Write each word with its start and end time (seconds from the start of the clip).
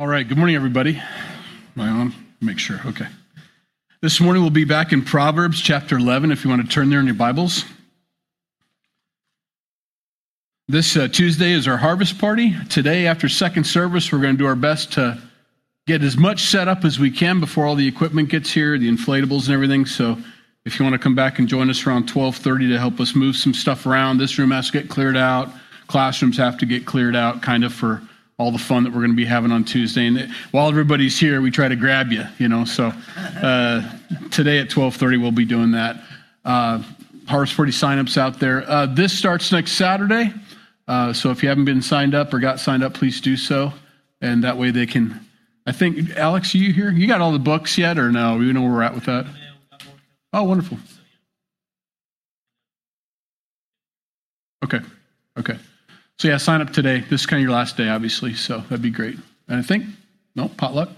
All 0.00 0.08
right, 0.08 0.26
good 0.26 0.38
morning, 0.38 0.56
everybody. 0.56 0.98
I 1.76 1.88
on? 1.88 2.14
Make 2.40 2.58
sure. 2.58 2.80
Okay. 2.86 3.06
This 4.00 4.18
morning 4.18 4.40
we'll 4.40 4.50
be 4.50 4.64
back 4.64 4.94
in 4.94 5.04
Proverbs 5.04 5.60
chapter 5.60 5.98
11 5.98 6.32
if 6.32 6.42
you 6.42 6.48
want 6.48 6.62
to 6.62 6.68
turn 6.68 6.88
there 6.88 7.00
in 7.00 7.04
your 7.04 7.16
Bibles. 7.16 7.66
This 10.68 10.96
uh, 10.96 11.06
Tuesday 11.08 11.52
is 11.52 11.68
our 11.68 11.76
harvest 11.76 12.18
party. 12.18 12.56
Today, 12.70 13.06
after 13.06 13.28
second 13.28 13.64
service, 13.64 14.10
we're 14.10 14.22
going 14.22 14.36
to 14.36 14.38
do 14.38 14.46
our 14.46 14.54
best 14.54 14.90
to 14.94 15.20
get 15.86 16.02
as 16.02 16.16
much 16.16 16.44
set 16.44 16.66
up 16.66 16.86
as 16.86 16.98
we 16.98 17.10
can 17.10 17.38
before 17.38 17.66
all 17.66 17.74
the 17.74 17.86
equipment 17.86 18.30
gets 18.30 18.50
here, 18.50 18.78
the 18.78 18.90
inflatables 18.90 19.44
and 19.44 19.50
everything. 19.50 19.84
So 19.84 20.16
if 20.64 20.78
you 20.78 20.82
want 20.86 20.94
to 20.94 20.98
come 20.98 21.14
back 21.14 21.38
and 21.38 21.46
join 21.46 21.68
us 21.68 21.86
around 21.86 22.08
12:30 22.08 22.70
to 22.70 22.78
help 22.78 23.00
us 23.00 23.14
move 23.14 23.36
some 23.36 23.52
stuff 23.52 23.84
around, 23.84 24.16
this 24.16 24.38
room 24.38 24.52
has 24.52 24.70
to 24.70 24.72
get 24.72 24.88
cleared 24.88 25.18
out, 25.18 25.50
classrooms 25.88 26.38
have 26.38 26.56
to 26.56 26.64
get 26.64 26.86
cleared 26.86 27.16
out 27.16 27.42
kind 27.42 27.64
of 27.64 27.74
for 27.74 28.00
all 28.40 28.50
the 28.50 28.58
fun 28.58 28.84
that 28.84 28.90
we're 28.90 29.00
going 29.00 29.10
to 29.10 29.16
be 29.16 29.26
having 29.26 29.52
on 29.52 29.64
Tuesday. 29.64 30.06
And 30.06 30.32
while 30.50 30.66
everybody's 30.66 31.20
here, 31.20 31.42
we 31.42 31.50
try 31.50 31.68
to 31.68 31.76
grab 31.76 32.10
you, 32.10 32.24
you 32.38 32.48
know. 32.48 32.64
So 32.64 32.90
uh, 33.42 33.82
today 34.30 34.60
at 34.60 34.70
12:30, 34.70 35.20
we'll 35.20 35.30
be 35.30 35.44
doing 35.44 35.72
that. 35.72 36.02
Uh, 36.42 36.82
Harvest 37.28 37.54
Party 37.54 37.70
signups 37.70 38.16
out 38.16 38.40
there. 38.40 38.68
Uh, 38.68 38.86
this 38.86 39.16
starts 39.16 39.52
next 39.52 39.72
Saturday. 39.72 40.32
Uh, 40.88 41.12
so 41.12 41.30
if 41.30 41.42
you 41.42 41.50
haven't 41.50 41.66
been 41.66 41.82
signed 41.82 42.14
up 42.14 42.32
or 42.32 42.38
got 42.38 42.58
signed 42.58 42.82
up, 42.82 42.94
please 42.94 43.20
do 43.20 43.36
so, 43.36 43.74
and 44.22 44.42
that 44.42 44.56
way 44.56 44.70
they 44.70 44.86
can. 44.86 45.20
I 45.66 45.72
think 45.72 46.16
Alex, 46.16 46.54
are 46.54 46.58
you 46.58 46.72
here? 46.72 46.90
You 46.90 47.06
got 47.06 47.20
all 47.20 47.32
the 47.32 47.38
books 47.38 47.76
yet, 47.76 47.98
or 47.98 48.10
no? 48.10 48.38
We 48.38 48.50
know 48.54 48.62
where 48.62 48.72
we're 48.72 48.82
at 48.82 48.94
with 48.94 49.04
that. 49.04 49.26
Oh, 50.32 50.44
wonderful. 50.44 50.78
Okay. 54.64 54.80
Okay. 55.38 55.58
So 56.20 56.28
yeah, 56.28 56.36
sign 56.36 56.60
up 56.60 56.70
today. 56.70 57.00
This 57.08 57.22
is 57.22 57.26
kind 57.26 57.40
of 57.40 57.44
your 57.44 57.52
last 57.52 57.78
day, 57.78 57.88
obviously. 57.88 58.34
So 58.34 58.58
that'd 58.58 58.82
be 58.82 58.90
great. 58.90 59.16
And 59.48 59.58
I 59.58 59.62
think 59.62 59.86
no 60.34 60.48
potluck. 60.48 60.90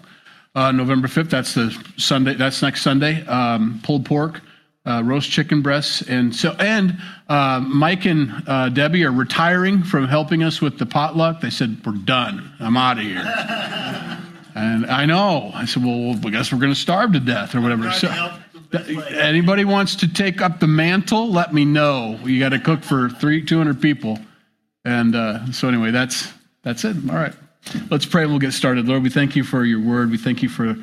Uh, 0.52 0.72
November 0.72 1.06
fifth. 1.06 1.30
That's 1.30 1.54
the 1.54 1.70
Sunday. 1.96 2.34
That's 2.34 2.60
next 2.60 2.82
Sunday. 2.82 3.24
Um, 3.26 3.80
pulled 3.84 4.04
pork, 4.04 4.40
uh, 4.84 5.00
roast 5.04 5.30
chicken 5.30 5.62
breasts, 5.62 6.02
and 6.02 6.34
so 6.34 6.56
and 6.58 7.00
uh, 7.28 7.60
Mike 7.60 8.04
and 8.04 8.32
uh, 8.48 8.68
Debbie 8.70 9.04
are 9.04 9.12
retiring 9.12 9.84
from 9.84 10.08
helping 10.08 10.42
us 10.42 10.60
with 10.60 10.80
the 10.80 10.86
potluck. 10.86 11.40
They 11.40 11.50
said 11.50 11.80
we're 11.86 11.92
done. 11.92 12.52
I'm 12.58 12.76
out 12.76 12.98
of 12.98 13.04
here. 13.04 13.22
and 14.56 14.86
I 14.86 15.06
know. 15.06 15.52
I 15.54 15.66
said, 15.66 15.84
well, 15.84 16.16
I 16.16 16.30
guess 16.30 16.52
we're 16.52 16.58
going 16.58 16.74
to 16.74 16.80
starve 16.80 17.12
to 17.12 17.20
death 17.20 17.54
or 17.54 17.60
whatever. 17.60 17.92
So, 17.92 18.08
anybody 19.10 19.64
wants 19.64 19.94
to 19.96 20.12
take 20.12 20.40
up 20.40 20.58
the 20.58 20.66
mantle? 20.66 21.30
Let 21.30 21.54
me 21.54 21.64
know. 21.64 22.18
You 22.24 22.40
got 22.40 22.48
to 22.48 22.58
cook 22.58 22.82
for 22.82 23.08
three, 23.08 23.44
two 23.44 23.58
hundred 23.58 23.80
people. 23.80 24.18
And 24.84 25.14
uh, 25.14 25.52
so, 25.52 25.68
anyway, 25.68 25.90
that's 25.90 26.32
that's 26.62 26.84
it. 26.84 26.96
All 27.08 27.16
right, 27.16 27.34
let's 27.90 28.06
pray 28.06 28.22
and 28.22 28.32
we'll 28.32 28.40
get 28.40 28.52
started. 28.52 28.86
Lord, 28.86 29.02
we 29.02 29.10
thank 29.10 29.36
you 29.36 29.44
for 29.44 29.64
your 29.64 29.80
word. 29.80 30.10
We 30.10 30.18
thank 30.18 30.42
you 30.42 30.48
for 30.48 30.76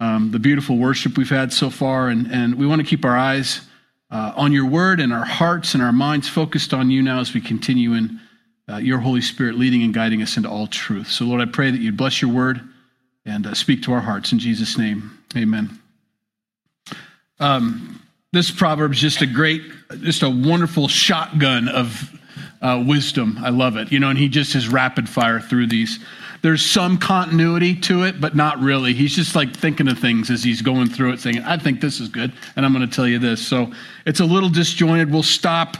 um, 0.00 0.30
the 0.30 0.38
beautiful 0.38 0.76
worship 0.76 1.16
we've 1.18 1.28
had 1.30 1.52
so 1.52 1.70
far, 1.70 2.08
and 2.08 2.30
and 2.32 2.56
we 2.56 2.66
want 2.66 2.80
to 2.80 2.86
keep 2.86 3.04
our 3.04 3.16
eyes 3.16 3.60
uh, 4.10 4.32
on 4.36 4.52
your 4.52 4.66
word 4.66 5.00
and 5.00 5.12
our 5.12 5.24
hearts 5.24 5.74
and 5.74 5.82
our 5.82 5.92
minds 5.92 6.28
focused 6.28 6.72
on 6.72 6.90
you 6.90 7.02
now 7.02 7.20
as 7.20 7.34
we 7.34 7.40
continue 7.40 7.94
in 7.94 8.20
uh, 8.70 8.76
your 8.76 8.98
Holy 8.98 9.20
Spirit 9.20 9.56
leading 9.56 9.82
and 9.82 9.92
guiding 9.92 10.22
us 10.22 10.36
into 10.36 10.48
all 10.48 10.66
truth. 10.66 11.08
So, 11.08 11.24
Lord, 11.24 11.40
I 11.40 11.46
pray 11.46 11.70
that 11.70 11.80
you'd 11.80 11.96
bless 11.96 12.22
your 12.22 12.32
word 12.32 12.60
and 13.26 13.46
uh, 13.46 13.54
speak 13.54 13.82
to 13.82 13.92
our 13.92 14.00
hearts 14.00 14.32
in 14.32 14.38
Jesus' 14.38 14.78
name. 14.78 15.18
Amen. 15.36 15.80
Um, 17.40 18.00
this 18.32 18.50
proverb 18.50 18.92
is 18.92 19.00
just 19.00 19.22
a 19.22 19.26
great, 19.26 19.62
just 20.00 20.22
a 20.22 20.30
wonderful 20.30 20.88
shotgun 20.88 21.68
of 21.68 22.10
uh, 22.62 22.82
wisdom. 22.86 23.38
I 23.42 23.50
love 23.50 23.76
it. 23.76 23.92
You 23.92 24.00
know, 24.00 24.10
and 24.10 24.18
he 24.18 24.28
just 24.28 24.54
is 24.54 24.68
rapid 24.68 25.08
fire 25.08 25.40
through 25.40 25.68
these. 25.68 25.98
There's 26.42 26.64
some 26.64 26.98
continuity 26.98 27.74
to 27.80 28.02
it, 28.02 28.20
but 28.20 28.36
not 28.36 28.58
really. 28.60 28.92
He's 28.92 29.16
just 29.16 29.34
like 29.34 29.56
thinking 29.56 29.88
of 29.88 29.98
things 29.98 30.30
as 30.30 30.44
he's 30.44 30.60
going 30.60 30.90
through 30.90 31.12
it, 31.12 31.20
saying, 31.20 31.38
I 31.38 31.56
think 31.56 31.80
this 31.80 32.00
is 32.00 32.08
good, 32.08 32.32
and 32.54 32.66
I'm 32.66 32.74
going 32.74 32.86
to 32.86 32.94
tell 32.94 33.08
you 33.08 33.18
this. 33.18 33.46
So 33.46 33.72
it's 34.04 34.20
a 34.20 34.26
little 34.26 34.50
disjointed. 34.50 35.10
We'll 35.10 35.22
stop. 35.22 35.78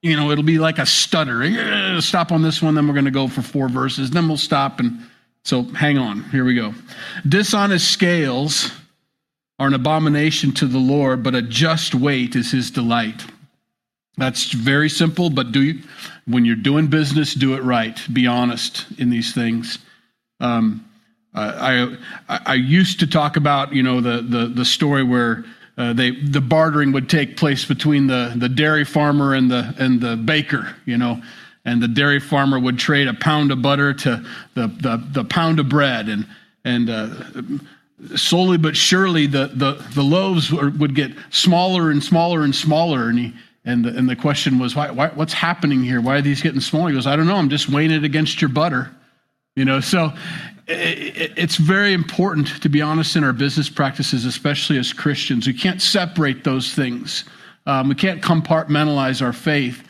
You 0.00 0.16
know, 0.16 0.30
it'll 0.30 0.44
be 0.44 0.58
like 0.58 0.78
a 0.78 0.86
stutter. 0.86 2.00
Stop 2.00 2.32
on 2.32 2.40
this 2.40 2.62
one, 2.62 2.74
then 2.74 2.86
we're 2.86 2.94
going 2.94 3.04
to 3.04 3.10
go 3.10 3.28
for 3.28 3.42
four 3.42 3.68
verses, 3.68 4.10
then 4.10 4.28
we'll 4.28 4.36
stop. 4.38 4.80
And 4.80 4.98
so 5.44 5.64
hang 5.64 5.98
on. 5.98 6.22
Here 6.30 6.44
we 6.44 6.54
go. 6.54 6.72
Dishonest 7.28 7.90
scales 7.90 8.70
are 9.58 9.66
an 9.66 9.74
abomination 9.74 10.52
to 10.52 10.66
the 10.66 10.78
Lord, 10.78 11.22
but 11.22 11.34
a 11.34 11.42
just 11.42 11.94
weight 11.94 12.36
is 12.36 12.52
his 12.52 12.70
delight. 12.70 13.24
That's 14.18 14.50
very 14.50 14.90
simple, 14.90 15.30
but 15.30 15.52
do 15.52 15.62
you, 15.62 15.82
when 16.26 16.44
you're 16.44 16.56
doing 16.56 16.88
business, 16.88 17.34
do 17.34 17.54
it 17.54 17.62
right. 17.62 17.96
Be 18.12 18.26
honest 18.26 18.86
in 18.98 19.10
these 19.10 19.32
things. 19.32 19.78
Um, 20.40 20.84
I, 21.34 21.96
I, 22.28 22.40
I 22.46 22.54
used 22.54 22.98
to 23.00 23.06
talk 23.06 23.36
about 23.36 23.72
you 23.72 23.82
know 23.82 24.00
the 24.00 24.22
the, 24.22 24.46
the 24.46 24.64
story 24.64 25.04
where 25.04 25.44
uh, 25.76 25.92
they 25.92 26.10
the 26.10 26.40
bartering 26.40 26.90
would 26.92 27.08
take 27.08 27.36
place 27.36 27.64
between 27.64 28.08
the, 28.08 28.34
the 28.36 28.48
dairy 28.48 28.84
farmer 28.84 29.34
and 29.34 29.50
the 29.50 29.72
and 29.78 30.00
the 30.00 30.16
baker. 30.16 30.74
You 30.84 30.98
know, 30.98 31.22
and 31.64 31.80
the 31.80 31.88
dairy 31.88 32.18
farmer 32.18 32.58
would 32.58 32.78
trade 32.78 33.06
a 33.06 33.14
pound 33.14 33.52
of 33.52 33.62
butter 33.62 33.94
to 33.94 34.24
the 34.54 34.66
the, 34.66 35.02
the 35.12 35.24
pound 35.24 35.60
of 35.60 35.68
bread, 35.68 36.08
and 36.08 36.26
and 36.64 36.90
uh, 36.90 37.08
slowly 38.16 38.58
but 38.58 38.76
surely 38.76 39.28
the 39.28 39.50
the, 39.54 39.74
the 39.94 40.02
loaves 40.02 40.50
would 40.50 40.96
get 40.96 41.12
smaller 41.30 41.92
and 41.92 42.02
smaller 42.02 42.42
and 42.42 42.54
smaller, 42.54 43.08
and 43.08 43.18
he 43.18 43.34
and 43.64 43.84
the, 43.84 43.90
and 43.90 44.08
the 44.08 44.16
question 44.16 44.58
was, 44.58 44.74
why, 44.74 44.90
why, 44.90 45.08
what's 45.08 45.32
happening 45.32 45.82
here? 45.82 46.00
Why 46.00 46.16
are 46.16 46.22
these 46.22 46.40
getting 46.40 46.60
smaller? 46.60 46.88
He 46.88 46.94
goes, 46.94 47.06
I 47.06 47.16
don't 47.16 47.26
know. 47.26 47.36
I'm 47.36 47.50
just 47.50 47.68
weighing 47.68 47.90
it 47.90 48.04
against 48.04 48.40
your 48.40 48.48
butter. 48.48 48.90
You 49.56 49.64
know, 49.64 49.80
so 49.80 50.12
it, 50.68 51.32
it's 51.36 51.56
very 51.56 51.92
important, 51.92 52.62
to 52.62 52.68
be 52.68 52.80
honest, 52.80 53.16
in 53.16 53.24
our 53.24 53.32
business 53.32 53.68
practices, 53.68 54.24
especially 54.24 54.78
as 54.78 54.92
Christians. 54.92 55.46
We 55.46 55.54
can't 55.54 55.82
separate 55.82 56.44
those 56.44 56.74
things. 56.74 57.24
Um, 57.66 57.88
we 57.88 57.94
can't 57.94 58.22
compartmentalize 58.22 59.20
our 59.20 59.32
faith 59.32 59.82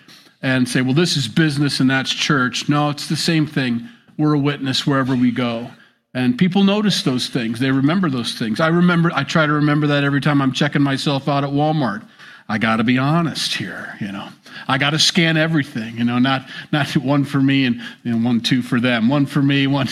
and 0.42 0.68
say, 0.68 0.80
well, 0.80 0.94
this 0.94 1.16
is 1.16 1.28
business 1.28 1.80
and 1.80 1.90
that's 1.90 2.10
church. 2.10 2.68
No, 2.68 2.90
it's 2.90 3.08
the 3.08 3.16
same 3.16 3.46
thing. 3.46 3.88
We're 4.16 4.34
a 4.34 4.38
witness 4.38 4.86
wherever 4.86 5.14
we 5.14 5.30
go. 5.30 5.70
And 6.14 6.38
people 6.38 6.64
notice 6.64 7.02
those 7.02 7.28
things. 7.28 7.60
They 7.60 7.70
remember 7.70 8.08
those 8.08 8.34
things. 8.34 8.60
I 8.60 8.68
remember, 8.68 9.12
I 9.14 9.24
try 9.24 9.46
to 9.46 9.52
remember 9.52 9.86
that 9.88 10.04
every 10.04 10.20
time 10.20 10.40
I'm 10.40 10.52
checking 10.52 10.82
myself 10.82 11.28
out 11.28 11.44
at 11.44 11.50
Walmart. 11.50 12.02
I 12.50 12.56
got 12.56 12.76
to 12.76 12.84
be 12.84 12.96
honest 12.96 13.54
here, 13.54 13.94
you 14.00 14.10
know. 14.10 14.28
I 14.66 14.78
got 14.78 14.90
to 14.90 14.98
scan 14.98 15.36
everything, 15.36 15.98
you 15.98 16.04
know, 16.04 16.18
not 16.18 16.48
not 16.72 16.88
one 16.96 17.24
for 17.24 17.40
me 17.40 17.66
and 17.66 17.80
know, 18.04 18.16
one 18.16 18.40
two 18.40 18.62
for 18.62 18.80
them, 18.80 19.08
one 19.08 19.26
for 19.26 19.42
me, 19.42 19.66
one. 19.66 19.88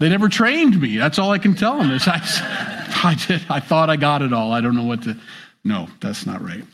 They 0.00 0.08
never 0.08 0.28
trained 0.28 0.80
me. 0.80 0.96
That's 0.96 1.18
all 1.18 1.30
I 1.30 1.38
can 1.38 1.54
tell 1.54 1.78
them 1.78 1.92
is 1.92 2.06
I, 2.08 2.20
I 3.04 3.16
did. 3.26 3.42
I 3.48 3.60
thought 3.60 3.88
I 3.88 3.96
got 3.96 4.22
it 4.22 4.32
all. 4.32 4.52
I 4.52 4.60
don't 4.60 4.74
know 4.74 4.84
what 4.84 5.02
to. 5.04 5.16
No, 5.64 5.88
that's 6.00 6.26
not 6.26 6.42
right. 6.42 6.64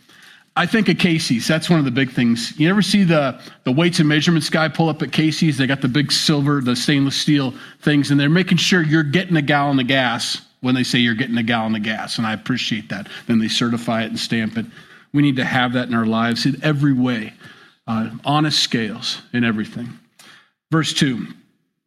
I 0.59 0.65
think 0.65 0.89
of 0.89 0.97
Casey's. 0.97 1.47
That's 1.47 1.69
one 1.69 1.79
of 1.79 1.85
the 1.85 1.91
big 1.91 2.11
things. 2.11 2.59
You 2.59 2.71
ever 2.71 2.81
see 2.81 3.05
the 3.05 3.39
the 3.65 3.73
weights 3.73 3.99
and 3.99 4.09
measurements 4.09 4.49
guy 4.49 4.69
pull 4.69 4.89
up 4.89 5.03
at 5.03 5.13
Casey's? 5.13 5.59
They 5.59 5.67
got 5.67 5.83
the 5.83 5.89
big 5.89 6.11
silver, 6.11 6.63
the 6.63 6.75
stainless 6.75 7.17
steel 7.17 7.53
things, 7.83 8.11
and 8.11 8.19
they're 8.19 8.31
making 8.31 8.59
sure 8.59 8.83
you're 8.83 9.03
getting 9.03 9.37
a 9.37 9.43
gallon 9.43 9.79
of 9.79 9.87
gas 9.87 10.41
when 10.63 10.75
they 10.75 10.83
say 10.83 10.99
you're 10.99 11.15
getting 11.15 11.37
a 11.37 11.43
gallon 11.43 11.77
of 11.77 11.83
gas, 11.83 12.17
and 12.17 12.27
I 12.27 12.33
appreciate 12.33 12.89
that. 12.89 13.09
Then 13.27 13.39
they 13.39 13.49
certify 13.49 14.03
it 14.03 14.07
and 14.07 14.19
stamp 14.19 14.57
it. 14.57 14.67
We 15.17 15.23
need 15.23 15.37
to 15.37 15.47
have 15.47 15.73
that 15.73 15.89
in 15.89 15.95
our 15.95 16.05
lives 16.05 16.45
in 16.45 16.63
every 16.63 16.93
way, 16.93 17.33
uh, 17.87 18.11
honest 18.23 18.63
scales 18.63 19.23
in 19.33 19.45
everything. 19.45 19.99
Verse 20.71 20.93
2 20.93 21.29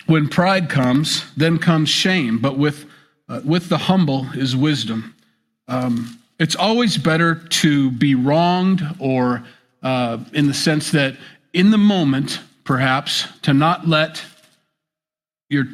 When 0.08 0.28
pride 0.28 0.68
comes, 0.68 1.32
then 1.38 1.60
comes 1.60 1.90
shame, 1.90 2.40
but 2.40 2.58
with, 2.58 2.86
uh, 3.28 3.42
with 3.46 3.70
the 3.70 3.78
humble 3.78 4.26
is 4.34 4.56
wisdom. 4.56 5.14
Um, 5.68 6.18
it's 6.40 6.56
always 6.56 6.98
better 6.98 7.36
to 7.36 7.92
be 7.92 8.16
wronged, 8.16 8.82
or 8.98 9.44
uh, 9.84 10.18
in 10.34 10.48
the 10.48 10.54
sense 10.56 10.90
that 10.94 11.16
in 11.54 11.70
the 11.70 11.78
moment, 11.78 12.40
perhaps, 12.64 13.28
to 13.44 13.54
not 13.54 13.88
let 13.88 14.24
your 15.50 15.66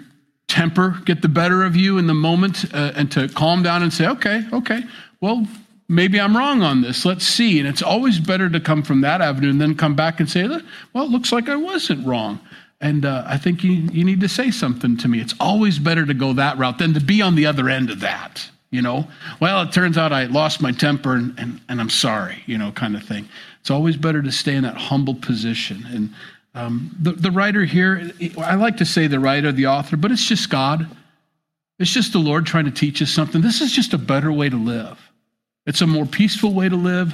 temper 0.50 1.00
get 1.06 1.22
the 1.22 1.30
better 1.30 1.64
of 1.64 1.78
you 1.78 2.00
in 2.00 2.08
the 2.08 2.14
moment 2.14 2.66
uh, 2.74 2.92
and 2.98 3.10
to 3.14 3.30
calm 3.30 3.64
down 3.64 3.82
and 3.82 3.94
say, 3.94 4.08
okay, 4.08 4.44
okay, 4.52 4.84
well, 5.22 5.48
maybe 5.88 6.20
I'm 6.20 6.36
wrong 6.36 6.62
on 6.64 6.82
this. 6.82 7.06
Let's 7.06 7.26
see. 7.26 7.60
And 7.60 7.68
it's 7.68 7.82
always 7.82 8.20
better 8.20 8.50
to 8.50 8.60
come 8.60 8.84
from 8.84 9.02
that 9.02 9.22
avenue 9.22 9.50
and 9.50 9.62
then 9.62 9.76
come 9.76 9.96
back 9.96 10.20
and 10.20 10.30
say, 10.30 10.48
well, 10.94 11.06
it 11.06 11.12
looks 11.12 11.32
like 11.32 11.50
I 11.50 11.56
wasn't 11.56 12.06
wrong. 12.06 12.40
And 12.82 13.06
uh, 13.06 13.24
I 13.26 13.38
think 13.38 13.64
you, 13.64 13.72
you 13.72 14.04
need 14.04 14.22
to 14.22 14.30
say 14.30 14.52
something 14.52 14.98
to 14.98 15.08
me. 15.08 15.20
It's 15.20 15.34
always 15.40 15.80
better 15.80 16.06
to 16.06 16.14
go 16.14 16.34
that 16.34 16.58
route 16.58 16.78
than 16.78 16.94
to 16.94 17.00
be 17.00 17.22
on 17.22 17.36
the 17.36 17.46
other 17.46 17.70
end 17.70 17.90
of 17.90 18.02
that, 18.02 18.48
you 18.70 18.82
know? 18.82 19.08
Well, 19.40 19.62
it 19.64 19.72
turns 19.72 19.98
out 19.98 20.12
I 20.12 20.26
lost 20.26 20.62
my 20.62 20.72
temper 20.72 21.16
and, 21.16 21.40
and, 21.40 21.62
and 21.70 21.80
I'm 21.80 21.90
sorry, 21.90 22.44
you 22.46 22.58
know, 22.58 22.72
kind 22.72 22.96
of 22.96 23.04
thing. 23.04 23.30
It's 23.62 23.72
always 23.72 23.98
better 23.98 24.22
to 24.22 24.32
stay 24.32 24.56
in 24.56 24.64
that 24.64 24.76
humble 24.76 25.16
position. 25.16 25.86
And 25.90 26.14
um, 26.54 26.96
the, 27.00 27.14
the 27.14 27.32
writer 27.32 27.64
here, 27.64 28.12
I 28.38 28.56
like 28.56 28.78
to 28.78 28.86
say 28.86 29.08
the 29.08 29.20
writer, 29.20 29.52
the 29.52 29.68
author, 29.68 29.98
but 29.98 30.12
it's 30.12 30.26
just 30.26 30.50
God. 30.50 30.88
It's 31.80 31.92
just 31.92 32.14
the 32.14 32.20
Lord 32.20 32.46
trying 32.46 32.66
to 32.66 32.72
teach 32.72 33.02
us 33.02 33.10
something. 33.10 33.42
This 33.42 33.62
is 33.62 33.72
just 33.72 33.94
a 33.94 33.98
better 33.98 34.32
way 34.32 34.50
to 34.50 34.58
live. 34.58 35.00
It's 35.66 35.82
a 35.82 35.88
more 35.88 36.06
peaceful 36.06 36.54
way 36.54 36.70
to 36.70 36.76
live. 36.76 37.14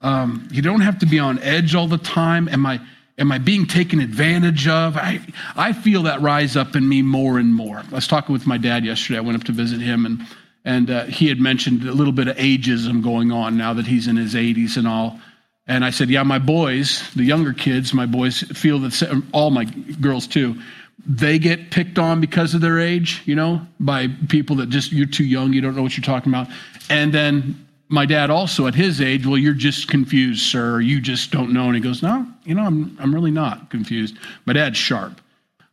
Um, 0.00 0.48
you 0.50 0.62
don't 0.62 0.80
have 0.80 1.00
to 1.00 1.06
be 1.06 1.18
on 1.18 1.38
edge 1.40 1.74
all 1.74 1.86
the 1.86 1.98
time. 1.98 2.48
Am 2.48 2.64
I, 2.64 2.80
Am 3.20 3.30
I 3.30 3.36
being 3.36 3.66
taken 3.66 4.00
advantage 4.00 4.66
of? 4.66 4.96
I, 4.96 5.20
I 5.54 5.74
feel 5.74 6.04
that 6.04 6.22
rise 6.22 6.56
up 6.56 6.74
in 6.74 6.88
me 6.88 7.02
more 7.02 7.38
and 7.38 7.54
more. 7.54 7.76
I 7.76 7.94
was 7.94 8.08
talking 8.08 8.32
with 8.32 8.46
my 8.46 8.56
dad 8.56 8.86
yesterday. 8.86 9.18
I 9.18 9.20
went 9.20 9.38
up 9.38 9.44
to 9.44 9.52
visit 9.52 9.78
him, 9.78 10.06
and, 10.06 10.26
and 10.64 10.90
uh, 10.90 11.04
he 11.04 11.28
had 11.28 11.38
mentioned 11.38 11.86
a 11.86 11.92
little 11.92 12.14
bit 12.14 12.28
of 12.28 12.36
ageism 12.38 13.02
going 13.02 13.30
on 13.30 13.58
now 13.58 13.74
that 13.74 13.86
he's 13.86 14.08
in 14.08 14.16
his 14.16 14.34
80s 14.34 14.78
and 14.78 14.88
all. 14.88 15.20
And 15.66 15.84
I 15.84 15.90
said, 15.90 16.08
Yeah, 16.08 16.22
my 16.22 16.38
boys, 16.38 17.08
the 17.14 17.22
younger 17.22 17.52
kids, 17.52 17.92
my 17.92 18.06
boys 18.06 18.40
feel 18.40 18.78
that, 18.80 19.22
all 19.32 19.50
my 19.50 19.64
girls 19.64 20.26
too, 20.26 20.58
they 21.06 21.38
get 21.38 21.70
picked 21.70 21.98
on 21.98 22.22
because 22.22 22.54
of 22.54 22.62
their 22.62 22.78
age, 22.78 23.22
you 23.26 23.34
know, 23.34 23.60
by 23.78 24.08
people 24.30 24.56
that 24.56 24.70
just, 24.70 24.92
you're 24.92 25.06
too 25.06 25.24
young, 25.24 25.52
you 25.52 25.60
don't 25.60 25.76
know 25.76 25.82
what 25.82 25.94
you're 25.94 26.04
talking 26.04 26.32
about. 26.32 26.48
And 26.88 27.12
then 27.12 27.66
my 27.90 28.06
dad 28.06 28.30
also 28.30 28.68
at 28.68 28.74
his 28.74 29.00
age, 29.00 29.26
well, 29.26 29.36
you're 29.36 29.52
just 29.52 29.88
confused, 29.88 30.42
sir. 30.42 30.80
You 30.80 31.00
just 31.00 31.32
don't 31.32 31.52
know. 31.52 31.66
And 31.66 31.74
he 31.74 31.80
goes, 31.80 32.02
no, 32.02 32.24
you 32.44 32.54
know, 32.54 32.62
I'm, 32.62 32.96
I'm 33.00 33.12
really 33.12 33.32
not 33.32 33.68
confused. 33.68 34.16
My 34.46 34.52
dad's 34.52 34.78
sharp 34.78 35.20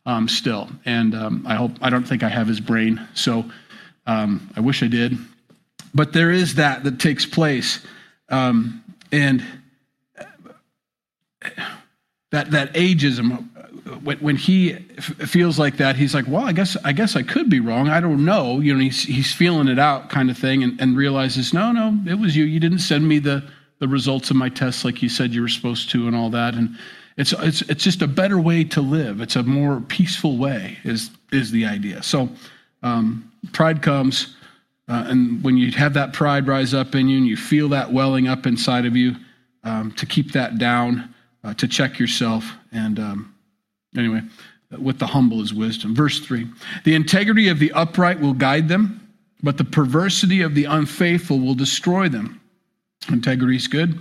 um, 0.04 0.28
still. 0.28 0.68
And 0.84 1.14
um, 1.14 1.46
I 1.46 1.54
hope, 1.54 1.72
I 1.80 1.90
don't 1.90 2.02
think 2.02 2.24
I 2.24 2.28
have 2.28 2.48
his 2.48 2.58
brain. 2.58 3.00
So 3.14 3.44
um, 4.06 4.50
I 4.56 4.60
wish 4.60 4.82
I 4.82 4.88
did. 4.88 5.16
But 5.94 6.12
there 6.12 6.32
is 6.32 6.56
that 6.56 6.82
that 6.82 6.98
takes 6.98 7.24
place. 7.24 7.86
Um, 8.28 8.82
and 9.12 9.44
that, 12.32 12.50
that 12.50 12.74
ageism, 12.74 13.46
when, 14.02 14.18
when 14.18 14.36
he 14.36 14.74
f- 14.96 15.04
feels 15.28 15.58
like 15.58 15.76
that, 15.78 15.96
he's 15.96 16.14
like, 16.14 16.26
well, 16.28 16.44
I 16.44 16.52
guess 16.52 16.76
I 16.84 16.92
guess 16.92 17.16
I 17.16 17.22
could 17.22 17.50
be 17.50 17.60
wrong. 17.60 17.88
I 17.88 18.00
don't 18.00 18.24
know. 18.24 18.60
You 18.60 18.74
know, 18.74 18.80
he's 18.80 19.02
he's 19.02 19.32
feeling 19.32 19.68
it 19.68 19.78
out, 19.78 20.10
kind 20.10 20.30
of 20.30 20.38
thing, 20.38 20.62
and, 20.62 20.80
and 20.80 20.96
realizes, 20.96 21.52
no, 21.52 21.72
no, 21.72 21.96
it 22.06 22.18
was 22.18 22.36
you. 22.36 22.44
You 22.44 22.60
didn't 22.60 22.80
send 22.80 23.08
me 23.08 23.18
the 23.18 23.42
the 23.78 23.88
results 23.88 24.30
of 24.30 24.36
my 24.36 24.48
tests 24.48 24.84
like 24.84 25.02
you 25.02 25.08
said 25.08 25.32
you 25.32 25.42
were 25.42 25.48
supposed 25.48 25.90
to, 25.90 26.06
and 26.06 26.16
all 26.16 26.30
that. 26.30 26.54
And 26.54 26.76
it's 27.16 27.32
it's 27.32 27.62
it's 27.62 27.84
just 27.84 28.02
a 28.02 28.06
better 28.06 28.38
way 28.38 28.64
to 28.64 28.80
live. 28.80 29.20
It's 29.20 29.36
a 29.36 29.42
more 29.42 29.80
peaceful 29.80 30.36
way. 30.36 30.78
Is 30.84 31.10
is 31.32 31.50
the 31.50 31.66
idea? 31.66 32.02
So 32.02 32.28
um, 32.82 33.30
pride 33.52 33.82
comes, 33.82 34.36
uh, 34.88 35.04
and 35.08 35.42
when 35.42 35.56
you 35.56 35.72
have 35.72 35.94
that 35.94 36.12
pride 36.12 36.46
rise 36.46 36.74
up 36.74 36.94
in 36.94 37.08
you, 37.08 37.18
and 37.18 37.26
you 37.26 37.36
feel 37.36 37.68
that 37.70 37.92
welling 37.92 38.28
up 38.28 38.46
inside 38.46 38.86
of 38.86 38.96
you, 38.96 39.16
um, 39.64 39.92
to 39.92 40.06
keep 40.06 40.32
that 40.32 40.58
down, 40.58 41.12
uh, 41.44 41.54
to 41.54 41.66
check 41.66 41.98
yourself, 41.98 42.52
and 42.72 42.98
um, 42.98 43.34
Anyway, 43.96 44.22
with 44.76 44.98
the 44.98 45.06
humble 45.06 45.40
is 45.40 45.54
wisdom. 45.54 45.94
Verse 45.94 46.20
3 46.20 46.46
The 46.84 46.94
integrity 46.94 47.48
of 47.48 47.58
the 47.58 47.72
upright 47.72 48.20
will 48.20 48.34
guide 48.34 48.68
them, 48.68 49.08
but 49.42 49.56
the 49.56 49.64
perversity 49.64 50.42
of 50.42 50.54
the 50.54 50.64
unfaithful 50.64 51.38
will 51.38 51.54
destroy 51.54 52.08
them. 52.08 52.40
Integrity 53.08 53.56
is 53.56 53.68
good, 53.68 53.98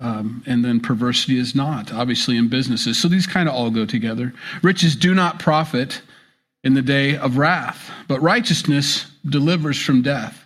um, 0.00 0.42
and 0.46 0.64
then 0.64 0.80
perversity 0.80 1.38
is 1.38 1.54
not, 1.54 1.92
obviously, 1.92 2.36
in 2.36 2.48
businesses. 2.48 2.98
So 2.98 3.08
these 3.08 3.26
kind 3.26 3.48
of 3.48 3.54
all 3.54 3.70
go 3.70 3.86
together. 3.86 4.32
Riches 4.62 4.94
do 4.94 5.14
not 5.14 5.38
profit 5.38 6.00
in 6.62 6.74
the 6.74 6.82
day 6.82 7.16
of 7.16 7.36
wrath, 7.36 7.90
but 8.06 8.20
righteousness 8.22 9.06
delivers 9.28 9.80
from 9.80 10.02
death. 10.02 10.44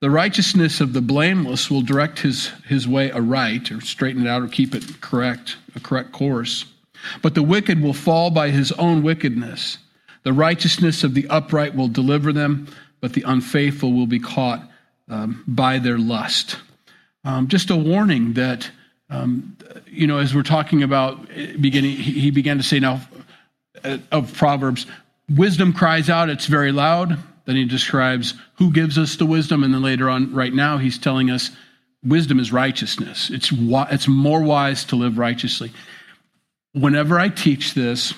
The 0.00 0.10
righteousness 0.10 0.80
of 0.80 0.92
the 0.92 1.00
blameless 1.00 1.70
will 1.70 1.80
direct 1.80 2.18
his, 2.18 2.48
his 2.68 2.86
way 2.86 3.10
aright, 3.10 3.72
or 3.72 3.80
straighten 3.80 4.26
it 4.26 4.28
out, 4.28 4.42
or 4.42 4.48
keep 4.48 4.74
it 4.74 5.00
correct, 5.00 5.56
a 5.74 5.80
correct 5.80 6.12
course. 6.12 6.66
But 7.22 7.34
the 7.34 7.42
wicked 7.42 7.80
will 7.80 7.92
fall 7.92 8.30
by 8.30 8.50
his 8.50 8.72
own 8.72 9.02
wickedness. 9.02 9.78
The 10.22 10.32
righteousness 10.32 11.04
of 11.04 11.14
the 11.14 11.28
upright 11.28 11.74
will 11.74 11.88
deliver 11.88 12.32
them, 12.32 12.66
but 13.00 13.12
the 13.12 13.22
unfaithful 13.22 13.92
will 13.92 14.06
be 14.06 14.18
caught 14.18 14.68
um, 15.08 15.44
by 15.46 15.78
their 15.78 15.98
lust. 15.98 16.56
Um, 17.24 17.48
just 17.48 17.70
a 17.70 17.76
warning 17.76 18.32
that, 18.34 18.70
um, 19.08 19.56
you 19.86 20.06
know, 20.06 20.18
as 20.18 20.34
we're 20.34 20.42
talking 20.42 20.82
about 20.82 21.28
beginning, 21.60 21.96
he 21.96 22.30
began 22.30 22.56
to 22.56 22.62
say 22.62 22.80
now 22.80 23.00
uh, 23.84 23.98
of 24.10 24.34
Proverbs, 24.34 24.86
wisdom 25.28 25.72
cries 25.72 26.10
out, 26.10 26.28
it's 26.28 26.46
very 26.46 26.72
loud. 26.72 27.18
Then 27.44 27.54
he 27.54 27.64
describes 27.64 28.34
who 28.58 28.72
gives 28.72 28.98
us 28.98 29.16
the 29.16 29.26
wisdom. 29.26 29.62
And 29.62 29.72
then 29.72 29.82
later 29.82 30.10
on, 30.10 30.34
right 30.34 30.52
now, 30.52 30.78
he's 30.78 30.98
telling 30.98 31.30
us 31.30 31.52
wisdom 32.04 32.40
is 32.40 32.52
righteousness. 32.52 33.30
It's, 33.30 33.52
it's 33.52 34.08
more 34.08 34.42
wise 34.42 34.84
to 34.86 34.96
live 34.96 35.18
righteously 35.18 35.72
whenever 36.76 37.18
I 37.18 37.28
teach 37.28 37.74
this, 37.74 38.14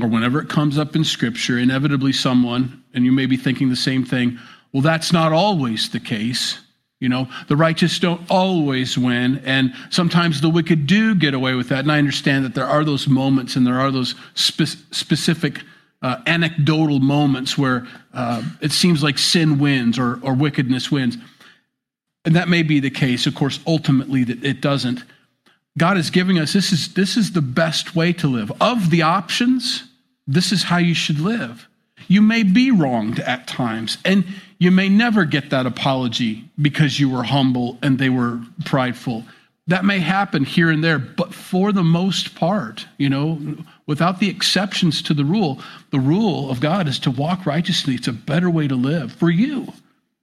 or 0.00 0.08
whenever 0.08 0.40
it 0.40 0.48
comes 0.48 0.78
up 0.78 0.94
in 0.96 1.04
Scripture, 1.04 1.58
inevitably 1.58 2.12
someone, 2.12 2.82
and 2.92 3.04
you 3.04 3.12
may 3.12 3.26
be 3.26 3.36
thinking 3.36 3.70
the 3.70 3.76
same 3.76 4.04
thing, 4.04 4.38
well, 4.72 4.82
that's 4.82 5.12
not 5.12 5.32
always 5.32 5.88
the 5.88 6.00
case. 6.00 6.58
You 7.00 7.08
know, 7.08 7.28
the 7.48 7.56
righteous 7.56 7.98
don't 7.98 8.20
always 8.30 8.98
win, 8.98 9.40
and 9.44 9.72
sometimes 9.90 10.40
the 10.40 10.48
wicked 10.48 10.86
do 10.86 11.14
get 11.14 11.34
away 11.34 11.54
with 11.54 11.68
that. 11.68 11.80
And 11.80 11.92
I 11.92 11.98
understand 11.98 12.44
that 12.44 12.54
there 12.54 12.66
are 12.66 12.84
those 12.84 13.08
moments 13.08 13.56
and 13.56 13.66
there 13.66 13.78
are 13.78 13.90
those 13.90 14.14
spe- 14.34 14.92
specific 14.92 15.62
uh, 16.02 16.20
anecdotal 16.26 17.00
moments 17.00 17.56
where 17.56 17.86
uh, 18.12 18.42
it 18.60 18.72
seems 18.72 19.02
like 19.02 19.18
sin 19.18 19.58
wins 19.58 19.98
or, 19.98 20.18
or 20.22 20.34
wickedness 20.34 20.90
wins. 20.90 21.16
And 22.24 22.36
that 22.36 22.48
may 22.48 22.62
be 22.62 22.80
the 22.80 22.90
case. 22.90 23.26
Of 23.26 23.34
course, 23.34 23.60
ultimately, 23.66 24.24
that 24.24 24.44
it 24.44 24.60
doesn't. 24.60 25.04
God 25.76 25.96
is 25.96 26.10
giving 26.10 26.38
us 26.38 26.52
this 26.52 26.72
is, 26.72 26.94
this 26.94 27.16
is 27.16 27.32
the 27.32 27.42
best 27.42 27.96
way 27.96 28.12
to 28.14 28.28
live. 28.28 28.52
Of 28.60 28.90
the 28.90 29.02
options, 29.02 29.84
this 30.26 30.52
is 30.52 30.64
how 30.64 30.78
you 30.78 30.94
should 30.94 31.20
live. 31.20 31.68
You 32.06 32.22
may 32.22 32.42
be 32.42 32.70
wronged 32.70 33.18
at 33.20 33.46
times, 33.46 33.98
and 34.04 34.24
you 34.58 34.70
may 34.70 34.88
never 34.88 35.24
get 35.24 35.50
that 35.50 35.66
apology 35.66 36.48
because 36.60 37.00
you 37.00 37.08
were 37.08 37.24
humble 37.24 37.78
and 37.82 37.98
they 37.98 38.10
were 38.10 38.40
prideful. 38.64 39.24
That 39.66 39.84
may 39.84 39.98
happen 39.98 40.44
here 40.44 40.70
and 40.70 40.84
there, 40.84 40.98
but 40.98 41.32
for 41.32 41.72
the 41.72 41.82
most 41.82 42.34
part, 42.34 42.86
you 42.98 43.08
know, 43.08 43.56
without 43.86 44.20
the 44.20 44.28
exceptions 44.28 45.00
to 45.02 45.14
the 45.14 45.24
rule, 45.24 45.60
the 45.90 45.98
rule 45.98 46.50
of 46.50 46.60
God 46.60 46.86
is 46.86 46.98
to 47.00 47.10
walk 47.10 47.46
righteously. 47.46 47.94
It's 47.94 48.08
a 48.08 48.12
better 48.12 48.50
way 48.50 48.68
to 48.68 48.74
live 48.74 49.12
for 49.12 49.30
you, 49.30 49.72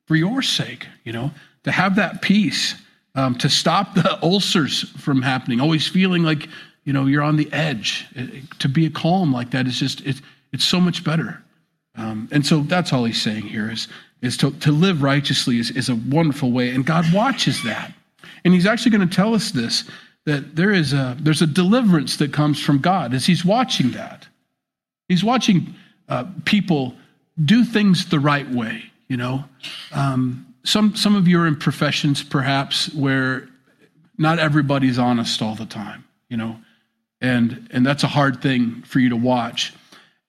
for 0.05 0.15
your 0.15 0.43
sake, 0.43 0.87
you 1.03 1.11
know, 1.11 1.31
to 1.63 1.71
have 1.71 1.95
that 1.95 2.21
peace 2.21 2.75
um, 3.15 3.35
to 3.35 3.49
stop 3.49 3.95
the 3.95 4.19
ulcers 4.23 4.89
from 5.01 5.21
happening, 5.21 5.59
always 5.59 5.87
feeling 5.87 6.23
like 6.23 6.47
you 6.83 6.93
know 6.93 7.05
you're 7.05 7.23
on 7.23 7.37
the 7.37 7.51
edge. 7.51 8.07
It, 8.15 8.59
to 8.59 8.69
be 8.69 8.85
a 8.85 8.89
calm 8.89 9.31
like 9.31 9.51
that 9.51 9.67
is 9.67 9.79
just 9.79 10.01
it, 10.01 10.21
it's 10.51 10.65
so 10.65 10.79
much 10.79 11.03
better. 11.03 11.41
Um, 11.95 12.29
and 12.31 12.45
so 12.45 12.61
that's 12.61 12.93
all 12.93 13.03
he's 13.03 13.21
saying 13.21 13.43
here 13.43 13.69
is 13.69 13.87
is 14.21 14.37
to, 14.37 14.51
to 14.51 14.71
live 14.71 15.01
righteously 15.01 15.57
is, 15.57 15.71
is 15.71 15.89
a 15.89 15.95
wonderful 15.95 16.51
way, 16.51 16.69
and 16.69 16.85
God 16.85 17.11
watches 17.11 17.63
that. 17.63 17.91
And 18.45 18.53
he's 18.53 18.67
actually 18.67 18.91
going 18.91 19.07
to 19.07 19.15
tell 19.15 19.33
us 19.33 19.51
this 19.51 19.89
that 20.25 20.55
there 20.55 20.71
is 20.71 20.93
a 20.93 21.17
there's 21.19 21.41
a 21.41 21.47
deliverance 21.47 22.17
that 22.17 22.31
comes 22.31 22.61
from 22.61 22.79
God 22.79 23.13
as 23.13 23.25
he's 23.25 23.43
watching 23.43 23.91
that. 23.91 24.27
He's 25.07 25.23
watching 25.23 25.75
uh, 26.07 26.25
people 26.45 26.95
do 27.43 27.65
things 27.65 28.09
the 28.09 28.19
right 28.19 28.49
way, 28.49 28.83
you 29.07 29.17
know. 29.17 29.43
Um, 29.91 30.45
some, 30.63 30.95
some 30.95 31.15
of 31.15 31.27
you 31.27 31.39
are 31.39 31.47
in 31.47 31.55
professions 31.55 32.23
perhaps 32.23 32.93
where 32.93 33.47
not 34.17 34.39
everybody's 34.39 34.99
honest 34.99 35.41
all 35.41 35.55
the 35.55 35.65
time, 35.65 36.03
you 36.29 36.37
know, 36.37 36.57
and, 37.21 37.67
and 37.71 37.85
that's 37.85 38.03
a 38.03 38.07
hard 38.07 38.41
thing 38.41 38.83
for 38.83 38.99
you 38.99 39.09
to 39.09 39.15
watch. 39.15 39.73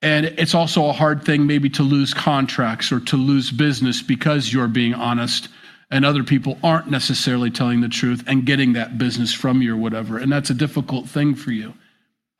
And 0.00 0.26
it's 0.26 0.54
also 0.54 0.86
a 0.86 0.92
hard 0.92 1.24
thing 1.24 1.46
maybe 1.46 1.70
to 1.70 1.82
lose 1.82 2.12
contracts 2.12 2.90
or 2.90 3.00
to 3.00 3.16
lose 3.16 3.50
business 3.50 4.02
because 4.02 4.52
you're 4.52 4.68
being 4.68 4.94
honest 4.94 5.48
and 5.90 6.06
other 6.06 6.24
people 6.24 6.58
aren't 6.64 6.90
necessarily 6.90 7.50
telling 7.50 7.82
the 7.82 7.88
truth 7.88 8.24
and 8.26 8.46
getting 8.46 8.72
that 8.72 8.98
business 8.98 9.32
from 9.32 9.60
you 9.60 9.74
or 9.74 9.76
whatever. 9.76 10.16
And 10.16 10.32
that's 10.32 10.50
a 10.50 10.54
difficult 10.54 11.06
thing 11.06 11.34
for 11.34 11.52
you. 11.52 11.74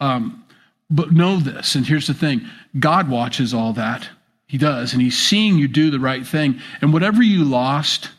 Um, 0.00 0.44
but 0.90 1.12
know 1.12 1.38
this, 1.38 1.74
and 1.74 1.86
here's 1.86 2.06
the 2.06 2.14
thing 2.14 2.48
God 2.78 3.08
watches 3.08 3.54
all 3.54 3.72
that. 3.74 4.08
He 4.52 4.58
does. 4.58 4.92
And 4.92 5.00
he's 5.00 5.16
seeing 5.16 5.56
you 5.56 5.66
do 5.66 5.90
the 5.90 5.98
right 5.98 6.26
thing. 6.26 6.60
And 6.82 6.92
whatever 6.92 7.22
you 7.22 7.42
lost 7.42 8.10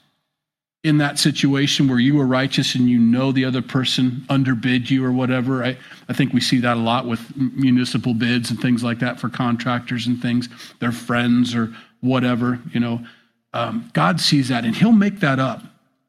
in 0.83 0.97
that 0.97 1.19
situation 1.19 1.87
where 1.87 1.99
you 1.99 2.15
were 2.15 2.25
righteous 2.25 2.73
and 2.73 2.89
you 2.89 2.97
know 2.97 3.31
the 3.31 3.45
other 3.45 3.61
person 3.61 4.25
underbid 4.29 4.89
you 4.89 5.05
or 5.05 5.11
whatever, 5.11 5.63
I, 5.63 5.77
I 6.09 6.13
think 6.13 6.33
we 6.33 6.41
see 6.41 6.59
that 6.61 6.75
a 6.75 6.79
lot 6.79 7.05
with 7.05 7.37
municipal 7.37 8.15
bids 8.15 8.49
and 8.49 8.59
things 8.59 8.83
like 8.83 8.97
that 8.97 9.19
for 9.19 9.29
contractors 9.29 10.07
and 10.07 10.19
things, 10.19 10.49
their 10.79 10.91
friends 10.91 11.53
or 11.53 11.71
whatever, 12.01 12.59
you 12.71 12.79
know. 12.79 13.05
Um, 13.53 13.91
God 13.93 14.19
sees 14.19 14.47
that 14.47 14.65
and 14.65 14.75
he'll 14.75 14.91
make 14.91 15.19
that 15.19 15.37
up. 15.37 15.61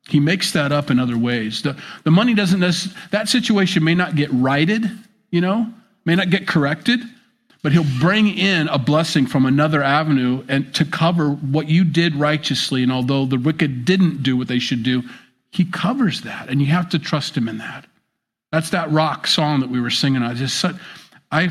He 0.09 0.21
makes 0.21 0.53
that 0.53 0.73
up 0.73 0.91
in 0.91 0.99
other 0.99 1.19
ways. 1.19 1.61
The, 1.61 1.77
the 2.05 2.11
money 2.11 2.33
doesn't, 2.33 2.61
that 3.11 3.29
situation 3.29 3.85
may 3.85 3.95
not 3.95 4.17
get 4.17 4.31
righted, 4.33 4.91
you 5.31 5.43
know, 5.43 5.71
may 6.07 6.15
not 6.15 6.31
get 6.31 6.49
corrected, 6.49 7.01
but 7.65 7.73
he'll 7.73 7.99
bring 7.99 8.29
in 8.29 8.69
a 8.69 8.79
blessing 8.79 9.27
from 9.27 9.47
another 9.47 9.83
avenue 9.83 10.45
and 10.49 10.73
to 10.75 10.85
cover 10.85 11.31
what 11.31 11.69
you 11.69 11.83
did 11.83 12.15
righteously. 12.15 12.85
And 12.85 12.93
although 12.93 13.25
the 13.25 13.39
wicked 13.39 13.85
didn't 13.85 14.23
do 14.23 14.37
what 14.37 14.47
they 14.47 14.61
should 14.61 14.85
do 14.85 15.03
he 15.55 15.65
covers 15.65 16.23
that. 16.23 16.49
And 16.49 16.61
you 16.61 16.67
have 16.67 16.89
to 16.91 16.99
trust 16.99 17.37
him 17.37 17.49
in 17.49 17.59
that. 17.59 17.87
That's 18.51 18.71
that 18.71 18.91
rock 18.91 19.29
song 19.29 19.61
that 19.61 19.71
we 19.71 19.81
were 19.81 19.91
singing. 19.91 20.23
I 20.23 20.35
just 20.35 20.59
said 20.59 20.79
i 21.31 21.49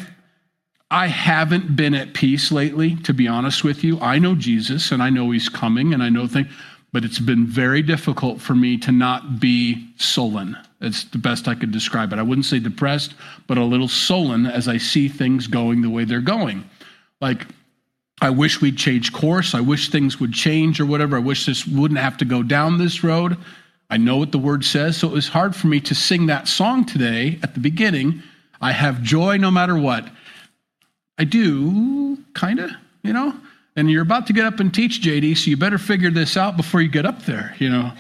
i 0.92 1.08
haven't 1.08 1.76
been 1.76 1.96
at 1.96 2.14
peace 2.14 2.52
lately 2.52 2.96
to 2.98 3.14
be 3.14 3.28
honest 3.28 3.64
with 3.64 3.84
you. 3.84 4.00
I 4.00 4.20
know 4.20 4.36
jesus 4.36 4.92
and 4.92 5.02
i 5.02 5.10
know 5.10 5.32
he's 5.32 5.50
coming 5.50 5.94
and 5.94 6.04
i 6.04 6.10
know 6.10 6.28
things 6.28 6.48
but 6.94 7.04
it's 7.04 7.20
been 7.20 7.46
very 7.46 7.82
difficult 7.82 8.40
for 8.40 8.54
me 8.54 8.78
to 8.78 8.92
not 8.92 9.40
be 9.40 9.90
sullen. 9.98 10.56
It's 10.80 11.04
the 11.06 11.18
best 11.18 11.48
I 11.48 11.56
could 11.56 11.72
describe 11.72 12.14
it. 12.14 12.20
I 12.20 12.24
wouldn't 12.24 12.46
say 12.46 12.60
depressed, 12.60 13.16
but 13.48 13.58
a 13.58 13.64
little 13.64 13.88
sullen 13.88 14.46
as 14.46 14.68
I 14.68 14.78
see 14.78 15.10
things 15.10 15.48
going 15.48 15.82
the 15.82 15.90
way 15.90 16.06
they're 16.06 16.22
going. 16.22 16.70
Like, 17.20 17.48
I 18.22 18.30
wish 18.30 18.62
we'd 18.62 18.78
change 18.78 19.12
course. 19.12 19.56
I 19.56 19.60
wish 19.60 19.90
things 19.90 20.20
would 20.20 20.34
change 20.34 20.80
or 20.80 20.86
whatever. 20.86 21.18
I 21.18 21.20
wish 21.20 21.48
this 21.48 21.66
wouldn't 21.66 22.00
have 22.00 22.16
to 22.18 22.26
go 22.26 22.44
down 22.44 22.78
this 22.78 23.04
road. 23.04 23.38
I 23.90 23.98
know 23.98 24.18
what 24.18 24.32
the 24.32 24.38
word 24.38 24.64
says, 24.64 24.96
so 24.96 25.08
it 25.08 25.14
was 25.14 25.28
hard 25.28 25.56
for 25.56 25.68
me 25.68 25.80
to 25.82 25.96
sing 25.96 26.28
that 26.28 26.48
song 26.48 26.86
today 26.86 27.40
at 27.42 27.56
the 27.56 27.60
beginning. 27.60 28.22
I 28.62 28.72
have 28.72 29.02
joy 29.02 29.38
no 29.38 29.52
matter 29.52 29.78
what. 29.78 30.08
I 31.18 31.24
do, 31.24 32.18
kind 32.34 32.60
of, 32.60 32.72
you 33.04 33.14
know? 33.14 33.36
And 33.76 33.90
you're 33.90 34.04
about 34.04 34.28
to 34.28 34.34
get 34.34 34.46
up 34.46 34.60
and 34.60 34.74
teach, 34.74 35.02
JD, 35.02 35.38
so 35.38 35.50
you 35.50 35.58
better 35.58 35.78
figure 35.78 36.12
this 36.12 36.38
out 36.38 36.58
before 36.58 36.82
you 36.82 36.90
get 36.90 37.06
up 37.06 37.24
there, 37.24 37.56
you 37.58 37.70
know? 37.70 37.92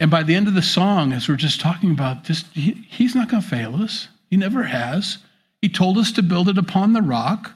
And 0.00 0.10
by 0.10 0.24
the 0.24 0.34
end 0.34 0.48
of 0.48 0.54
the 0.54 0.62
song, 0.62 1.12
as 1.12 1.28
we're 1.28 1.36
just 1.36 1.60
talking 1.60 1.92
about, 1.92 2.24
just 2.24 2.46
he, 2.48 2.72
he's 2.88 3.14
not 3.14 3.28
going 3.28 3.42
to 3.42 3.48
fail 3.48 3.76
us. 3.76 4.08
He 4.30 4.36
never 4.36 4.64
has. 4.64 5.18
He 5.60 5.68
told 5.68 5.96
us 5.96 6.10
to 6.12 6.22
build 6.22 6.48
it 6.48 6.58
upon 6.58 6.92
the 6.92 7.02
rock 7.02 7.52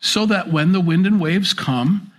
so 0.00 0.26
that 0.26 0.50
when 0.50 0.72
the 0.72 0.80
wind 0.80 1.06
and 1.06 1.20
waves 1.20 1.54
come, 1.54 2.10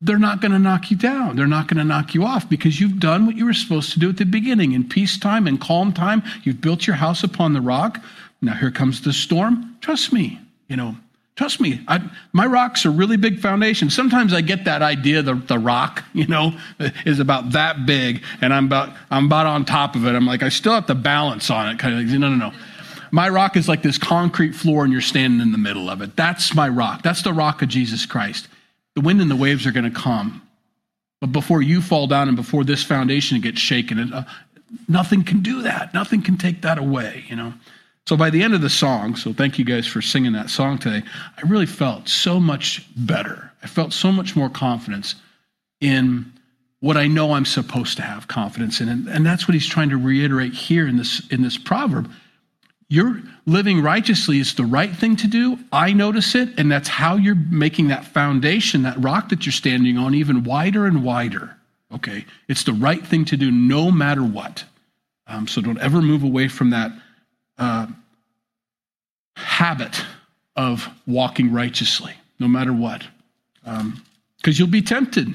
they're 0.00 0.18
not 0.18 0.40
going 0.40 0.52
to 0.52 0.58
knock 0.58 0.90
you 0.90 0.96
down. 0.96 1.36
They're 1.36 1.46
not 1.46 1.66
going 1.66 1.78
to 1.78 1.84
knock 1.84 2.14
you 2.14 2.24
off 2.24 2.48
because 2.48 2.80
you've 2.80 3.00
done 3.00 3.26
what 3.26 3.36
you 3.36 3.44
were 3.44 3.52
supposed 3.52 3.92
to 3.92 3.98
do 3.98 4.08
at 4.08 4.16
the 4.16 4.24
beginning. 4.24 4.72
In 4.72 4.88
peacetime 4.88 5.46
and 5.46 5.60
calm 5.60 5.92
time, 5.92 6.22
you've 6.44 6.60
built 6.60 6.86
your 6.86 6.96
house 6.96 7.22
upon 7.22 7.52
the 7.52 7.60
rock. 7.60 8.02
Now 8.40 8.54
here 8.54 8.70
comes 8.70 9.02
the 9.02 9.12
storm. 9.12 9.76
Trust 9.80 10.12
me, 10.12 10.40
you 10.68 10.76
know, 10.76 10.96
Trust 11.38 11.60
me, 11.60 11.80
I, 11.86 12.00
my 12.32 12.46
rocks 12.46 12.84
are 12.84 12.90
really 12.90 13.16
big 13.16 13.38
foundations. 13.38 13.94
Sometimes 13.94 14.34
I 14.34 14.40
get 14.40 14.64
that 14.64 14.82
idea 14.82 15.22
the, 15.22 15.34
the 15.34 15.56
rock, 15.56 16.02
you 16.12 16.26
know, 16.26 16.58
is 17.06 17.20
about 17.20 17.52
that 17.52 17.86
big, 17.86 18.24
and 18.40 18.52
I'm 18.52 18.66
about 18.66 18.92
I'm 19.08 19.26
about 19.26 19.46
on 19.46 19.64
top 19.64 19.94
of 19.94 20.04
it. 20.04 20.16
I'm 20.16 20.26
like, 20.26 20.42
I 20.42 20.48
still 20.48 20.72
have 20.72 20.86
to 20.86 20.96
balance 20.96 21.48
on 21.48 21.68
it. 21.68 21.78
Kind 21.78 21.96
of, 21.96 22.18
no, 22.18 22.28
no, 22.28 22.34
no. 22.34 22.52
My 23.12 23.28
rock 23.28 23.56
is 23.56 23.68
like 23.68 23.82
this 23.82 23.98
concrete 23.98 24.50
floor, 24.52 24.82
and 24.82 24.92
you're 24.92 25.00
standing 25.00 25.40
in 25.40 25.52
the 25.52 25.58
middle 25.58 25.88
of 25.88 26.02
it. 26.02 26.16
That's 26.16 26.56
my 26.56 26.68
rock. 26.68 27.02
That's 27.02 27.22
the 27.22 27.32
rock 27.32 27.62
of 27.62 27.68
Jesus 27.68 28.04
Christ. 28.04 28.48
The 28.96 29.00
wind 29.00 29.20
and 29.20 29.30
the 29.30 29.36
waves 29.36 29.64
are 29.64 29.70
going 29.70 29.84
to 29.88 29.96
come, 29.96 30.42
but 31.20 31.30
before 31.30 31.62
you 31.62 31.80
fall 31.80 32.08
down 32.08 32.26
and 32.26 32.36
before 32.36 32.64
this 32.64 32.82
foundation 32.82 33.40
gets 33.40 33.60
shaken, 33.60 34.00
it, 34.00 34.12
uh, 34.12 34.24
nothing 34.88 35.22
can 35.22 35.38
do 35.42 35.62
that. 35.62 35.94
Nothing 35.94 36.20
can 36.20 36.36
take 36.36 36.62
that 36.62 36.78
away. 36.78 37.26
You 37.28 37.36
know. 37.36 37.54
So 38.08 38.16
by 38.16 38.30
the 38.30 38.42
end 38.42 38.54
of 38.54 38.62
the 38.62 38.70
song, 38.70 39.16
so 39.16 39.34
thank 39.34 39.58
you 39.58 39.66
guys 39.66 39.86
for 39.86 40.00
singing 40.00 40.32
that 40.32 40.48
song 40.48 40.78
today, 40.78 41.02
I 41.36 41.46
really 41.46 41.66
felt 41.66 42.08
so 42.08 42.40
much 42.40 42.82
better. 42.96 43.52
I 43.62 43.66
felt 43.66 43.92
so 43.92 44.10
much 44.10 44.34
more 44.34 44.48
confidence 44.48 45.14
in 45.82 46.32
what 46.80 46.96
I 46.96 47.06
know 47.06 47.34
I'm 47.34 47.44
supposed 47.44 47.98
to 47.98 48.02
have 48.02 48.26
confidence 48.26 48.80
in. 48.80 48.88
And, 48.88 49.08
and 49.08 49.26
that's 49.26 49.46
what 49.46 49.52
he's 49.52 49.66
trying 49.66 49.90
to 49.90 49.98
reiterate 49.98 50.54
here 50.54 50.88
in 50.88 50.96
this, 50.96 51.28
in 51.28 51.42
this 51.42 51.58
proverb. 51.58 52.10
You're 52.88 53.20
living 53.44 53.82
righteously 53.82 54.38
is 54.38 54.54
the 54.54 54.64
right 54.64 54.96
thing 54.96 55.14
to 55.16 55.26
do. 55.26 55.58
I 55.70 55.92
notice 55.92 56.34
it, 56.34 56.58
and 56.58 56.72
that's 56.72 56.88
how 56.88 57.16
you're 57.16 57.36
making 57.50 57.88
that 57.88 58.06
foundation, 58.06 58.84
that 58.84 58.96
rock 59.04 59.28
that 59.28 59.44
you're 59.44 59.52
standing 59.52 59.98
on, 59.98 60.14
even 60.14 60.44
wider 60.44 60.86
and 60.86 61.04
wider. 61.04 61.58
Okay? 61.92 62.24
It's 62.48 62.64
the 62.64 62.72
right 62.72 63.06
thing 63.06 63.26
to 63.26 63.36
do 63.36 63.50
no 63.50 63.90
matter 63.90 64.24
what. 64.24 64.64
Um, 65.26 65.46
so 65.46 65.60
don't 65.60 65.78
ever 65.80 66.00
move 66.00 66.22
away 66.22 66.48
from 66.48 66.70
that 66.70 66.90
uh, 67.58 67.86
habit 69.36 70.04
of 70.56 70.88
walking 71.06 71.52
righteously, 71.52 72.12
no 72.38 72.48
matter 72.48 72.72
what. 72.72 73.06
Because 73.62 73.80
um, 73.80 74.02
you'll 74.42 74.68
be 74.68 74.82
tempted. 74.82 75.28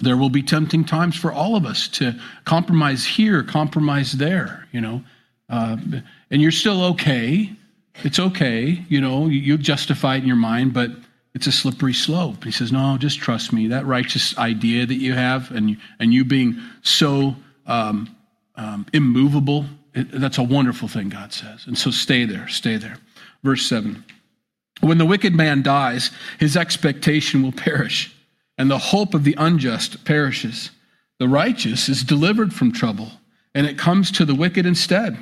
There 0.00 0.16
will 0.16 0.30
be 0.30 0.42
tempting 0.42 0.84
times 0.84 1.16
for 1.16 1.32
all 1.32 1.56
of 1.56 1.66
us 1.66 1.88
to 1.88 2.18
compromise 2.44 3.04
here, 3.04 3.42
compromise 3.42 4.12
there, 4.12 4.66
you 4.72 4.80
know. 4.80 5.02
Uh, 5.48 5.76
and 6.30 6.40
you're 6.40 6.50
still 6.50 6.82
okay. 6.84 7.50
It's 8.02 8.18
okay, 8.18 8.84
you 8.88 9.00
know, 9.00 9.26
you, 9.26 9.58
justify 9.58 10.14
it 10.14 10.18
in 10.18 10.26
your 10.26 10.36
mind, 10.36 10.72
but 10.72 10.90
it's 11.34 11.46
a 11.46 11.52
slippery 11.52 11.92
slope. 11.92 12.44
He 12.44 12.50
says, 12.50 12.72
No, 12.72 12.96
just 12.98 13.18
trust 13.18 13.52
me. 13.52 13.68
That 13.68 13.84
righteous 13.84 14.36
idea 14.38 14.86
that 14.86 14.94
you 14.94 15.14
have, 15.14 15.50
and, 15.50 15.76
and 15.98 16.14
you 16.14 16.24
being 16.24 16.60
so 16.82 17.36
um, 17.66 18.16
um, 18.56 18.86
immovable 18.92 19.66
that's 19.92 20.38
a 20.38 20.42
wonderful 20.42 20.88
thing, 20.88 21.08
God 21.08 21.32
says. 21.32 21.66
And 21.66 21.76
so 21.76 21.90
stay 21.90 22.24
there, 22.24 22.48
stay 22.48 22.76
there. 22.76 22.96
Verse 23.42 23.66
7 23.66 24.04
When 24.80 24.98
the 24.98 25.06
wicked 25.06 25.34
man 25.34 25.62
dies, 25.62 26.10
his 26.38 26.56
expectation 26.56 27.42
will 27.42 27.52
perish, 27.52 28.14
and 28.58 28.70
the 28.70 28.78
hope 28.78 29.14
of 29.14 29.24
the 29.24 29.34
unjust 29.38 30.04
perishes. 30.04 30.70
The 31.18 31.28
righteous 31.28 31.88
is 31.90 32.02
delivered 32.02 32.54
from 32.54 32.72
trouble, 32.72 33.12
and 33.54 33.66
it 33.66 33.76
comes 33.76 34.10
to 34.12 34.24
the 34.24 34.34
wicked 34.34 34.64
instead. 34.64 35.18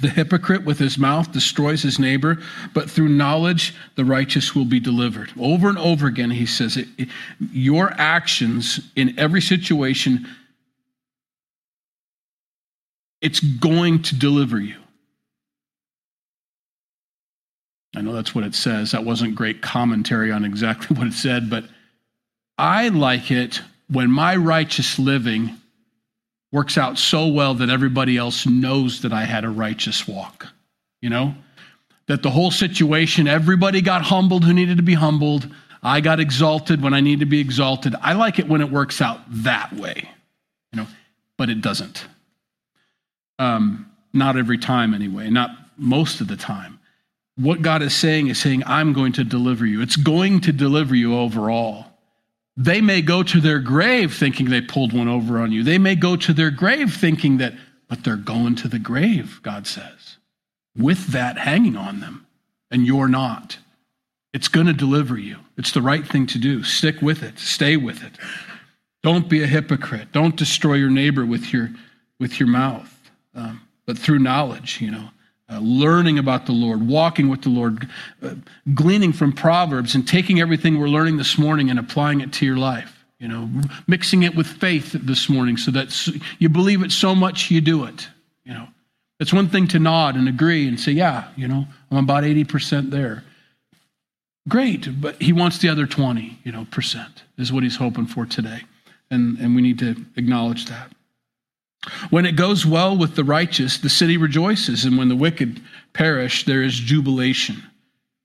The 0.00 0.08
hypocrite 0.08 0.64
with 0.64 0.78
his 0.78 0.98
mouth 0.98 1.30
destroys 1.32 1.82
his 1.82 1.98
neighbor, 1.98 2.38
but 2.72 2.90
through 2.90 3.08
knowledge 3.10 3.74
the 3.94 4.04
righteous 4.04 4.54
will 4.54 4.64
be 4.64 4.80
delivered. 4.80 5.30
Over 5.38 5.68
and 5.68 5.78
over 5.78 6.06
again, 6.06 6.30
he 6.30 6.46
says, 6.46 6.76
it, 6.76 6.88
it, 6.98 7.08
Your 7.52 7.92
actions 7.96 8.80
in 8.96 9.18
every 9.18 9.40
situation 9.40 10.26
it's 13.24 13.40
going 13.40 14.02
to 14.02 14.14
deliver 14.14 14.60
you. 14.60 14.76
I 17.96 18.02
know 18.02 18.12
that's 18.12 18.34
what 18.34 18.44
it 18.44 18.54
says. 18.54 18.90
That 18.90 19.04
wasn't 19.04 19.34
great 19.34 19.62
commentary 19.62 20.30
on 20.30 20.44
exactly 20.44 20.94
what 20.98 21.06
it 21.06 21.14
said, 21.14 21.48
but 21.48 21.64
I 22.58 22.88
like 22.88 23.30
it 23.30 23.62
when 23.88 24.10
my 24.10 24.36
righteous 24.36 24.98
living 24.98 25.56
works 26.52 26.76
out 26.76 26.98
so 26.98 27.28
well 27.28 27.54
that 27.54 27.70
everybody 27.70 28.18
else 28.18 28.46
knows 28.46 29.00
that 29.00 29.12
I 29.14 29.24
had 29.24 29.44
a 29.44 29.48
righteous 29.48 30.06
walk. 30.06 30.48
You 31.00 31.08
know? 31.08 31.34
That 32.06 32.22
the 32.22 32.30
whole 32.30 32.50
situation, 32.50 33.26
everybody 33.26 33.80
got 33.80 34.02
humbled 34.02 34.44
who 34.44 34.52
needed 34.52 34.76
to 34.76 34.82
be 34.82 34.92
humbled. 34.92 35.48
I 35.82 36.02
got 36.02 36.20
exalted 36.20 36.82
when 36.82 36.92
I 36.92 37.00
need 37.00 37.20
to 37.20 37.26
be 37.26 37.40
exalted. 37.40 37.94
I 38.02 38.12
like 38.12 38.38
it 38.38 38.46
when 38.48 38.60
it 38.60 38.70
works 38.70 39.00
out 39.00 39.20
that 39.44 39.72
way. 39.72 40.10
You 40.72 40.82
know, 40.82 40.86
but 41.38 41.48
it 41.48 41.62
doesn't. 41.62 42.06
Um, 43.38 43.90
not 44.12 44.36
every 44.36 44.58
time, 44.58 44.94
anyway, 44.94 45.28
not 45.28 45.50
most 45.76 46.20
of 46.20 46.28
the 46.28 46.36
time. 46.36 46.78
What 47.36 47.62
God 47.62 47.82
is 47.82 47.94
saying 47.94 48.28
is 48.28 48.40
saying, 48.40 48.62
I'm 48.64 48.92
going 48.92 49.12
to 49.14 49.24
deliver 49.24 49.66
you. 49.66 49.82
It's 49.82 49.96
going 49.96 50.40
to 50.42 50.52
deliver 50.52 50.94
you 50.94 51.18
overall. 51.18 51.86
They 52.56 52.80
may 52.80 53.02
go 53.02 53.24
to 53.24 53.40
their 53.40 53.58
grave 53.58 54.14
thinking 54.14 54.48
they 54.48 54.60
pulled 54.60 54.92
one 54.92 55.08
over 55.08 55.40
on 55.40 55.50
you. 55.50 55.64
They 55.64 55.78
may 55.78 55.96
go 55.96 56.14
to 56.14 56.32
their 56.32 56.52
grave 56.52 56.94
thinking 56.94 57.38
that, 57.38 57.54
but 57.88 58.04
they're 58.04 58.16
going 58.16 58.54
to 58.56 58.68
the 58.68 58.78
grave, 58.78 59.40
God 59.42 59.66
says, 59.66 60.18
with 60.76 61.08
that 61.08 61.38
hanging 61.38 61.76
on 61.76 61.98
them, 61.98 62.26
and 62.70 62.86
you're 62.86 63.08
not. 63.08 63.58
It's 64.32 64.48
going 64.48 64.66
to 64.66 64.72
deliver 64.72 65.18
you. 65.18 65.38
It's 65.56 65.72
the 65.72 65.82
right 65.82 66.06
thing 66.06 66.26
to 66.28 66.38
do. 66.38 66.62
Stick 66.62 67.02
with 67.02 67.24
it, 67.24 67.40
stay 67.40 67.76
with 67.76 68.04
it. 68.04 68.12
Don't 69.02 69.28
be 69.28 69.42
a 69.42 69.46
hypocrite. 69.48 70.12
Don't 70.12 70.36
destroy 70.36 70.74
your 70.74 70.90
neighbor 70.90 71.26
with 71.26 71.52
your, 71.52 71.70
with 72.20 72.38
your 72.38 72.48
mouth 72.48 72.93
um, 73.34 73.60
but 73.86 73.98
through 73.98 74.18
knowledge, 74.18 74.80
you 74.80 74.90
know, 74.90 75.08
uh, 75.50 75.58
learning 75.60 76.18
about 76.18 76.46
the 76.46 76.52
Lord, 76.52 76.86
walking 76.86 77.28
with 77.28 77.42
the 77.42 77.50
Lord, 77.50 77.88
uh, 78.22 78.34
gleaning 78.74 79.12
from 79.12 79.32
Proverbs 79.32 79.94
and 79.94 80.06
taking 80.06 80.40
everything 80.40 80.78
we're 80.78 80.88
learning 80.88 81.18
this 81.18 81.36
morning 81.36 81.70
and 81.70 81.78
applying 81.78 82.20
it 82.20 82.32
to 82.34 82.46
your 82.46 82.56
life. 82.56 83.04
You 83.18 83.28
know, 83.28 83.48
mixing 83.86 84.24
it 84.24 84.34
with 84.34 84.46
faith 84.46 84.92
this 84.92 85.28
morning 85.30 85.56
so 85.56 85.70
that 85.70 86.08
you 86.38 86.48
believe 86.48 86.82
it 86.82 86.90
so 86.92 87.14
much 87.14 87.50
you 87.50 87.60
do 87.60 87.84
it. 87.84 88.08
You 88.44 88.52
know, 88.52 88.68
it's 89.20 89.32
one 89.32 89.48
thing 89.48 89.68
to 89.68 89.78
nod 89.78 90.16
and 90.16 90.28
agree 90.28 90.68
and 90.68 90.78
say, 90.78 90.92
yeah, 90.92 91.28
you 91.36 91.48
know, 91.48 91.66
I'm 91.90 92.04
about 92.04 92.24
80% 92.24 92.90
there. 92.90 93.22
Great, 94.48 95.00
but 95.00 95.22
he 95.22 95.32
wants 95.32 95.58
the 95.58 95.70
other 95.70 95.86
20, 95.86 96.38
you 96.44 96.52
know, 96.52 96.66
percent 96.70 97.22
is 97.38 97.52
what 97.52 97.62
he's 97.62 97.76
hoping 97.76 98.06
for 98.06 98.26
today. 98.26 98.60
And, 99.10 99.38
and 99.38 99.54
we 99.54 99.62
need 99.62 99.78
to 99.78 99.96
acknowledge 100.16 100.66
that. 100.66 100.92
When 102.10 102.26
it 102.26 102.36
goes 102.36 102.64
well 102.64 102.96
with 102.96 103.14
the 103.14 103.24
righteous, 103.24 103.78
the 103.78 103.88
city 103.88 104.16
rejoices, 104.16 104.84
and 104.84 104.96
when 104.96 105.08
the 105.08 105.16
wicked 105.16 105.60
perish, 105.92 106.44
there 106.44 106.62
is 106.62 106.74
jubilation. 106.74 107.62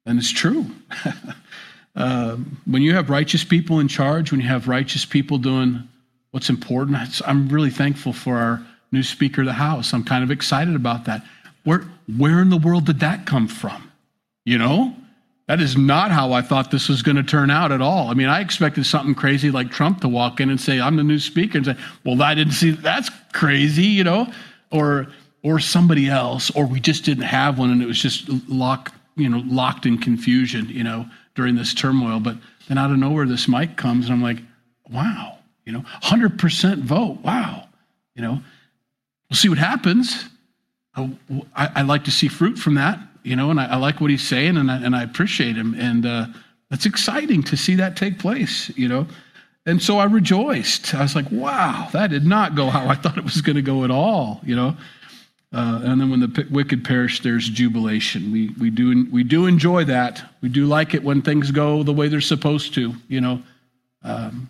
And 0.05 0.17
it's 0.17 0.31
true. 0.31 0.67
uh, 1.95 2.35
when 2.65 2.81
you 2.81 2.95
have 2.95 3.09
righteous 3.09 3.43
people 3.43 3.79
in 3.79 3.87
charge, 3.87 4.31
when 4.31 4.39
you 4.39 4.47
have 4.47 4.67
righteous 4.67 5.05
people 5.05 5.37
doing 5.37 5.87
what's 6.31 6.49
important, 6.49 7.21
I'm 7.25 7.49
really 7.49 7.69
thankful 7.69 8.13
for 8.13 8.37
our 8.37 8.65
new 8.91 9.03
Speaker 9.03 9.41
of 9.41 9.47
the 9.47 9.53
House. 9.53 9.93
I'm 9.93 10.03
kind 10.03 10.23
of 10.23 10.31
excited 10.31 10.75
about 10.75 11.05
that. 11.05 11.25
Where, 11.63 11.83
where 12.17 12.41
in 12.41 12.49
the 12.49 12.57
world 12.57 12.85
did 12.85 12.99
that 13.01 13.25
come 13.25 13.47
from? 13.47 13.91
You 14.45 14.57
know? 14.57 14.95
That 15.49 15.61
is 15.61 15.75
not 15.75 16.11
how 16.11 16.33
I 16.33 16.43
thought 16.43 16.69
this 16.69 16.87
was 16.87 17.01
going 17.01 17.15
to 17.15 17.23
turn 17.23 17.49
out 17.49 17.71
at 17.71 17.81
all. 17.81 18.09
I 18.09 18.13
mean, 18.13 18.27
I 18.27 18.39
expected 18.39 18.85
something 18.85 19.15
crazy 19.15 19.49
like 19.49 19.71
Trump 19.71 20.01
to 20.01 20.07
walk 20.07 20.39
in 20.39 20.51
and 20.51 20.61
say, 20.61 20.79
"I'm 20.79 20.95
the 20.95 21.03
new 21.03 21.17
speaker," 21.17 21.57
and 21.57 21.65
say, 21.65 21.75
"Well, 22.03 22.21
I 22.21 22.35
didn't 22.35 22.53
see 22.53 22.69
that's 22.69 23.09
crazy," 23.33 23.85
you 23.85 24.03
know, 24.03 24.31
or 24.69 25.07
or 25.41 25.59
somebody 25.59 26.07
else, 26.07 26.51
or 26.51 26.67
we 26.67 26.79
just 26.79 27.03
didn't 27.03 27.23
have 27.23 27.57
one, 27.57 27.71
and 27.71 27.81
it 27.81 27.87
was 27.87 27.99
just 27.99 28.29
locked, 28.47 28.93
you 29.15 29.27
know, 29.27 29.41
locked 29.47 29.87
in 29.87 29.97
confusion, 29.97 30.69
you 30.69 30.83
know, 30.83 31.07
during 31.33 31.55
this 31.55 31.73
turmoil. 31.73 32.19
But 32.19 32.37
then 32.67 32.77
out 32.77 32.91
of 32.91 32.97
nowhere, 32.99 33.25
this 33.25 33.47
Mike 33.47 33.75
comes, 33.75 34.05
and 34.05 34.13
I'm 34.13 34.21
like, 34.21 34.37
"Wow." 34.91 35.39
You 35.65 35.73
know, 35.73 35.83
100% 36.03 36.83
vote. 36.83 37.21
Wow. 37.23 37.67
You 38.13 38.21
know, 38.21 38.41
we'll 39.29 39.37
see 39.37 39.49
what 39.49 39.57
happens. 39.57 40.25
I, 40.95 41.09
I 41.55 41.81
like 41.81 42.03
to 42.03 42.11
see 42.11 42.27
fruit 42.27 42.59
from 42.59 42.75
that, 42.75 42.99
you 43.23 43.35
know, 43.35 43.51
and 43.51 43.59
I, 43.59 43.67
I 43.67 43.75
like 43.75 44.01
what 44.01 44.09
he's 44.09 44.27
saying 44.27 44.57
and 44.57 44.71
I, 44.71 44.77
and 44.77 44.95
I 44.95 45.03
appreciate 45.03 45.55
him. 45.55 45.75
And 45.77 46.05
uh, 46.05 46.27
it's 46.71 46.85
exciting 46.85 47.43
to 47.43 47.57
see 47.57 47.75
that 47.75 47.95
take 47.95 48.19
place, 48.19 48.69
you 48.77 48.87
know. 48.87 49.07
And 49.65 49.81
so 49.81 49.97
I 49.97 50.05
rejoiced. 50.05 50.95
I 50.95 51.01
was 51.01 51.15
like, 51.15 51.29
wow, 51.31 51.89
that 51.91 52.09
did 52.09 52.25
not 52.25 52.55
go 52.55 52.69
how 52.69 52.87
I 52.87 52.95
thought 52.95 53.17
it 53.17 53.23
was 53.23 53.41
going 53.41 53.55
to 53.55 53.61
go 53.61 53.83
at 53.83 53.91
all, 53.91 54.41
you 54.43 54.55
know. 54.55 54.75
Uh, 55.51 55.81
and 55.83 55.99
then 55.99 56.11
when 56.11 56.19
the 56.19 56.47
wicked 56.51 56.85
perish, 56.85 57.21
there's 57.21 57.49
jubilation. 57.49 58.31
We, 58.31 58.49
we, 58.59 58.69
do, 58.69 59.07
we 59.11 59.23
do 59.23 59.47
enjoy 59.47 59.83
that. 59.85 60.23
We 60.41 60.49
do 60.49 60.65
like 60.67 60.93
it 60.93 61.03
when 61.03 61.21
things 61.21 61.49
go 61.51 61.81
the 61.81 61.93
way 61.93 62.07
they're 62.07 62.21
supposed 62.21 62.73
to, 62.75 62.93
you 63.07 63.19
know, 63.19 63.41
um, 64.03 64.49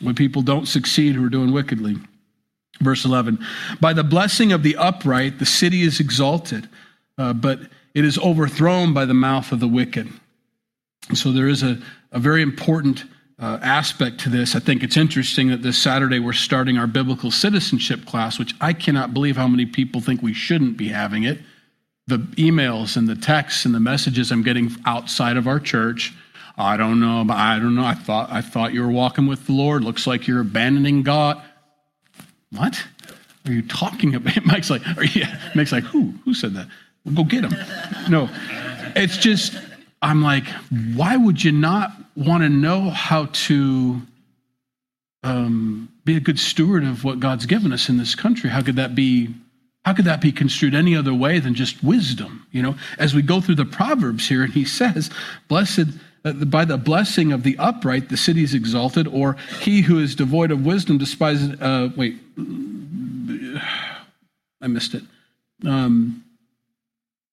when 0.00 0.14
people 0.14 0.40
don't 0.42 0.66
succeed 0.66 1.14
who 1.14 1.24
are 1.24 1.30
doing 1.30 1.52
wickedly. 1.52 1.96
Verse 2.80 3.04
11 3.04 3.38
By 3.80 3.92
the 3.92 4.04
blessing 4.04 4.52
of 4.52 4.62
the 4.62 4.76
upright, 4.76 5.38
the 5.38 5.46
city 5.46 5.82
is 5.82 6.00
exalted, 6.00 6.68
uh, 7.18 7.34
but 7.34 7.60
it 7.94 8.04
is 8.04 8.18
overthrown 8.18 8.94
by 8.94 9.04
the 9.04 9.14
mouth 9.14 9.52
of 9.52 9.60
the 9.60 9.68
wicked. 9.68 10.08
So 11.14 11.32
there 11.32 11.48
is 11.48 11.62
a, 11.62 11.78
a 12.12 12.18
very 12.18 12.42
important 12.42 13.04
uh, 13.38 13.58
aspect 13.62 14.20
to 14.20 14.28
this. 14.28 14.56
I 14.56 14.58
think 14.58 14.82
it's 14.82 14.96
interesting 14.96 15.48
that 15.48 15.62
this 15.62 15.78
Saturday 15.78 16.18
we're 16.18 16.32
starting 16.32 16.76
our 16.76 16.86
biblical 16.86 17.30
citizenship 17.30 18.04
class, 18.04 18.38
which 18.38 18.54
I 18.60 18.72
cannot 18.72 19.14
believe 19.14 19.36
how 19.36 19.48
many 19.48 19.64
people 19.64 20.00
think 20.00 20.22
we 20.22 20.34
shouldn't 20.34 20.76
be 20.76 20.88
having 20.88 21.24
it. 21.24 21.38
The 22.08 22.18
emails 22.18 22.96
and 22.96 23.06
the 23.08 23.14
texts 23.14 23.64
and 23.64 23.74
the 23.74 23.80
messages 23.80 24.32
I'm 24.32 24.42
getting 24.42 24.70
outside 24.86 25.36
of 25.36 25.46
our 25.46 25.60
church. 25.60 26.14
I 26.56 26.76
don't 26.76 26.98
know, 26.98 27.22
but 27.24 27.36
I 27.36 27.58
don't 27.58 27.76
know. 27.76 27.84
I 27.84 27.94
thought 27.94 28.30
I 28.32 28.40
thought 28.40 28.74
you 28.74 28.82
were 28.82 28.90
walking 28.90 29.28
with 29.28 29.46
the 29.46 29.52
Lord. 29.52 29.84
Looks 29.84 30.06
like 30.06 30.26
you're 30.26 30.40
abandoning 30.40 31.02
God. 31.04 31.40
What 32.50 32.82
are 33.46 33.52
you 33.52 33.62
talking 33.62 34.14
about? 34.14 34.42
Mike's 34.44 34.70
like, 34.70 34.82
are 34.96 35.04
you, 35.04 35.24
Mike's 35.54 35.70
like, 35.70 35.84
who? 35.84 36.14
Who 36.24 36.34
said 36.34 36.54
that? 36.54 36.66
Go 37.08 37.24
get 37.24 37.44
him. 37.44 37.54
No, 38.08 38.28
it's 38.96 39.16
just 39.16 39.54
I'm 40.00 40.22
like, 40.22 40.46
why 40.94 41.16
would 41.16 41.42
you 41.42 41.52
not 41.52 41.92
want 42.16 42.42
to 42.42 42.48
know 42.48 42.90
how 42.90 43.26
to 43.26 44.00
um, 45.22 45.88
be 46.04 46.16
a 46.16 46.20
good 46.20 46.38
steward 46.38 46.84
of 46.84 47.04
what 47.04 47.20
God's 47.20 47.46
given 47.46 47.72
us 47.72 47.88
in 47.88 47.96
this 47.96 48.14
country? 48.14 48.50
How 48.50 48.62
could 48.62 48.76
that 48.76 48.94
be? 48.94 49.34
How 49.84 49.94
could 49.94 50.04
that 50.04 50.20
be 50.20 50.32
construed 50.32 50.74
any 50.74 50.94
other 50.94 51.14
way 51.14 51.38
than 51.38 51.54
just 51.54 51.82
wisdom? 51.82 52.46
You 52.52 52.62
know, 52.62 52.76
as 52.98 53.14
we 53.14 53.22
go 53.22 53.40
through 53.40 53.54
the 53.56 53.64
Proverbs 53.64 54.28
here, 54.28 54.44
and 54.44 54.52
he 54.52 54.64
says, 54.64 55.10
"Blessed 55.48 55.88
uh, 56.24 56.32
by 56.32 56.64
the 56.64 56.76
blessing 56.76 57.32
of 57.32 57.42
the 57.42 57.56
upright, 57.58 58.08
the 58.08 58.16
city 58.16 58.44
is 58.44 58.54
exalted, 58.54 59.08
or 59.08 59.36
he 59.60 59.82
who 59.82 59.98
is 59.98 60.14
devoid 60.14 60.50
of 60.50 60.64
wisdom 60.64 60.98
despises." 60.98 61.60
Uh, 61.60 61.88
wait, 61.96 62.16
I 64.60 64.66
missed 64.66 64.94
it. 64.94 65.02
Um, 65.66 66.22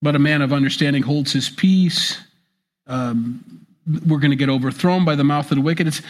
but 0.05 0.15
a 0.15 0.19
man 0.19 0.41
of 0.41 0.53
understanding 0.53 1.03
holds 1.03 1.33
his 1.33 1.49
peace 1.49 2.17
um, 2.87 3.65
we're 4.07 4.19
going 4.19 4.31
to 4.31 4.37
get 4.37 4.49
overthrown 4.49 5.05
by 5.05 5.15
the 5.15 5.23
mouth 5.23 5.51
of 5.51 5.57
the 5.57 5.61
wicked. 5.61 5.87
It's 5.87 6.01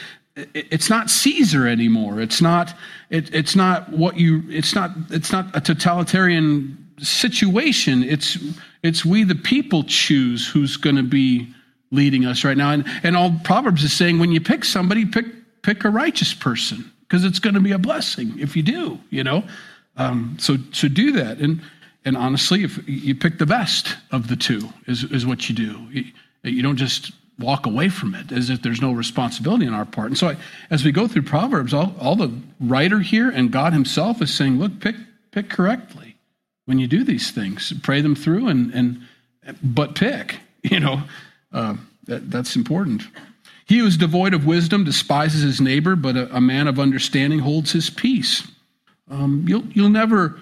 it's 0.54 0.90
not 0.90 1.10
Caesar 1.10 1.68
anymore. 1.68 2.22
It's 2.22 2.42
not 2.42 2.74
it, 3.10 3.34
it's 3.34 3.56
not 3.56 3.92
what 3.92 4.18
you 4.18 4.44
it's 4.50 4.76
not 4.76 4.92
it's 5.10 5.32
not 5.32 5.56
a 5.56 5.62
totalitarian 5.62 6.78
situation. 7.00 8.04
It's 8.04 8.38
it's 8.84 9.06
we 9.06 9.24
the 9.24 9.36
people 9.36 9.84
choose 9.84 10.48
who's 10.48 10.78
going 10.78 10.98
to 10.98 11.04
be 11.04 11.54
leading 11.92 12.26
us 12.26 12.44
right 12.44 12.58
now. 12.58 12.72
And 12.72 12.86
and 13.04 13.16
all 13.16 13.34
Proverbs 13.44 13.84
is 13.84 13.94
saying 13.94 14.20
when 14.20 14.32
you 14.32 14.42
pick 14.42 14.66
somebody, 14.66 15.06
pick 15.06 15.26
pick 15.62 15.84
a 15.84 15.90
righteous 15.90 16.34
person 16.34 16.92
because 17.02 17.24
it's 17.24 17.40
going 17.40 17.56
to 17.56 17.62
be 17.62 17.72
a 17.72 17.80
blessing 17.80 18.38
if 18.40 18.56
you 18.56 18.64
do. 18.64 19.00
You 19.10 19.24
know, 19.24 19.44
um, 19.98 20.38
so 20.40 20.58
so 20.72 20.88
do 20.88 21.14
that. 21.14 21.40
And 21.40 21.62
and 22.06 22.16
honestly, 22.16 22.64
if 22.64 22.88
you 22.88 23.16
pick 23.16 23.40
the 23.40 23.46
best 23.46 23.98
of 24.12 24.28
the 24.28 24.36
two, 24.36 24.70
is 24.88 25.04
is 25.06 25.26
what 25.26 25.50
you 25.50 25.56
do. 25.56 26.04
You 26.44 26.62
don't 26.62 26.78
just 26.78 27.12
walk 27.40 27.66
away 27.66 27.90
from 27.90 28.16
it 28.16 28.32
as 28.32 28.50
if 28.50 28.62
there's 28.62 28.82
no 28.82 28.92
responsibility 28.92 29.68
on 29.68 29.74
our 29.74 29.86
part. 29.86 30.08
And 30.08 30.18
so, 30.18 30.30
I, 30.30 30.38
as 30.70 30.86
we 30.86 30.92
go 30.92 31.08
through 31.08 31.24
Proverbs, 31.24 31.74
all, 31.74 31.94
all 32.00 32.16
the 32.16 32.32
writer 32.60 33.00
here 33.00 33.30
and 33.30 33.52
God 33.52 33.74
Himself 33.74 34.22
is 34.22 34.34
saying, 34.34 34.58
look, 34.58 34.80
pick, 34.80 34.96
pick 35.32 35.50
correctly 35.50 36.16
when 36.66 36.80
you 36.80 36.88
do 36.88 37.04
these 37.04 37.32
things. 37.32 37.74
Pray 37.84 38.02
them 38.02 38.16
through, 38.16 38.48
and, 38.48 38.74
and 38.74 39.02
but 39.64 39.96
pick. 39.96 40.40
You 40.66 40.80
know, 40.80 41.04
uh, 41.54 41.76
that, 42.08 42.32
that's 42.32 42.56
important. 42.56 43.04
He 43.68 43.78
who 43.78 43.86
is 43.86 43.98
devoid 43.98 44.34
of 44.34 44.48
wisdom 44.48 44.84
despises 44.84 45.44
his 45.44 45.62
neighbor, 45.62 45.96
but 45.96 46.18
a, 46.18 46.36
a 46.36 46.42
man 46.42 46.68
of 46.68 46.80
understanding 46.80 47.38
holds 47.38 47.72
his 47.72 47.92
peace. 47.92 48.52
Um, 49.12 49.46
you'll, 49.48 49.64
you'll, 49.68 49.90
never, 49.90 50.40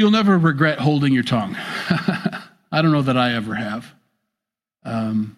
you'll 0.00 0.10
never 0.10 0.38
regret 0.38 0.78
holding 0.78 1.12
your 1.12 1.22
tongue. 1.22 1.54
I 1.58 2.80
don't 2.80 2.90
know 2.90 3.02
that 3.02 3.18
I 3.18 3.34
ever 3.34 3.54
have. 3.54 3.92
Um, 4.82 5.36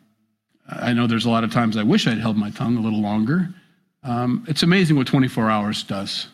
I 0.68 0.92
know 0.92 1.08
there's 1.08 1.24
a 1.24 1.30
lot 1.30 1.42
of 1.42 1.50
times 1.50 1.76
I 1.76 1.82
wish 1.82 2.06
I'd 2.06 2.18
held 2.18 2.36
my 2.36 2.50
tongue 2.50 2.76
a 2.76 2.80
little 2.80 3.00
longer. 3.00 3.52
Um, 4.04 4.44
it's 4.46 4.62
amazing 4.62 4.94
what 4.94 5.08
24 5.08 5.50
hours 5.50 5.82
does. 5.82 6.28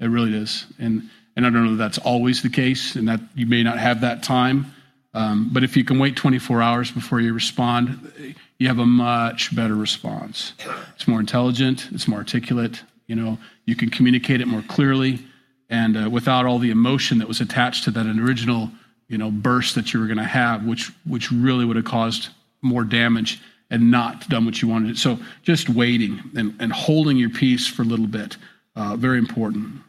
It 0.00 0.06
really 0.06 0.34
is. 0.34 0.66
And, 0.80 1.08
and 1.36 1.46
I 1.46 1.50
don't 1.50 1.66
know 1.66 1.70
that 1.70 1.76
that's 1.76 1.98
always 1.98 2.42
the 2.42 2.48
case 2.48 2.96
and 2.96 3.06
that 3.06 3.20
you 3.36 3.46
may 3.46 3.62
not 3.62 3.78
have 3.78 4.00
that 4.00 4.24
time. 4.24 4.74
Um, 5.14 5.50
but 5.52 5.62
if 5.62 5.76
you 5.76 5.84
can 5.84 6.00
wait 6.00 6.16
24 6.16 6.60
hours 6.60 6.90
before 6.90 7.20
you 7.20 7.32
respond, 7.32 8.12
you 8.58 8.66
have 8.66 8.80
a 8.80 8.86
much 8.86 9.54
better 9.54 9.76
response. 9.76 10.52
It's 10.96 11.06
more 11.06 11.20
intelligent, 11.20 11.88
it's 11.92 12.08
more 12.08 12.18
articulate, 12.18 12.82
you 13.06 13.14
know, 13.14 13.38
you 13.66 13.76
can 13.76 13.88
communicate 13.88 14.40
it 14.40 14.48
more 14.48 14.62
clearly 14.62 15.20
and 15.70 15.96
uh, 15.96 16.10
without 16.10 16.46
all 16.46 16.58
the 16.58 16.70
emotion 16.70 17.18
that 17.18 17.28
was 17.28 17.40
attached 17.40 17.84
to 17.84 17.90
that 17.90 18.06
original, 18.06 18.70
you 19.08 19.18
know, 19.18 19.30
burst 19.30 19.74
that 19.74 19.92
you 19.92 20.00
were 20.00 20.06
going 20.06 20.18
to 20.18 20.24
have, 20.24 20.64
which, 20.64 20.90
which 21.04 21.30
really 21.30 21.64
would 21.64 21.76
have 21.76 21.84
caused 21.84 22.28
more 22.62 22.84
damage 22.84 23.40
and 23.70 23.90
not 23.90 24.28
done 24.28 24.44
what 24.44 24.62
you 24.62 24.68
wanted. 24.68 24.98
So 24.98 25.18
just 25.42 25.68
waiting 25.68 26.20
and, 26.36 26.54
and 26.58 26.72
holding 26.72 27.16
your 27.16 27.30
peace 27.30 27.66
for 27.66 27.82
a 27.82 27.84
little 27.84 28.06
bit, 28.06 28.36
uh, 28.76 28.96
very 28.96 29.18
important. 29.18 29.82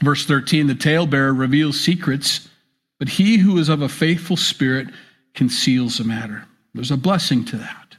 Verse 0.00 0.24
13 0.26 0.66
the 0.66 0.74
talebearer 0.74 1.34
reveals 1.34 1.80
secrets, 1.80 2.48
but 2.98 3.08
he 3.08 3.38
who 3.38 3.58
is 3.58 3.68
of 3.68 3.82
a 3.82 3.88
faithful 3.88 4.36
spirit 4.36 4.88
conceals 5.34 6.00
a 6.00 6.04
matter. 6.04 6.44
There's 6.74 6.90
a 6.90 6.96
blessing 6.96 7.44
to 7.46 7.56
that. 7.58 7.96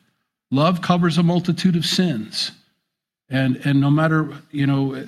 Love 0.50 0.82
covers 0.82 1.17
a 1.17 1.24
multitude 1.24 1.76
of 1.76 1.86
sins. 1.86 2.52
And, 3.32 3.62
and 3.63 3.80
no 3.80 3.89
matter, 3.89 4.30
you 4.52 4.67
know, 4.67 4.94
it, 4.94 5.08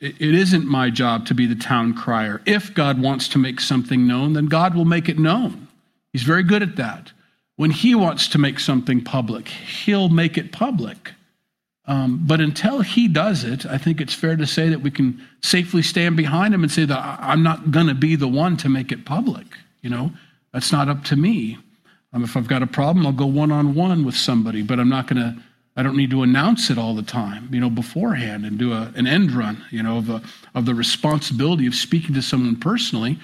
it 0.00 0.34
isn't 0.34 0.64
my 0.64 0.90
job 0.90 1.26
to 1.26 1.34
be 1.34 1.46
the 1.46 1.56
town 1.56 1.92
crier. 1.92 2.40
If 2.46 2.72
God 2.72 3.02
wants 3.02 3.26
to 3.28 3.38
make 3.38 3.60
something 3.60 4.06
known, 4.06 4.32
then 4.34 4.46
God 4.46 4.76
will 4.76 4.84
make 4.84 5.08
it 5.08 5.18
known. 5.18 5.66
He's 6.12 6.22
very 6.22 6.44
good 6.44 6.62
at 6.62 6.76
that. 6.76 7.10
When 7.56 7.72
he 7.72 7.96
wants 7.96 8.28
to 8.28 8.38
make 8.38 8.60
something 8.60 9.02
public, 9.02 9.48
he'll 9.48 10.08
make 10.08 10.38
it 10.38 10.52
public. 10.52 11.12
Um, 11.86 12.22
but 12.24 12.40
until 12.40 12.80
he 12.80 13.08
does 13.08 13.42
it, 13.42 13.66
I 13.66 13.76
think 13.76 14.00
it's 14.00 14.14
fair 14.14 14.36
to 14.36 14.46
say 14.46 14.68
that 14.68 14.80
we 14.80 14.90
can 14.92 15.20
safely 15.42 15.82
stand 15.82 16.16
behind 16.16 16.54
him 16.54 16.62
and 16.62 16.70
say 16.70 16.84
that 16.84 17.18
I'm 17.20 17.42
not 17.42 17.72
going 17.72 17.88
to 17.88 17.94
be 17.94 18.14
the 18.14 18.28
one 18.28 18.56
to 18.58 18.68
make 18.68 18.92
it 18.92 19.04
public. 19.04 19.46
You 19.82 19.90
know, 19.90 20.12
that's 20.52 20.70
not 20.70 20.88
up 20.88 21.04
to 21.04 21.16
me. 21.16 21.58
Um, 22.12 22.22
if 22.22 22.36
I've 22.36 22.48
got 22.48 22.62
a 22.62 22.68
problem, 22.68 23.04
I'll 23.04 23.12
go 23.12 23.26
one 23.26 23.50
on 23.50 23.74
one 23.74 24.04
with 24.04 24.16
somebody, 24.16 24.62
but 24.62 24.78
I'm 24.78 24.88
not 24.88 25.08
going 25.08 25.20
to. 25.20 25.42
I 25.76 25.82
don't 25.82 25.96
need 25.96 26.10
to 26.10 26.22
announce 26.22 26.70
it 26.70 26.78
all 26.78 26.94
the 26.94 27.02
time, 27.02 27.48
you 27.52 27.60
know, 27.60 27.70
beforehand 27.70 28.46
and 28.46 28.58
do 28.58 28.72
a, 28.72 28.92
an 28.94 29.06
end 29.06 29.32
run, 29.32 29.64
you 29.70 29.82
know, 29.82 29.98
of, 29.98 30.08
a, 30.08 30.22
of 30.54 30.66
the 30.66 30.74
responsibility 30.74 31.66
of 31.66 31.74
speaking 31.74 32.14
to 32.14 32.22
someone 32.22 32.56
personally. 32.56 33.18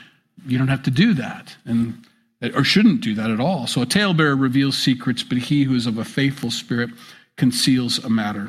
You 0.47 0.59
don't 0.59 0.69
have 0.69 0.83
to 0.85 0.91
do 0.91 1.15
that. 1.15 1.57
And 1.65 2.05
or 2.55 2.65
shouldn't 2.65 3.03
do 3.03 3.15
that 3.15 3.31
at 3.31 3.41
all. 3.41 3.67
So 3.67 3.83
a 3.83 3.87
talebearer 3.87 4.35
reveals 4.35 4.77
secrets, 4.77 5.23
but 5.23 5.39
he 5.39 5.65
who 5.65 5.75
is 5.75 5.87
of 5.87 5.99
a 5.99 6.05
faithful 6.05 6.51
spirit 6.51 6.91
conceals 7.37 7.99
a 7.99 8.09
matter. 8.09 8.49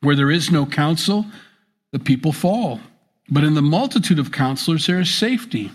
Where 0.00 0.14
there 0.14 0.30
is 0.30 0.50
no 0.50 0.64
counsel, 0.66 1.26
the 1.90 1.98
people 1.98 2.32
fall. 2.32 2.80
But 3.28 3.44
in 3.44 3.54
the 3.54 3.62
multitude 3.62 4.18
of 4.18 4.32
counselors, 4.32 4.86
there 4.86 5.00
is 5.00 5.12
safety. 5.12 5.72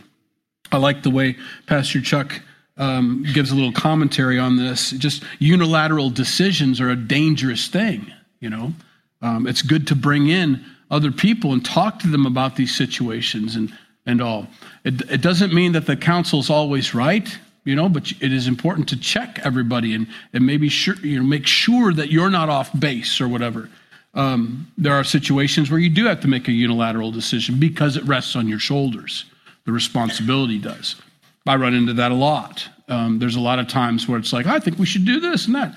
I 0.72 0.78
like 0.78 1.04
the 1.04 1.10
way 1.10 1.36
Pastor 1.68 2.02
Chuck 2.02 2.42
um, 2.78 3.26
gives 3.34 3.52
a 3.52 3.56
little 3.56 3.72
commentary 3.72 4.40
on 4.40 4.58
this. 4.58 4.92
Just 4.92 5.24
unilateral 5.40 6.10
decisions 6.10 6.82
are 6.82 6.90
a 6.90 6.96
dangerous 6.96 7.68
thing. 7.68 8.12
You 8.40 8.50
know, 8.50 8.74
um, 9.22 9.48
it's 9.48 9.62
good 9.62 9.88
to 9.88 9.96
bring 9.96 10.28
in 10.28 10.64
other 10.92 11.12
people 11.12 11.54
and 11.54 11.64
talk 11.64 12.00
to 12.00 12.08
them 12.08 12.26
about 12.26 12.56
these 12.56 12.76
situations 12.76 13.56
and 13.56 13.74
and 14.06 14.22
all. 14.22 14.48
It, 14.84 15.10
it 15.10 15.22
doesn't 15.22 15.54
mean 15.54 15.72
that 15.74 15.86
the 15.86 15.96
counsel's 15.96 16.50
always 16.50 16.94
right, 16.94 17.38
you 17.64 17.76
know, 17.76 17.90
but 17.90 18.12
it 18.12 18.34
is 18.34 18.48
important 18.48 18.90
to 18.90 19.00
check 19.00 19.40
everybody 19.44 19.94
and, 19.94 20.08
and 20.34 20.46
maybe 20.46 20.70
sure, 20.70 20.96
you 20.96 21.20
know, 21.20 21.26
make 21.26 21.48
sure 21.48 21.94
that 21.94 22.12
you're 22.12 22.30
not 22.30 22.50
off 22.50 22.78
base 22.78 23.22
or 23.22 23.28
whatever. 23.28 23.70
Um, 24.14 24.72
there 24.78 24.94
are 24.94 25.04
situations 25.04 25.72
where 25.72 25.80
you 25.80 25.90
do 25.90 26.06
have 26.06 26.22
to 26.22 26.28
make 26.28 26.48
a 26.48 26.52
unilateral 26.52 27.12
decision 27.12 27.60
because 27.60 27.98
it 27.98 28.04
rests 28.04 28.36
on 28.36 28.48
your 28.48 28.60
shoulders. 28.60 29.26
The 29.66 29.72
responsibility 29.72 30.60
does. 30.60 30.96
I 31.46 31.56
run 31.56 31.74
into 31.74 31.94
that 31.94 32.12
a 32.12 32.16
lot. 32.16 32.68
Um, 32.88 33.20
there's 33.20 33.36
a 33.36 33.42
lot 33.42 33.60
of 33.60 33.68
times 33.68 34.08
where 34.08 34.20
it's 34.20 34.34
like, 34.34 34.46
I 34.46 34.60
think 34.60 34.78
we 34.78 34.86
should 34.86 35.06
do 35.06 35.20
this 35.20 35.46
and 35.46 35.56
that. 35.56 35.76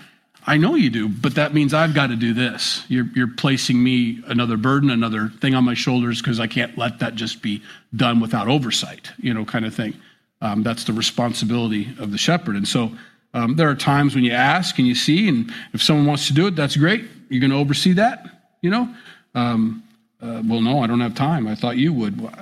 I 0.49 0.57
know 0.59 0.77
you 0.77 0.91
do, 0.91 1.09
but 1.09 1.35
that 1.35 1.55
means 1.55 1.75
I've 1.75 1.93
got 1.93 2.09
to 2.09 2.17
do 2.17 2.33
this. 2.33 2.85
You're, 2.89 3.07
you're 3.17 3.27
placing 3.27 3.83
me 3.83 4.23
another 4.29 4.57
burden, 4.57 4.91
another 4.91 5.29
thing 5.41 5.57
on 5.57 5.65
my 5.65 5.75
shoulders 5.75 6.23
because 6.23 6.39
I 6.39 6.47
can't 6.47 6.79
let 6.79 7.01
that 7.01 7.17
just 7.17 7.43
be 7.43 7.63
done 7.97 8.21
without 8.21 8.47
oversight, 8.47 9.11
you 9.19 9.35
know, 9.35 9.45
kind 9.45 9.65
of 9.65 9.75
thing. 9.75 9.95
Um, 10.41 10.63
that's 10.63 10.85
the 10.85 10.93
responsibility 10.93 11.89
of 11.99 12.13
the 12.13 12.19
shepherd. 12.19 12.55
And 12.55 12.69
so 12.69 12.93
um, 13.35 13.57
there 13.57 13.69
are 13.69 13.75
times 13.75 14.15
when 14.15 14.23
you 14.23 14.31
ask 14.31 14.79
and 14.79 14.87
you 14.87 14.95
see, 14.95 15.29
and 15.29 15.53
if 15.73 15.83
someone 15.83 16.07
wants 16.07 16.29
to 16.29 16.33
do 16.33 16.47
it, 16.47 16.55
that's 16.55 16.77
great. 16.77 17.05
You're 17.29 17.41
going 17.41 17.51
to 17.51 17.57
oversee 17.57 17.95
that, 17.95 18.25
you 18.63 18.71
know? 18.71 18.95
Um, 19.35 19.83
uh, 20.23 20.43
well, 20.47 20.61
no, 20.61 20.81
I 20.81 20.87
don't 20.87 21.01
have 21.01 21.15
time. 21.15 21.49
I 21.49 21.57
thought 21.57 21.77
you 21.77 21.93
would. 21.93 22.21
Well, 22.21 22.33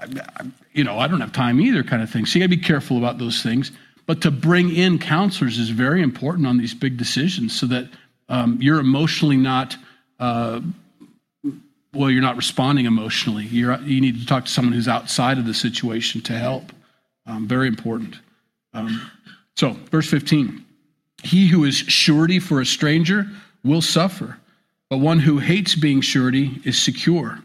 I, 0.00 0.06
I, 0.36 0.46
you 0.78 0.84
know, 0.84 0.96
I 0.96 1.08
don't 1.08 1.20
have 1.20 1.32
time 1.32 1.60
either, 1.60 1.82
kind 1.82 2.02
of 2.02 2.08
thing. 2.08 2.24
So 2.24 2.38
you 2.38 2.44
got 2.46 2.52
to 2.52 2.56
be 2.56 2.62
careful 2.62 2.98
about 2.98 3.18
those 3.18 3.42
things. 3.42 3.72
But 4.06 4.22
to 4.22 4.30
bring 4.30 4.74
in 4.74 5.00
counselors 5.00 5.58
is 5.58 5.70
very 5.70 6.02
important 6.02 6.46
on 6.46 6.56
these 6.56 6.72
big 6.72 6.96
decisions 6.96 7.58
so 7.58 7.66
that 7.66 7.90
um, 8.28 8.58
you're 8.60 8.78
emotionally 8.78 9.36
not, 9.36 9.76
uh, 10.20 10.60
well, 11.92 12.10
you're 12.10 12.22
not 12.22 12.36
responding 12.36 12.86
emotionally. 12.86 13.44
You're, 13.44 13.76
you 13.80 14.00
need 14.00 14.20
to 14.20 14.26
talk 14.26 14.44
to 14.44 14.50
someone 14.50 14.72
who's 14.72 14.86
outside 14.88 15.36
of 15.36 15.46
the 15.46 15.52
situation 15.52 16.20
to 16.22 16.32
help. 16.32 16.72
Um, 17.26 17.48
very 17.48 17.66
important. 17.66 18.16
Um, 18.72 19.10
so, 19.56 19.72
verse 19.90 20.08
15 20.08 20.64
He 21.24 21.48
who 21.48 21.64
is 21.64 21.74
surety 21.74 22.38
for 22.38 22.60
a 22.60 22.66
stranger 22.66 23.26
will 23.64 23.82
suffer, 23.82 24.38
but 24.88 24.98
one 24.98 25.18
who 25.18 25.38
hates 25.38 25.74
being 25.74 26.00
surety 26.00 26.60
is 26.64 26.80
secure. 26.80 27.40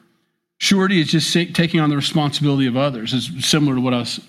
Surety 0.64 1.02
is 1.02 1.12
just 1.12 1.34
taking 1.34 1.82
on 1.82 1.90
the 1.90 1.98
responsibility 1.98 2.68
of 2.68 2.78
others. 2.78 3.14
It's 3.14 3.46
similar 3.46 3.76
to 3.76 3.82
what 3.82 3.94
I 3.94 3.98
was 3.98 4.22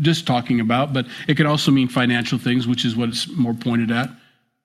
just 0.00 0.26
talking 0.26 0.58
about, 0.58 0.92
but 0.92 1.06
it 1.28 1.36
can 1.36 1.46
also 1.46 1.70
mean 1.70 1.86
financial 1.86 2.36
things, 2.36 2.66
which 2.66 2.84
is 2.84 2.96
what 2.96 3.10
it's 3.10 3.28
more 3.28 3.54
pointed 3.54 3.92
at. 3.92 4.10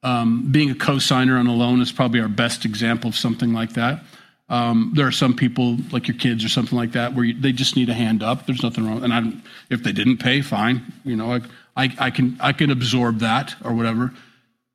Um, 0.01 0.51
being 0.51 0.71
a 0.71 0.75
co-signer 0.75 1.37
on 1.37 1.45
a 1.45 1.53
loan 1.53 1.81
is 1.81 1.91
probably 1.91 2.19
our 2.19 2.27
best 2.27 2.65
example 2.65 3.09
of 3.09 3.15
something 3.15 3.53
like 3.53 3.73
that. 3.73 4.03
Um, 4.49 4.93
there 4.95 5.05
are 5.05 5.11
some 5.11 5.35
people, 5.35 5.77
like 5.91 6.07
your 6.07 6.17
kids 6.17 6.43
or 6.43 6.49
something 6.49 6.75
like 6.75 6.93
that, 6.93 7.13
where 7.13 7.25
you, 7.25 7.39
they 7.39 7.51
just 7.51 7.75
need 7.75 7.89
a 7.89 7.93
hand 7.93 8.23
up. 8.23 8.47
There's 8.47 8.63
nothing 8.63 8.87
wrong, 8.87 9.03
and 9.03 9.13
I, 9.13 9.21
if 9.69 9.83
they 9.83 9.91
didn't 9.91 10.17
pay, 10.17 10.41
fine. 10.41 10.81
You 11.05 11.15
know, 11.15 11.31
I, 11.31 11.41
I, 11.77 11.95
I 11.99 12.09
can 12.09 12.37
I 12.39 12.53
can 12.53 12.71
absorb 12.71 13.19
that 13.19 13.53
or 13.63 13.75
whatever. 13.75 14.11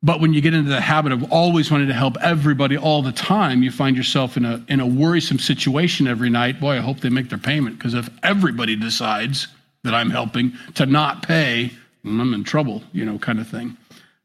But 0.01 0.21
when 0.21 0.33
you 0.33 0.39
get 0.39 0.53
into 0.53 0.69
the 0.69 0.79
habit 0.79 1.11
of 1.11 1.31
always 1.31 1.69
wanting 1.69 1.89
to 1.89 1.93
help 1.93 2.15
everybody 2.21 2.77
all 2.77 3.01
the 3.01 3.11
time, 3.11 3.63
you 3.63 3.71
find 3.71 3.97
yourself 3.97 4.37
in 4.37 4.45
a 4.45 4.63
in 4.69 4.79
a 4.79 4.87
worrisome 4.87 5.39
situation 5.39 6.07
every 6.07 6.29
night. 6.29 6.59
Boy, 6.59 6.77
I 6.77 6.79
hope 6.79 7.01
they 7.01 7.09
make 7.09 7.29
their 7.29 7.37
payment 7.37 7.77
because 7.77 7.93
if 7.93 8.09
everybody 8.23 8.75
decides 8.75 9.47
that 9.83 9.93
I'm 9.93 10.09
helping 10.09 10.53
to 10.75 10.85
not 10.85 11.27
pay, 11.27 11.71
I'm 12.05 12.33
in 12.33 12.43
trouble, 12.43 12.83
you 12.93 13.05
know, 13.05 13.19
kind 13.19 13.39
of 13.39 13.47
thing. 13.47 13.77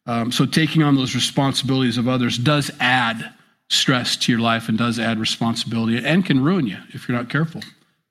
Um, 0.06 0.30
so 0.30 0.46
taking 0.46 0.82
on 0.82 0.96
those 0.96 1.14
responsibilities 1.14 1.98
of 1.98 2.08
others 2.08 2.38
does 2.38 2.70
add 2.78 3.32
stress 3.68 4.16
to 4.16 4.32
your 4.32 4.40
life 4.40 4.68
and 4.68 4.76
does 4.76 4.98
add 4.98 5.18
responsibility 5.18 6.04
and 6.04 6.24
can 6.24 6.42
ruin 6.42 6.66
you 6.66 6.76
if 6.90 7.08
you're 7.08 7.16
not 7.16 7.30
careful. 7.30 7.62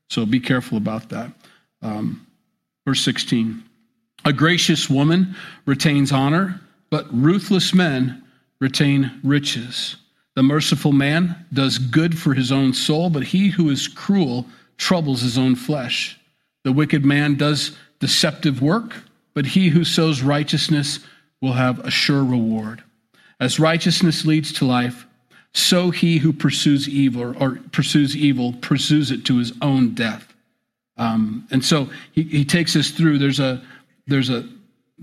So 0.09 0.25
be 0.25 0.39
careful 0.39 0.77
about 0.77 1.09
that. 1.09 1.31
Um, 1.81 2.25
verse 2.85 3.01
16 3.01 3.63
A 4.25 4.33
gracious 4.33 4.89
woman 4.89 5.35
retains 5.65 6.11
honor, 6.11 6.59
but 6.93 7.07
ruthless 7.11 7.73
men 7.73 8.23
retain 8.59 9.19
riches. 9.23 9.95
The 10.35 10.43
merciful 10.43 10.91
man 10.91 11.35
does 11.51 11.79
good 11.79 12.19
for 12.19 12.35
his 12.35 12.51
own 12.51 12.71
soul, 12.71 13.09
but 13.09 13.23
he 13.23 13.49
who 13.49 13.71
is 13.71 13.87
cruel 13.87 14.45
troubles 14.77 15.23
his 15.23 15.35
own 15.35 15.55
flesh. 15.55 16.19
The 16.63 16.71
wicked 16.71 17.03
man 17.03 17.33
does 17.33 17.75
deceptive 17.97 18.61
work, 18.61 18.93
but 19.33 19.47
he 19.47 19.69
who 19.69 19.83
sows 19.83 20.21
righteousness 20.21 20.99
will 21.41 21.53
have 21.53 21.79
a 21.79 21.89
sure 21.89 22.23
reward. 22.23 22.83
As 23.39 23.59
righteousness 23.59 24.23
leads 24.23 24.53
to 24.53 24.65
life, 24.65 25.07
so 25.55 25.89
he 25.89 26.19
who 26.19 26.31
pursues 26.31 26.87
evil 26.87 27.35
or 27.41 27.55
pursues 27.71 28.15
evil 28.15 28.53
pursues 28.61 29.09
it 29.09 29.25
to 29.25 29.39
his 29.39 29.51
own 29.63 29.95
death. 29.95 30.31
Um, 30.97 31.47
and 31.49 31.65
so 31.65 31.89
he, 32.11 32.21
he 32.21 32.45
takes 32.45 32.75
us 32.75 32.91
through. 32.91 33.17
There's 33.17 33.39
a 33.39 33.63
there's 34.05 34.29
a 34.29 34.47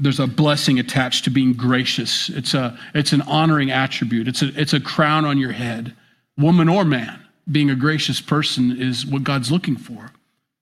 there's 0.01 0.21
a 0.21 0.27
blessing 0.27 0.79
attached 0.79 1.25
to 1.25 1.31
being 1.31 1.53
gracious. 1.53 2.29
It's 2.31 2.55
a 2.55 2.79
it's 2.95 3.13
an 3.13 3.23
honoring 3.23 3.71
attribute. 3.71 4.29
It's 4.29 4.43
a 4.43 4.49
it's 4.61 4.73
a 4.73 4.81
crown 4.81 5.25
on 5.25 5.39
your 5.39 5.53
head, 5.53 5.95
woman 6.37 6.69
or 6.69 6.85
man. 6.85 7.19
Being 7.51 7.71
a 7.71 7.75
gracious 7.75 8.21
person 8.21 8.81
is 8.81 9.05
what 9.05 9.25
God's 9.25 9.51
looking 9.51 9.77
for. 9.77 10.11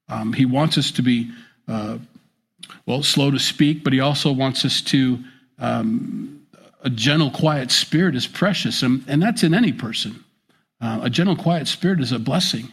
Um, 0.09 0.33
he 0.33 0.46
wants 0.46 0.79
us 0.79 0.90
to 0.92 1.03
be, 1.03 1.31
uh, 1.66 1.98
well, 2.87 3.03
slow 3.03 3.31
to 3.31 3.38
speak, 3.38 3.85
but 3.85 3.92
he 3.92 4.01
also 4.01 4.33
wants 4.33 4.64
us 4.64 4.81
to, 4.83 5.22
um, 5.59 6.46
a 6.83 6.90
gentle, 6.90 7.31
quiet 7.31 7.70
spirit 7.70 8.14
is 8.14 8.27
precious, 8.27 8.83
and, 8.83 9.05
and 9.07 9.22
that's 9.22 9.42
in 9.42 9.53
any 9.53 9.72
person. 9.72 10.24
Uh, 10.81 11.01
a 11.03 11.11
gentle, 11.11 11.37
quiet 11.37 11.68
spirit 11.68 12.01
is 12.01 12.12
a 12.12 12.18
blessing 12.18 12.72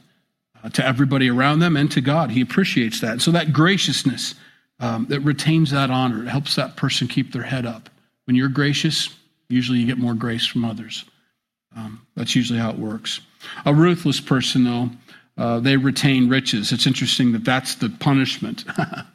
uh, 0.64 0.70
to 0.70 0.86
everybody 0.86 1.30
around 1.30 1.60
them 1.60 1.76
and 1.76 1.92
to 1.92 2.02
God. 2.02 2.32
He 2.32 2.42
appreciates 2.42 3.02
that. 3.02 3.22
So 3.22 3.32
that 3.32 3.52
graciousness 3.52 4.36
um, 4.80 5.06
that 5.10 5.22
retains 5.22 5.72
that 5.72 5.90
honor, 5.90 6.24
it 6.24 6.28
helps 6.28 6.56
that 6.56 6.76
person 6.76 7.08
keep 7.08 7.32
their 7.32 7.44
head 7.44 7.66
up. 7.66 7.90
When 8.26 8.36
you're 8.36 8.50
gracious, 8.50 9.10
usually 9.48 9.80
you 9.80 9.88
get 9.88 9.98
more 9.98 10.14
grace 10.14 10.46
from 10.46 10.66
others. 10.66 11.06
Um, 11.76 12.06
that's 12.16 12.36
usually 12.36 12.60
how 12.60 12.72
it 12.72 12.80
works. 12.80 13.22
A 13.66 13.74
ruthless 13.74 14.20
person, 14.20 14.64
though, 14.64 14.90
uh, 15.38 15.60
they 15.60 15.78
retain 15.78 16.30
riches. 16.30 16.72
It's 16.72 16.88
interesting 16.88 17.34
that 17.34 17.44
that's 17.44 17.76
the 17.76 17.90
punishment. 17.90 18.64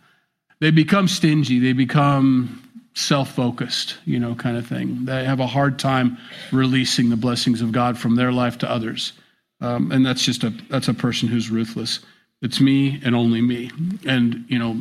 they 0.61 0.71
become 0.71 1.09
stingy, 1.09 1.59
they 1.59 1.73
become 1.73 2.63
self 2.95 3.35
focused, 3.35 3.97
you 4.05 4.19
know, 4.19 4.35
kind 4.35 4.57
of 4.57 4.67
thing. 4.67 5.05
They 5.05 5.25
have 5.25 5.41
a 5.41 5.47
hard 5.47 5.79
time 5.79 6.19
releasing 6.53 7.09
the 7.09 7.17
blessings 7.17 7.63
of 7.63 7.73
God 7.73 7.99
from 7.99 8.17
their 8.17 8.33
life 8.33 8.59
to 8.59 8.71
others. 8.71 9.13
Um, 9.61 9.93
and 9.93 10.05
that's 10.05 10.25
just 10.25 10.45
a 10.45 10.51
that's 10.69 10.89
a 10.89 10.95
person 10.95 11.29
who's 11.29 11.51
ruthless. 11.51 12.01
It's 12.43 12.61
me 12.61 13.01
and 13.05 13.15
only 13.15 13.41
me. 13.41 13.71
And 14.07 14.45
you 14.49 14.59
know, 14.59 14.81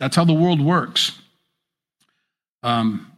that's 0.00 0.16
how 0.16 0.24
the 0.24 0.34
world 0.34 0.60
works. 0.60 1.12
Um, 2.64 3.12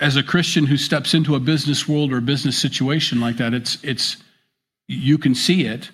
as 0.00 0.16
a 0.16 0.22
Christian 0.22 0.64
who 0.64 0.78
steps 0.78 1.12
into 1.12 1.34
a 1.34 1.40
business 1.40 1.86
world 1.86 2.10
or 2.10 2.16
a 2.16 2.22
business 2.22 2.56
situation 2.56 3.20
like 3.20 3.36
that, 3.36 3.52
it's 3.52 3.76
it's 3.84 4.16
you 4.88 5.18
can 5.18 5.34
see 5.34 5.66
it 5.66 5.90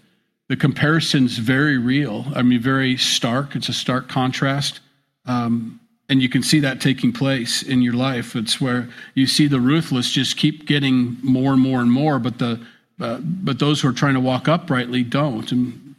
the 0.49 0.57
comparison's 0.57 1.39
very 1.39 1.77
real. 1.77 2.27
I 2.35 2.43
mean, 2.43 2.61
very 2.61 2.97
stark. 2.97 3.57
It's 3.57 3.69
a 3.69 3.73
stark 3.73 4.09
contrast. 4.09 4.81
Um, 5.25 5.81
and 6.09 6.23
you 6.23 6.29
can 6.29 6.43
see 6.43 6.61
that 6.61 6.81
taking 6.81 7.13
place 7.13 7.63
in 7.63 7.83
your 7.83 7.95
life. 7.95 8.37
It's 8.37 8.61
where 8.61 8.89
you 9.15 9.27
see 9.27 9.49
the 9.49 9.59
ruthless 9.59 10.11
just 10.11 10.37
keep 10.37 10.67
getting 10.67 11.17
more 11.23 11.53
and 11.53 11.61
more 11.61 11.81
and 11.81 11.91
more, 11.91 12.21
but 12.21 12.39
the 12.39 12.65
uh, 12.99 13.19
but 13.19 13.59
those 13.59 13.81
who 13.81 13.89
are 13.89 13.93
trying 13.93 14.15
to 14.15 14.21
walk 14.21 14.49
uprightly 14.49 15.03
don't. 15.03 15.51
And 15.53 15.97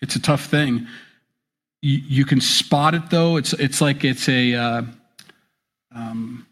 it's 0.00 0.14
a 0.14 0.20
tough 0.20 0.44
thing. 0.44 0.86
You, 1.80 1.98
you 1.98 2.24
can 2.24 2.40
spot 2.40 2.94
it 2.94 3.10
though. 3.10 3.36
It's 3.36 3.52
it's 3.52 3.80
like 3.80 4.04
it's 4.04 4.28
a 4.28 4.54
uh, 4.54 4.82
um, 5.94 6.46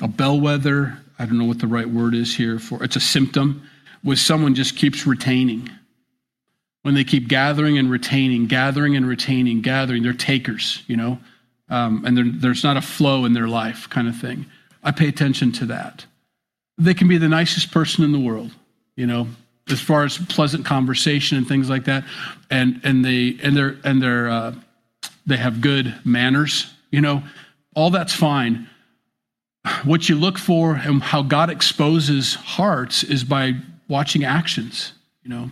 a 0.00 0.08
bellwether. 0.08 0.98
I 1.18 1.26
don't 1.26 1.38
know 1.38 1.44
what 1.44 1.60
the 1.60 1.66
right 1.66 1.88
word 1.88 2.14
is 2.14 2.34
here 2.34 2.58
for. 2.58 2.82
It's 2.82 2.96
a 2.96 3.00
symptom. 3.00 3.62
Where 4.02 4.16
someone 4.16 4.56
just 4.56 4.76
keeps 4.76 5.06
retaining 5.06 5.70
when 6.82 6.94
they 6.94 7.04
keep 7.04 7.28
gathering 7.28 7.78
and 7.78 7.90
retaining, 7.90 8.46
gathering 8.46 8.96
and 8.96 9.06
retaining, 9.06 9.62
gathering. 9.62 10.02
They're 10.02 10.12
takers, 10.12 10.82
you 10.86 10.96
know, 10.96 11.18
um, 11.68 12.04
and 12.04 12.40
there's 12.40 12.64
not 12.64 12.76
a 12.76 12.82
flow 12.82 13.24
in 13.24 13.32
their 13.32 13.48
life 13.48 13.88
kind 13.88 14.08
of 14.08 14.16
thing. 14.16 14.46
I 14.82 14.90
pay 14.90 15.08
attention 15.08 15.52
to 15.52 15.66
that. 15.66 16.04
They 16.78 16.94
can 16.94 17.08
be 17.08 17.18
the 17.18 17.28
nicest 17.28 17.70
person 17.70 18.02
in 18.02 18.12
the 18.12 18.18
world, 18.18 18.50
you 18.96 19.06
know, 19.06 19.28
as 19.70 19.80
far 19.80 20.04
as 20.04 20.18
pleasant 20.18 20.64
conversation 20.64 21.38
and 21.38 21.46
things 21.46 21.70
like 21.70 21.84
that, 21.84 22.04
and 22.50 22.80
and 22.82 23.04
they 23.04 23.38
and 23.42 23.56
they're 23.56 23.76
and 23.84 24.02
they're 24.02 24.28
uh, 24.28 24.54
they 25.26 25.36
have 25.36 25.60
good 25.60 25.94
manners, 26.04 26.72
you 26.90 27.00
know, 27.00 27.22
all 27.74 27.90
that's 27.90 28.14
fine. 28.14 28.68
What 29.84 30.08
you 30.08 30.16
look 30.16 30.38
for 30.38 30.74
and 30.74 31.02
how 31.02 31.22
God 31.22 31.48
exposes 31.48 32.34
hearts 32.34 33.04
is 33.04 33.24
by 33.24 33.54
watching 33.88 34.24
actions, 34.24 34.92
you 35.22 35.30
know 35.30 35.50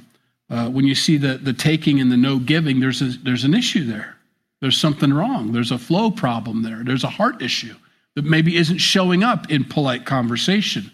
uh, 0.50 0.68
when 0.68 0.84
you 0.84 0.94
see 0.94 1.16
the, 1.16 1.38
the 1.38 1.52
taking 1.52 2.00
and 2.00 2.10
the 2.10 2.16
no 2.16 2.38
giving, 2.38 2.80
there's, 2.80 3.00
a, 3.00 3.10
there's 3.22 3.44
an 3.44 3.54
issue 3.54 3.84
there. 3.84 4.16
There's 4.60 4.76
something 4.76 5.12
wrong. 5.12 5.52
There's 5.52 5.70
a 5.70 5.78
flow 5.78 6.10
problem 6.10 6.62
there. 6.62 6.82
There's 6.84 7.04
a 7.04 7.08
heart 7.08 7.40
issue 7.40 7.74
that 8.16 8.24
maybe 8.24 8.56
isn't 8.56 8.78
showing 8.78 9.22
up 9.22 9.50
in 9.50 9.64
polite 9.64 10.04
conversation. 10.04 10.90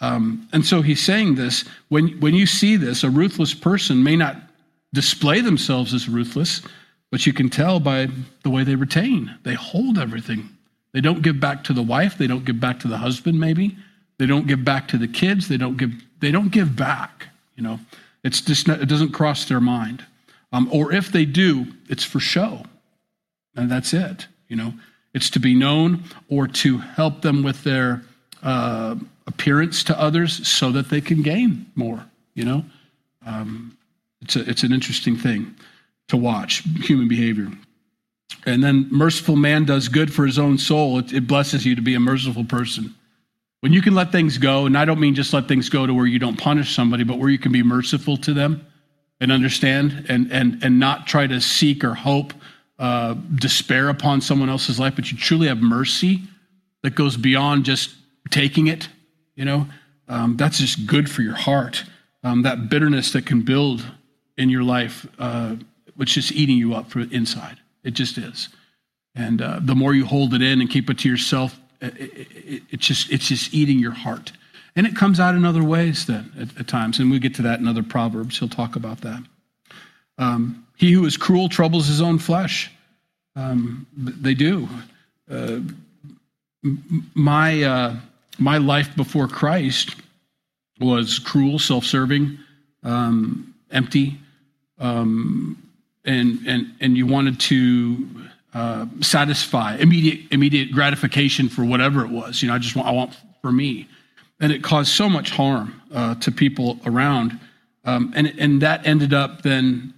Um, 0.00 0.48
and 0.52 0.64
so 0.64 0.82
he's 0.82 1.02
saying 1.02 1.34
this 1.34 1.64
when, 1.88 2.20
when 2.20 2.34
you 2.34 2.46
see 2.46 2.76
this, 2.76 3.02
a 3.02 3.10
ruthless 3.10 3.54
person 3.54 4.02
may 4.02 4.16
not 4.16 4.36
display 4.94 5.40
themselves 5.40 5.92
as 5.92 6.08
ruthless, 6.08 6.62
but 7.12 7.26
you 7.26 7.32
can 7.32 7.50
tell 7.50 7.78
by 7.78 8.08
the 8.42 8.50
way 8.50 8.64
they 8.64 8.74
retain. 8.74 9.32
They 9.44 9.52
hold 9.52 9.98
everything. 9.98 10.48
They 10.92 11.02
don't 11.02 11.22
give 11.22 11.38
back 11.38 11.62
to 11.64 11.74
the 11.74 11.82
wife. 11.82 12.16
They 12.16 12.26
don't 12.26 12.44
give 12.44 12.58
back 12.58 12.80
to 12.80 12.88
the 12.88 12.96
husband, 12.96 13.38
maybe. 13.38 13.76
They 14.18 14.24
don't 14.26 14.46
give 14.46 14.64
back 14.64 14.88
to 14.88 14.98
the 14.98 15.06
kids. 15.06 15.46
They 15.46 15.58
don't 15.58 15.76
give, 15.76 15.92
they 16.20 16.30
don't 16.30 16.50
give 16.50 16.74
back, 16.74 17.28
you 17.54 17.62
know. 17.62 17.78
It's 18.24 18.40
just 18.40 18.66
not, 18.66 18.80
it 18.80 18.88
doesn't 18.88 19.12
cross 19.12 19.44
their 19.44 19.60
mind. 19.60 20.04
Um, 20.52 20.68
or 20.72 20.92
if 20.92 21.12
they 21.12 21.26
do, 21.26 21.66
it's 21.88 22.02
for 22.02 22.18
show. 22.18 22.64
And 23.56 23.70
that's 23.70 23.92
it. 23.92 24.26
You 24.48 24.56
know, 24.56 24.72
it's 25.12 25.28
to 25.30 25.38
be 25.38 25.54
known 25.54 26.04
or 26.30 26.46
to 26.48 26.78
help 26.78 27.20
them 27.20 27.42
with 27.42 27.62
their 27.62 28.02
uh, 28.42 28.96
appearance 29.26 29.84
to 29.84 30.00
others 30.00 30.48
so 30.48 30.72
that 30.72 30.88
they 30.88 31.02
can 31.02 31.20
gain 31.20 31.66
more. 31.74 32.06
You 32.34 32.44
know, 32.46 32.64
um, 33.26 33.76
it's 34.22 34.34
a, 34.36 34.48
it's 34.48 34.62
an 34.62 34.72
interesting 34.72 35.16
thing 35.16 35.54
to 36.12 36.16
watch 36.18 36.62
human 36.84 37.08
behavior. 37.08 37.50
And 38.44 38.62
then 38.62 38.86
merciful 38.90 39.34
man 39.34 39.64
does 39.64 39.88
good 39.88 40.12
for 40.12 40.26
his 40.26 40.38
own 40.38 40.58
soul. 40.58 40.98
It, 40.98 41.10
it 41.14 41.26
blesses 41.26 41.64
you 41.64 41.74
to 41.74 41.80
be 41.80 41.94
a 41.94 42.00
merciful 42.00 42.44
person. 42.44 42.94
When 43.60 43.72
you 43.72 43.80
can 43.80 43.94
let 43.94 44.12
things 44.12 44.36
go, 44.36 44.66
and 44.66 44.76
I 44.76 44.84
don't 44.84 45.00
mean 45.00 45.14
just 45.14 45.32
let 45.32 45.48
things 45.48 45.70
go 45.70 45.86
to 45.86 45.94
where 45.94 46.04
you 46.04 46.18
don't 46.18 46.36
punish 46.36 46.74
somebody, 46.74 47.02
but 47.02 47.18
where 47.18 47.30
you 47.30 47.38
can 47.38 47.50
be 47.50 47.62
merciful 47.62 48.18
to 48.18 48.34
them 48.34 48.66
and 49.20 49.32
understand 49.32 50.04
and 50.10 50.30
and 50.30 50.62
and 50.62 50.78
not 50.78 51.06
try 51.06 51.26
to 51.26 51.40
seek 51.40 51.82
or 51.82 51.94
hope 51.94 52.34
uh, 52.78 53.14
despair 53.36 53.88
upon 53.88 54.20
someone 54.20 54.50
else's 54.50 54.78
life, 54.78 54.94
but 54.96 55.10
you 55.10 55.16
truly 55.16 55.48
have 55.48 55.62
mercy 55.62 56.20
that 56.82 56.94
goes 56.94 57.16
beyond 57.16 57.64
just 57.64 57.94
taking 58.28 58.66
it. 58.66 58.88
You 59.34 59.46
know, 59.46 59.66
um, 60.08 60.36
that's 60.36 60.58
just 60.58 60.86
good 60.86 61.10
for 61.10 61.22
your 61.22 61.36
heart. 61.36 61.84
Um, 62.22 62.42
that 62.42 62.68
bitterness 62.68 63.12
that 63.12 63.24
can 63.24 63.42
build 63.42 63.82
in 64.36 64.50
your 64.50 64.62
life, 64.62 65.06
uh, 65.18 65.56
which 66.02 66.14
just 66.14 66.32
eating 66.32 66.56
you 66.56 66.74
up 66.74 66.90
from 66.90 67.08
inside. 67.12 67.58
It 67.84 67.92
just 67.92 68.18
is. 68.18 68.48
And 69.14 69.40
uh, 69.40 69.60
the 69.62 69.76
more 69.76 69.94
you 69.94 70.04
hold 70.04 70.34
it 70.34 70.42
in 70.42 70.60
and 70.60 70.68
keep 70.68 70.90
it 70.90 70.98
to 70.98 71.08
yourself, 71.08 71.60
it, 71.80 71.96
it, 71.96 72.62
it, 72.72 72.80
just 72.80 73.08
it's 73.12 73.28
just 73.28 73.54
eating 73.54 73.78
your 73.78 73.92
heart. 73.92 74.32
And 74.74 74.84
it 74.84 74.96
comes 74.96 75.20
out 75.20 75.36
in 75.36 75.44
other 75.44 75.62
ways 75.62 76.06
then 76.06 76.32
at, 76.36 76.58
at 76.58 76.66
times. 76.66 76.98
And 76.98 77.08
we 77.08 77.20
get 77.20 77.36
to 77.36 77.42
that 77.42 77.60
in 77.60 77.68
other 77.68 77.84
Proverbs. 77.84 78.36
He'll 78.36 78.48
talk 78.48 78.74
about 78.74 79.02
that. 79.02 79.22
Um, 80.18 80.66
he 80.76 80.90
who 80.90 81.06
is 81.06 81.16
cruel 81.16 81.48
troubles 81.48 81.86
his 81.86 82.00
own 82.00 82.18
flesh. 82.18 82.68
Um, 83.36 83.86
they 83.96 84.34
do. 84.34 84.68
Uh, 85.30 85.60
my, 87.14 87.62
uh, 87.62 87.96
my 88.40 88.58
life 88.58 88.96
before 88.96 89.28
Christ 89.28 89.94
was 90.80 91.20
cruel, 91.20 91.60
self 91.60 91.84
serving, 91.84 92.40
um, 92.82 93.54
empty, 93.70 94.18
um, 94.80 95.62
and, 96.04 96.38
and, 96.46 96.74
and 96.80 96.96
you 96.96 97.06
wanted 97.06 97.38
to 97.40 98.08
uh, 98.54 98.86
satisfy 99.00 99.76
immediate, 99.76 100.20
immediate 100.30 100.72
gratification 100.72 101.48
for 101.48 101.64
whatever 101.64 102.04
it 102.04 102.10
was. 102.10 102.42
You 102.42 102.48
know, 102.48 102.54
I 102.54 102.58
just 102.58 102.76
want, 102.76 102.88
I 102.88 102.92
want 102.92 103.16
for 103.40 103.52
me 103.52 103.88
and 104.42 104.52
it 104.52 104.62
caused 104.62 104.90
so 104.90 105.08
much 105.08 105.30
harm 105.30 105.80
uh, 105.94 106.16
to 106.16 106.32
people 106.32 106.78
around. 106.84 107.38
Um, 107.84 108.12
and, 108.14 108.34
and 108.38 108.60
that 108.60 108.86
ended 108.86 109.14
up 109.14 109.42
then 109.42 109.94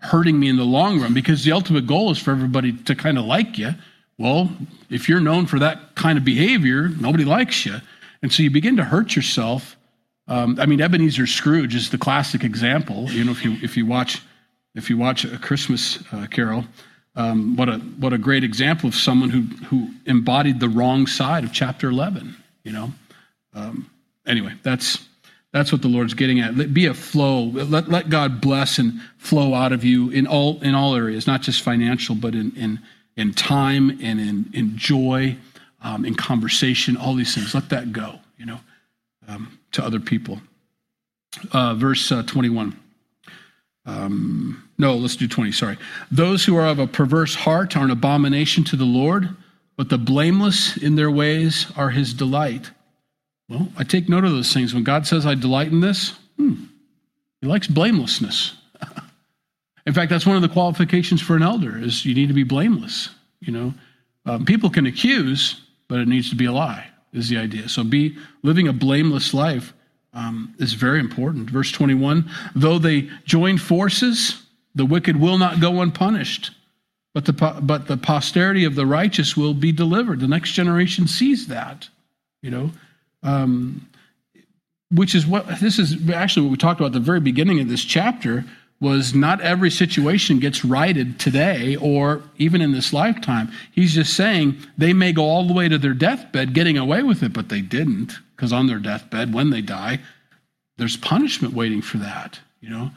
hurting 0.00 0.40
me 0.40 0.48
in 0.48 0.56
the 0.56 0.64
long 0.64 1.00
run 1.00 1.12
because 1.12 1.44
the 1.44 1.52
ultimate 1.52 1.86
goal 1.86 2.10
is 2.10 2.18
for 2.18 2.30
everybody 2.30 2.72
to 2.72 2.94
kind 2.94 3.18
of 3.18 3.24
like 3.24 3.58
you. 3.58 3.72
Well, 4.16 4.50
if 4.88 5.08
you're 5.08 5.20
known 5.20 5.46
for 5.46 5.58
that 5.58 5.94
kind 5.94 6.16
of 6.16 6.24
behavior, 6.24 6.88
nobody 6.88 7.24
likes 7.24 7.66
you. 7.66 7.76
And 8.22 8.32
so 8.32 8.42
you 8.42 8.50
begin 8.50 8.76
to 8.78 8.84
hurt 8.84 9.14
yourself. 9.14 9.76
Um, 10.28 10.58
I 10.58 10.66
mean, 10.66 10.80
Ebenezer 10.80 11.26
Scrooge 11.26 11.74
is 11.74 11.90
the 11.90 11.98
classic 11.98 12.44
example. 12.44 13.10
You 13.10 13.24
know, 13.24 13.32
if 13.32 13.44
you, 13.44 13.56
if 13.62 13.76
you, 13.76 13.84
watch, 13.84 14.22
if 14.74 14.90
you 14.90 14.96
watch 14.96 15.24
a 15.24 15.38
Christmas 15.38 15.98
uh, 16.12 16.26
carol, 16.30 16.64
um, 17.16 17.56
what, 17.56 17.68
a, 17.68 17.78
what 17.78 18.12
a 18.12 18.18
great 18.18 18.44
example 18.44 18.88
of 18.88 18.94
someone 18.94 19.30
who, 19.30 19.42
who 19.66 19.90
embodied 20.06 20.60
the 20.60 20.68
wrong 20.68 21.06
side 21.06 21.44
of 21.44 21.52
chapter 21.52 21.88
11, 21.88 22.36
you 22.62 22.72
know? 22.72 22.92
Um, 23.54 23.90
anyway, 24.26 24.54
that's 24.62 25.04
that's 25.52 25.72
what 25.72 25.80
the 25.80 25.88
Lord's 25.88 26.14
getting 26.14 26.40
at. 26.40 26.56
Let, 26.56 26.74
be 26.74 26.86
a 26.86 26.94
flow. 26.94 27.44
Let, 27.44 27.88
let 27.88 28.10
God 28.10 28.40
bless 28.40 28.78
and 28.78 29.00
flow 29.16 29.54
out 29.54 29.72
of 29.72 29.82
you 29.82 30.10
in 30.10 30.26
all 30.26 30.62
in 30.62 30.74
all 30.74 30.94
areas, 30.94 31.26
not 31.26 31.42
just 31.42 31.62
financial, 31.62 32.14
but 32.14 32.34
in 32.34 32.54
in 32.54 32.80
in 33.16 33.32
time 33.32 33.90
and 34.02 34.20
in 34.20 34.50
in 34.52 34.76
joy, 34.76 35.36
um, 35.82 36.04
in 36.04 36.14
conversation, 36.14 36.96
all 36.96 37.14
these 37.14 37.34
things. 37.34 37.54
Let 37.54 37.70
that 37.70 37.92
go, 37.92 38.20
you 38.36 38.46
know, 38.46 38.60
um, 39.26 39.58
to 39.72 39.84
other 39.84 40.00
people. 40.00 40.40
Uh, 41.52 41.74
verse 41.74 42.12
uh, 42.12 42.22
twenty 42.24 42.50
one. 42.50 42.78
Um, 43.88 44.68
no, 44.76 44.96
let's 44.96 45.16
do 45.16 45.26
20, 45.26 45.50
sorry. 45.50 45.78
Those 46.10 46.44
who 46.44 46.56
are 46.56 46.66
of 46.66 46.78
a 46.78 46.86
perverse 46.86 47.34
heart 47.34 47.74
are 47.74 47.84
an 47.84 47.90
abomination 47.90 48.62
to 48.64 48.76
the 48.76 48.84
Lord, 48.84 49.34
but 49.78 49.88
the 49.88 49.96
blameless 49.96 50.76
in 50.76 50.96
their 50.96 51.10
ways 51.10 51.72
are 51.74 51.88
his 51.88 52.12
delight. 52.12 52.70
Well, 53.48 53.72
I 53.78 53.84
take 53.84 54.10
note 54.10 54.24
of 54.24 54.32
those 54.32 54.52
things. 54.52 54.74
When 54.74 54.84
God 54.84 55.06
says, 55.06 55.24
I 55.24 55.34
delight 55.34 55.68
in 55.68 55.80
this, 55.80 56.10
hmm, 56.36 56.64
he 57.40 57.46
likes 57.46 57.66
blamelessness. 57.66 58.52
in 59.86 59.94
fact, 59.94 60.10
that's 60.10 60.26
one 60.26 60.36
of 60.36 60.42
the 60.42 60.50
qualifications 60.50 61.22
for 61.22 61.34
an 61.34 61.42
elder 61.42 61.78
is 61.78 62.04
you 62.04 62.14
need 62.14 62.28
to 62.28 62.34
be 62.34 62.44
blameless. 62.44 63.08
You 63.40 63.52
know, 63.52 63.74
um, 64.26 64.44
people 64.44 64.68
can 64.68 64.84
accuse, 64.84 65.62
but 65.88 65.98
it 65.98 66.08
needs 66.08 66.28
to 66.28 66.36
be 66.36 66.44
a 66.44 66.52
lie, 66.52 66.88
is 67.14 67.30
the 67.30 67.38
idea. 67.38 67.70
So 67.70 67.84
be 67.84 68.18
living 68.42 68.68
a 68.68 68.74
blameless 68.74 69.32
life 69.32 69.72
um, 70.14 70.54
is 70.58 70.72
very 70.72 71.00
important. 71.00 71.50
Verse 71.50 71.70
21 71.72 72.28
though 72.54 72.78
they 72.78 73.08
join 73.24 73.58
forces, 73.58 74.42
the 74.74 74.84
wicked 74.84 75.16
will 75.16 75.38
not 75.38 75.60
go 75.60 75.80
unpunished. 75.80 76.52
But 77.14 77.24
the, 77.24 77.60
but 77.62 77.88
the 77.88 77.96
posterity 77.96 78.64
of 78.64 78.74
the 78.74 78.86
righteous 78.86 79.36
will 79.36 79.54
be 79.54 79.72
delivered. 79.72 80.20
The 80.20 80.28
next 80.28 80.52
generation 80.52 81.08
sees 81.08 81.48
that. 81.48 81.88
You 82.42 82.50
know, 82.52 82.70
um, 83.24 83.88
which 84.92 85.14
is 85.14 85.26
what 85.26 85.60
this 85.60 85.78
is 85.78 86.08
actually 86.10 86.46
what 86.46 86.52
we 86.52 86.56
talked 86.56 86.80
about 86.80 86.88
at 86.88 86.92
the 86.92 87.00
very 87.00 87.20
beginning 87.20 87.60
of 87.60 87.68
this 87.68 87.84
chapter 87.84 88.44
was 88.80 89.12
not 89.14 89.40
every 89.40 89.70
situation 89.70 90.38
gets 90.38 90.64
righted 90.64 91.18
today 91.18 91.74
or 91.76 92.22
even 92.36 92.60
in 92.60 92.72
this 92.72 92.92
lifetime. 92.92 93.50
He's 93.72 93.94
just 93.94 94.14
saying 94.14 94.56
they 94.76 94.92
may 94.92 95.12
go 95.12 95.24
all 95.24 95.46
the 95.46 95.52
way 95.52 95.68
to 95.68 95.78
their 95.78 95.94
deathbed 95.94 96.54
getting 96.54 96.78
away 96.78 97.02
with 97.02 97.22
it, 97.22 97.32
but 97.32 97.48
they 97.48 97.60
didn't 97.60 98.18
because 98.36 98.52
on 98.52 98.68
their 98.68 98.78
deathbed, 98.78 99.34
when 99.34 99.50
they 99.50 99.60
die, 99.60 99.98
there's 100.76 100.96
punishment 100.96 101.54
waiting 101.54 101.82
for 101.82 101.98
that, 101.98 102.38
you 102.60 102.70
know. 102.70 102.90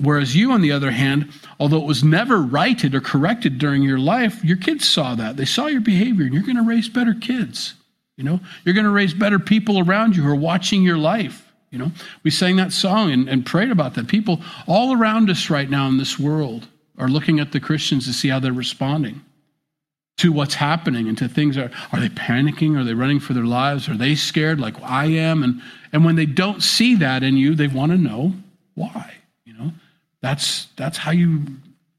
Whereas 0.00 0.36
you, 0.36 0.52
on 0.52 0.60
the 0.60 0.72
other 0.72 0.90
hand, 0.90 1.30
although 1.58 1.78
it 1.78 1.86
was 1.86 2.04
never 2.04 2.38
righted 2.38 2.94
or 2.94 3.00
corrected 3.00 3.58
during 3.58 3.82
your 3.82 3.98
life, 3.98 4.44
your 4.44 4.58
kids 4.58 4.88
saw 4.88 5.14
that. 5.14 5.36
They 5.36 5.46
saw 5.46 5.66
your 5.66 5.80
behavior, 5.80 6.26
and 6.26 6.34
you're 6.34 6.42
going 6.42 6.56
to 6.56 6.62
raise 6.62 6.88
better 6.90 7.14
kids. 7.14 7.74
You 8.16 8.24
know, 8.24 8.40
you're 8.64 8.74
going 8.74 8.84
to 8.84 8.90
raise 8.90 9.14
better 9.14 9.38
people 9.38 9.78
around 9.78 10.16
you 10.16 10.22
who 10.22 10.28
are 10.28 10.34
watching 10.34 10.82
your 10.82 10.98
life. 10.98 11.47
You 11.70 11.78
know, 11.78 11.92
we 12.22 12.30
sang 12.30 12.56
that 12.56 12.72
song 12.72 13.10
and, 13.10 13.28
and 13.28 13.44
prayed 13.44 13.70
about 13.70 13.94
that. 13.94 14.08
People 14.08 14.40
all 14.66 14.96
around 14.96 15.28
us 15.30 15.50
right 15.50 15.68
now 15.68 15.86
in 15.88 15.98
this 15.98 16.18
world 16.18 16.66
are 16.96 17.08
looking 17.08 17.40
at 17.40 17.52
the 17.52 17.60
Christians 17.60 18.06
to 18.06 18.12
see 18.12 18.28
how 18.28 18.40
they're 18.40 18.52
responding 18.52 19.22
to 20.16 20.32
what's 20.32 20.54
happening 20.54 21.08
and 21.08 21.16
to 21.18 21.28
things 21.28 21.56
are 21.56 21.70
are 21.92 22.00
they 22.00 22.08
panicking 22.08 22.76
are 22.76 22.82
they 22.82 22.94
running 22.94 23.20
for 23.20 23.34
their 23.34 23.44
lives 23.44 23.88
are 23.88 23.96
they 23.96 24.16
scared 24.16 24.58
like 24.58 24.74
i 24.82 25.04
am 25.04 25.44
and 25.44 25.62
and 25.92 26.04
when 26.04 26.16
they 26.16 26.26
don't 26.26 26.60
see 26.60 26.96
that 26.96 27.22
in 27.22 27.36
you 27.36 27.54
they 27.54 27.68
want 27.68 27.92
to 27.92 27.96
know 27.96 28.32
why 28.74 29.14
you 29.44 29.52
know 29.52 29.70
that's 30.20 30.66
that's 30.76 30.98
how 30.98 31.12
you 31.12 31.44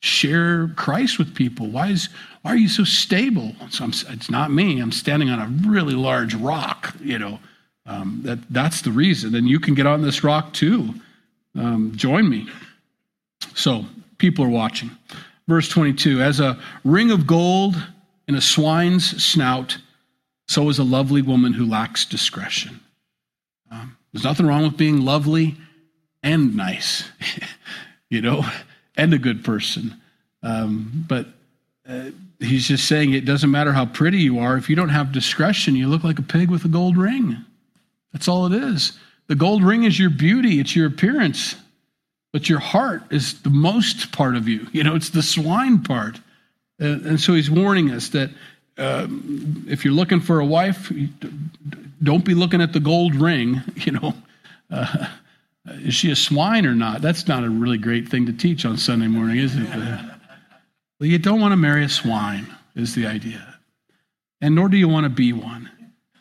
share 0.01 0.67
christ 0.75 1.17
with 1.17 1.33
people 1.33 1.67
why 1.67 1.87
is 1.87 2.09
why 2.41 2.51
are 2.51 2.57
you 2.57 2.69
so 2.69 2.83
stable? 2.83 3.53
So 3.69 3.85
it's 3.85 4.29
not 4.29 4.51
me. 4.51 4.79
I'm 4.79 4.91
standing 4.91 5.29
on 5.29 5.39
a 5.39 5.69
really 5.69 5.93
large 5.93 6.33
rock, 6.35 6.95
you 7.01 7.19
know. 7.19 7.39
Um, 7.89 8.21
that, 8.23 8.37
that's 8.51 8.81
the 8.83 8.91
reason. 8.91 9.33
And 9.33 9.49
you 9.49 9.59
can 9.59 9.73
get 9.73 9.87
on 9.87 10.03
this 10.03 10.23
rock 10.23 10.53
too. 10.53 10.93
Um, 11.55 11.91
join 11.95 12.29
me. 12.29 12.47
So 13.55 13.85
people 14.19 14.45
are 14.45 14.49
watching. 14.49 14.91
Verse 15.47 15.67
22 15.67 16.21
As 16.21 16.39
a 16.39 16.59
ring 16.83 17.09
of 17.09 17.25
gold 17.25 17.75
in 18.27 18.35
a 18.35 18.41
swine's 18.41 19.21
snout, 19.21 19.79
so 20.47 20.69
is 20.69 20.77
a 20.77 20.83
lovely 20.83 21.23
woman 21.23 21.53
who 21.53 21.65
lacks 21.65 22.05
discretion. 22.05 22.79
Um, 23.71 23.97
there's 24.13 24.23
nothing 24.23 24.45
wrong 24.45 24.63
with 24.63 24.77
being 24.77 25.01
lovely 25.01 25.57
and 26.21 26.55
nice, 26.55 27.09
you 28.09 28.21
know, 28.21 28.45
and 28.97 29.13
a 29.15 29.17
good 29.17 29.43
person. 29.43 29.99
Um, 30.43 31.05
but 31.07 31.25
uh, 31.87 32.11
he's 32.39 32.67
just 32.67 32.87
saying 32.87 33.13
it 33.13 33.25
doesn't 33.25 33.49
matter 33.49 33.73
how 33.73 33.87
pretty 33.87 34.19
you 34.19 34.37
are. 34.37 34.57
If 34.57 34.69
you 34.69 34.75
don't 34.75 34.89
have 34.89 35.11
discretion, 35.11 35.75
you 35.75 35.87
look 35.87 36.03
like 36.03 36.19
a 36.19 36.23
pig 36.23 36.51
with 36.51 36.65
a 36.65 36.69
gold 36.69 36.95
ring. 36.95 37.45
That's 38.13 38.27
all 38.27 38.45
it 38.51 38.53
is. 38.53 38.97
The 39.27 39.35
gold 39.35 39.63
ring 39.63 39.83
is 39.83 39.99
your 39.99 40.09
beauty, 40.09 40.59
it's 40.59 40.75
your 40.75 40.87
appearance. 40.87 41.55
But 42.31 42.47
your 42.47 42.59
heart 42.59 43.03
is 43.09 43.41
the 43.41 43.49
most 43.49 44.11
part 44.11 44.35
of 44.35 44.47
you. 44.47 44.67
You 44.71 44.83
know, 44.83 44.95
it's 44.95 45.09
the 45.09 45.23
swine 45.23 45.83
part. 45.83 46.19
And, 46.77 47.05
and 47.05 47.19
so 47.19 47.33
he's 47.33 47.49
warning 47.49 47.89
us 47.89 48.09
that 48.09 48.29
uh, 48.77 49.07
if 49.67 49.83
you're 49.83 49.93
looking 49.93 50.19
for 50.19 50.39
a 50.39 50.45
wife, 50.45 50.91
don't 52.01 52.23
be 52.23 52.35
looking 52.35 52.61
at 52.61 52.73
the 52.73 52.79
gold 52.79 53.15
ring. 53.15 53.61
You 53.75 53.93
know, 53.93 54.13
uh, 54.69 55.07
is 55.67 55.95
she 55.95 56.11
a 56.11 56.15
swine 56.15 56.65
or 56.65 56.75
not? 56.75 57.01
That's 57.01 57.27
not 57.27 57.43
a 57.43 57.49
really 57.49 57.77
great 57.77 58.09
thing 58.09 58.25
to 58.27 58.33
teach 58.33 58.65
on 58.65 58.77
Sunday 58.77 59.07
morning, 59.07 59.37
is 59.37 59.55
it? 59.55 59.67
Well, 60.99 61.07
you 61.07 61.17
don't 61.17 61.39
want 61.39 61.53
to 61.53 61.55
marry 61.55 61.85
a 61.85 61.87
swine, 61.87 62.45
is 62.75 62.93
the 62.93 63.07
idea. 63.07 63.57
And 64.41 64.53
nor 64.53 64.67
do 64.67 64.75
you 64.75 64.89
want 64.89 65.05
to 65.05 65.09
be 65.09 65.31
one. 65.31 65.69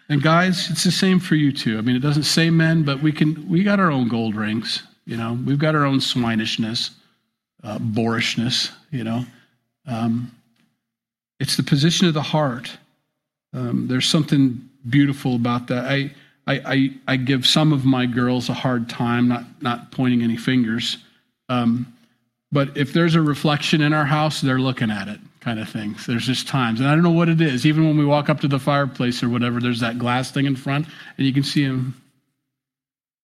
And 0.09 0.23
guys, 0.23 0.71
it's 0.71 0.85
the 0.85 0.90
same 0.90 1.21
for 1.21 1.35
you 1.35 1.53
too. 1.53 1.79
I 1.79 1.83
mean, 1.83 1.97
it 1.97 2.01
doesn't 2.01 2.23
say 2.23 2.49
men, 2.51 2.83
but 2.83 3.03
we 3.03 3.12
can 3.12 3.49
we 3.49 3.62
got 3.62 3.79
our 3.79 3.90
own 3.90 4.09
gold 4.09 4.35
rings, 4.37 4.83
you 5.05 5.16
know. 5.16 5.38
We've 5.44 5.59
got 5.59 5.75
our 5.75 5.85
own 5.85 5.99
swinishness, 5.99 6.90
uh, 7.62 7.79
boorishness, 7.79 8.71
you 8.90 9.05
know. 9.05 9.25
Um, 9.87 10.33
it's 11.40 11.57
the 11.57 11.62
position 11.62 12.09
of 12.09 12.14
the 12.14 12.23
heart. 12.23 12.77
Um, 13.53 13.87
there's 13.87 14.09
something 14.09 14.68
beautiful 14.88 15.35
about 15.35 15.66
that. 15.68 15.85
I 15.85 16.11
I, 16.49 16.62
I, 16.64 16.90
I 17.07 17.16
give 17.16 17.47
some 17.47 17.75
of 17.75 17.85
my 17.85 18.07
girls 18.07 18.49
a 18.49 18.55
hard 18.55 18.88
time, 18.88 19.29
not, 19.29 19.44
not 19.61 19.92
pointing 19.92 20.23
any 20.23 20.38
fingers. 20.38 20.97
Um, 21.51 21.92
but 22.51 22.75
if 22.75 22.94
there's 22.94 23.14
a 23.14 23.21
reflection 23.21 23.83
in 23.83 23.92
our 23.92 24.07
house, 24.07 24.40
they're 24.40 24.59
looking 24.59 24.90
at 24.90 25.09
it, 25.09 25.21
kind 25.49 25.61
of 25.61 25.69
things. 25.71 26.05
There's 26.05 26.27
just 26.27 26.47
times. 26.47 26.79
And 26.79 26.87
I 26.91 26.95
don't 26.95 27.03
know 27.03 27.11
what 27.11 27.31
it 27.31 27.41
is. 27.41 27.65
Even 27.65 27.87
when 27.87 27.97
we 27.97 28.05
walk 28.05 28.29
up 28.29 28.41
to 28.41 28.49
the 28.49 28.59
fireplace 28.59 29.23
or 29.23 29.31
whatever, 29.31 29.61
there's 29.61 29.81
that 29.81 29.99
glass 29.99 30.31
thing 30.31 30.45
in 30.45 30.57
front, 30.57 30.87
and 31.17 31.27
you 31.27 31.33
can 31.33 31.43
see 31.43 31.67
them, 31.67 31.99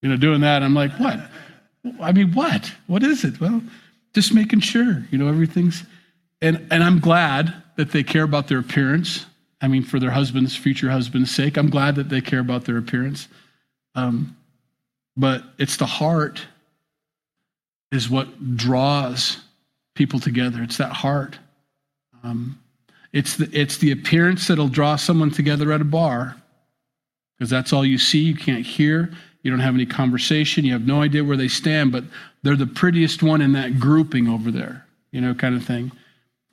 you 0.01 0.09
know, 0.09 0.17
doing 0.17 0.41
that. 0.41 0.63
I'm 0.63 0.73
like, 0.73 0.93
what? 0.93 1.21
I 2.01 2.13
mean, 2.13 2.33
what? 2.33 2.73
What 2.87 3.03
is 3.03 3.25
it? 3.25 3.39
Well, 3.43 3.63
just 4.15 4.33
making 4.33 4.61
sure, 4.61 5.05
you 5.11 5.19
know, 5.19 5.29
everything's. 5.29 5.85
And, 6.41 6.67
and 6.71 6.83
I'm 6.83 6.99
glad 6.99 7.53
that 7.77 7.93
they 7.93 8.03
care 8.03 8.23
about 8.23 8.49
their 8.49 8.59
appearance. 8.59 9.27
I 9.61 9.69
mean, 9.69 9.83
for 9.83 10.01
their 10.01 10.11
husband's, 10.11 10.57
future 10.57 10.89
husband's 10.89 11.35
sake, 11.35 11.59
I'm 11.59 11.69
glad 11.69 11.97
that 11.97 12.09
they 12.09 12.23
care 12.23 12.41
about 12.41 12.65
their 12.65 12.79
appearance. 12.79 13.29
Um, 13.95 14.35
but 15.15 15.45
it's 15.59 15.77
the 15.77 15.85
heart 15.85 16.41
is 17.93 18.09
what 18.09 18.57
draws 18.57 19.37
people 19.95 20.21
together. 20.21 20.63
It's 20.63 20.79
that 20.79 20.93
heart. 20.93 21.39
Um, 22.25 22.59
it's 23.13 23.37
the 23.37 23.49
it's 23.53 23.79
the 23.79 23.93
appearance 23.93 24.49
that'll 24.49 24.69
draw 24.69 24.97
someone 24.97 25.31
together 25.31 25.71
at 25.73 25.81
a 25.81 25.85
bar, 25.85 26.37
because 27.39 27.51
that's 27.51 27.73
all 27.73 27.85
you 27.85 27.99
see. 27.99 28.19
You 28.19 28.35
can't 28.35 28.67
hear. 28.67 29.13
You 29.43 29.51
don't 29.51 29.61
have 29.61 29.75
any 29.75 29.87
conversation. 29.87 30.65
You 30.65 30.73
have 30.73 30.87
no 30.87 31.03
idea 31.03 31.23
where 31.23 31.37
they 31.37 31.49
stand, 31.49 31.93
but 31.93 32.05
they're 32.43 32.57
the 32.57 32.67
prettiest 32.67 33.23
one 33.23 33.41
in 33.41 33.53
that 33.53 33.79
grouping 33.79 34.27
over 34.27 34.51
there. 34.51 34.85
You 35.13 35.21
know, 35.21 35.35
kind 35.35 35.55
of 35.55 35.65
thing. 35.65 35.93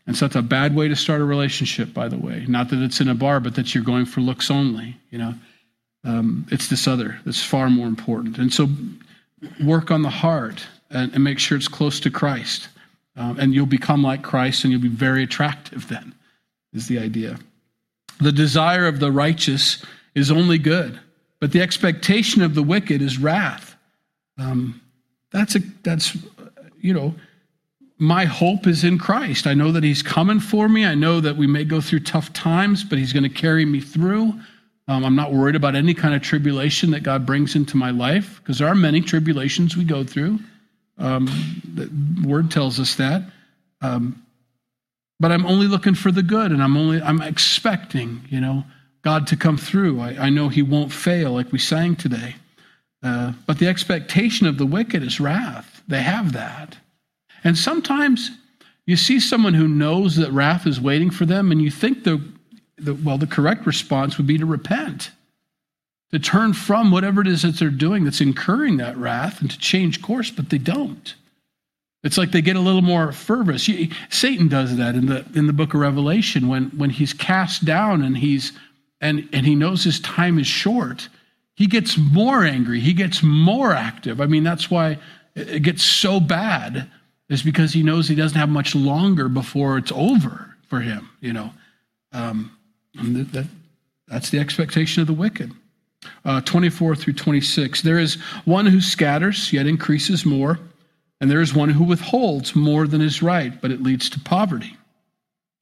And 0.05 0.15
so 0.15 0.25
that's 0.25 0.35
a 0.35 0.41
bad 0.41 0.75
way 0.75 0.87
to 0.87 0.95
start 0.95 1.21
a 1.21 1.25
relationship, 1.25 1.93
by 1.93 2.07
the 2.07 2.17
way. 2.17 2.45
Not 2.47 2.69
that 2.69 2.83
it's 2.83 2.99
in 2.99 3.07
a 3.07 3.15
bar, 3.15 3.39
but 3.39 3.55
that 3.55 3.73
you're 3.73 3.83
going 3.83 4.05
for 4.05 4.21
looks 4.21 4.51
only. 4.51 4.97
You 5.09 5.17
know, 5.19 5.33
um, 6.03 6.45
it's 6.51 6.67
this 6.67 6.87
other 6.87 7.19
that's 7.25 7.43
far 7.43 7.69
more 7.69 7.87
important. 7.87 8.37
And 8.37 8.53
so, 8.53 8.67
work 9.63 9.89
on 9.89 10.01
the 10.01 10.09
heart 10.09 10.67
and, 10.89 11.13
and 11.13 11.23
make 11.23 11.39
sure 11.39 11.57
it's 11.57 11.67
close 11.67 11.99
to 12.01 12.11
Christ, 12.11 12.67
um, 13.15 13.39
and 13.39 13.53
you'll 13.53 13.65
become 13.65 14.03
like 14.03 14.23
Christ, 14.23 14.63
and 14.63 14.71
you'll 14.71 14.81
be 14.81 14.87
very 14.87 15.23
attractive. 15.23 15.87
Then, 15.87 16.13
is 16.73 16.87
the 16.87 16.99
idea. 16.99 17.37
The 18.19 18.31
desire 18.31 18.87
of 18.87 18.99
the 18.99 19.11
righteous 19.11 19.83
is 20.15 20.31
only 20.31 20.57
good, 20.57 20.99
but 21.39 21.51
the 21.51 21.61
expectation 21.61 22.41
of 22.41 22.55
the 22.55 22.63
wicked 22.63 23.01
is 23.01 23.17
wrath. 23.17 23.75
Um, 24.37 24.81
that's 25.31 25.55
a 25.55 25.59
that's 25.83 26.17
you 26.79 26.93
know 26.93 27.15
my 28.01 28.25
hope 28.25 28.65
is 28.65 28.83
in 28.83 28.97
Christ. 28.97 29.45
I 29.45 29.53
know 29.53 29.71
that 29.71 29.83
He's 29.83 30.01
coming 30.01 30.39
for 30.39 30.67
me. 30.67 30.85
I 30.85 30.95
know 30.95 31.21
that 31.21 31.37
we 31.37 31.45
may 31.45 31.63
go 31.63 31.79
through 31.79 31.99
tough 31.99 32.33
times, 32.33 32.83
but 32.83 32.97
He's 32.97 33.13
going 33.13 33.23
to 33.23 33.29
carry 33.29 33.63
me 33.63 33.79
through. 33.79 34.33
Um, 34.87 35.05
I'm 35.05 35.15
not 35.15 35.31
worried 35.31 35.55
about 35.55 35.75
any 35.75 35.93
kind 35.93 36.15
of 36.15 36.23
tribulation 36.23 36.89
that 36.91 37.03
God 37.03 37.25
brings 37.25 37.55
into 37.55 37.77
my 37.77 37.91
life 37.91 38.41
because 38.41 38.57
there 38.57 38.67
are 38.67 38.75
many 38.75 39.01
tribulations 39.01 39.77
we 39.77 39.83
go 39.83 40.03
through. 40.03 40.39
Um, 41.01 41.25
the 41.73 42.27
Word 42.27 42.51
tells 42.51 42.79
us 42.79 42.95
that. 42.95 43.23
Um, 43.81 44.23
but 45.19 45.31
I'm 45.31 45.45
only 45.45 45.67
looking 45.67 45.95
for 45.95 46.11
the 46.11 46.23
good, 46.23 46.51
and 46.51 46.63
I'm 46.63 46.77
only 46.77 47.01
I'm 47.01 47.21
expecting, 47.21 48.21
you 48.29 48.39
know, 48.39 48.63
God 49.01 49.27
to 49.27 49.35
come 49.35 49.57
through. 49.57 49.99
I, 49.99 50.27
I 50.27 50.29
know 50.29 50.49
He 50.49 50.61
won't 50.61 50.91
fail, 50.91 51.31
like 51.33 51.51
we 51.51 51.59
sang 51.59 51.95
today. 51.95 52.35
Uh, 53.03 53.33
but 53.47 53.57
the 53.59 53.67
expectation 53.67 54.47
of 54.47 54.57
the 54.57 54.65
wicked 54.65 55.03
is 55.03 55.19
wrath. 55.19 55.81
They 55.87 56.01
have 56.01 56.33
that. 56.33 56.77
And 57.43 57.57
sometimes 57.57 58.29
you 58.85 58.95
see 58.95 59.19
someone 59.19 59.53
who 59.53 59.67
knows 59.67 60.15
that 60.17 60.31
wrath 60.31 60.67
is 60.67 60.79
waiting 60.79 61.09
for 61.09 61.25
them, 61.25 61.51
and 61.51 61.61
you 61.61 61.71
think 61.71 62.03
the, 62.03 62.21
the, 62.77 62.93
well, 62.93 63.17
the 63.17 63.27
correct 63.27 63.65
response 63.65 64.17
would 64.17 64.27
be 64.27 64.37
to 64.37 64.45
repent, 64.45 65.11
to 66.11 66.19
turn 66.19 66.53
from 66.53 66.91
whatever 66.91 67.21
it 67.21 67.27
is 67.27 67.41
that 67.43 67.57
they're 67.57 67.69
doing 67.69 68.03
that's 68.03 68.21
incurring 68.21 68.77
that 68.77 68.97
wrath 68.97 69.41
and 69.41 69.49
to 69.49 69.57
change 69.57 70.01
course, 70.01 70.29
but 70.29 70.49
they 70.49 70.57
don't. 70.57 71.15
It's 72.03 72.17
like 72.17 72.31
they 72.31 72.41
get 72.41 72.55
a 72.55 72.61
little 72.61 72.81
more 72.81 73.11
fervous. 73.11 73.69
Satan 74.09 74.47
does 74.47 74.75
that 74.77 74.95
in 74.95 75.05
the 75.05 75.25
in 75.35 75.47
the 75.47 75.53
book 75.53 75.73
of 75.73 75.79
Revelation 75.79 76.47
when 76.47 76.65
when 76.71 76.89
he's 76.89 77.13
cast 77.13 77.63
down 77.63 78.01
and 78.01 78.17
he's 78.17 78.53
and 78.99 79.29
and 79.31 79.45
he 79.45 79.55
knows 79.55 79.83
his 79.83 79.99
time 79.99 80.39
is 80.39 80.47
short. 80.47 81.09
He 81.55 81.67
gets 81.67 81.97
more 81.97 82.43
angry. 82.43 82.79
He 82.79 82.93
gets 82.93 83.21
more 83.21 83.71
active. 83.71 84.19
I 84.19 84.25
mean, 84.25 84.43
that's 84.43 84.71
why 84.71 84.97
it 85.35 85.61
gets 85.61 85.83
so 85.83 86.19
bad 86.19 86.89
is 87.29 87.43
because 87.43 87.71
he 87.71 87.83
knows 87.83 88.07
he 88.07 88.15
doesn't 88.15 88.37
have 88.37 88.49
much 88.49 88.75
longer 88.75 89.29
before 89.29 89.77
it's 89.77 89.91
over 89.91 90.55
for 90.67 90.79
him, 90.81 91.09
you 91.19 91.33
know. 91.33 91.51
Um, 92.11 92.57
that, 92.95 93.31
that, 93.31 93.47
that's 94.07 94.29
the 94.31 94.39
expectation 94.39 95.01
of 95.01 95.07
the 95.07 95.13
wicked. 95.13 95.51
Uh, 96.25 96.41
24 96.41 96.95
through 96.95 97.13
26. 97.13 97.81
There 97.81 97.99
is 97.99 98.15
one 98.45 98.65
who 98.65 98.81
scatters, 98.81 99.53
yet 99.53 99.67
increases 99.67 100.25
more, 100.25 100.59
and 101.19 101.29
there 101.29 101.41
is 101.41 101.53
one 101.53 101.69
who 101.69 101.83
withholds 101.83 102.55
more 102.55 102.87
than 102.87 103.01
is 103.01 103.21
right, 103.21 103.59
but 103.61 103.71
it 103.71 103.83
leads 103.83 104.09
to 104.11 104.19
poverty. 104.19 104.75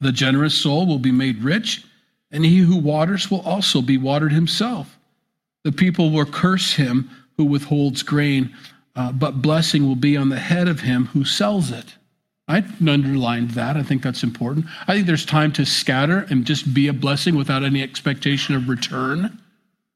The 0.00 0.12
generous 0.12 0.54
soul 0.54 0.86
will 0.86 0.98
be 0.98 1.12
made 1.12 1.42
rich, 1.42 1.84
and 2.30 2.44
he 2.44 2.58
who 2.58 2.76
waters 2.76 3.30
will 3.30 3.42
also 3.42 3.82
be 3.82 3.98
watered 3.98 4.32
himself. 4.32 4.98
The 5.64 5.72
people 5.72 6.10
will 6.10 6.24
curse 6.24 6.74
him 6.74 7.10
who 7.36 7.44
withholds 7.44 8.02
grain 8.02 8.54
uh, 8.96 9.12
but 9.12 9.40
blessing 9.40 9.86
will 9.86 9.96
be 9.96 10.16
on 10.16 10.28
the 10.28 10.38
head 10.38 10.68
of 10.68 10.80
him 10.80 11.06
who 11.06 11.24
sells 11.24 11.70
it. 11.70 11.94
I 12.48 12.64
underlined 12.86 13.52
that. 13.52 13.76
I 13.76 13.82
think 13.82 14.02
that's 14.02 14.24
important. 14.24 14.66
I 14.88 14.94
think 14.94 15.06
there's 15.06 15.24
time 15.24 15.52
to 15.52 15.64
scatter 15.64 16.26
and 16.30 16.44
just 16.44 16.74
be 16.74 16.88
a 16.88 16.92
blessing 16.92 17.36
without 17.36 17.62
any 17.62 17.82
expectation 17.82 18.56
of 18.56 18.68
return 18.68 19.38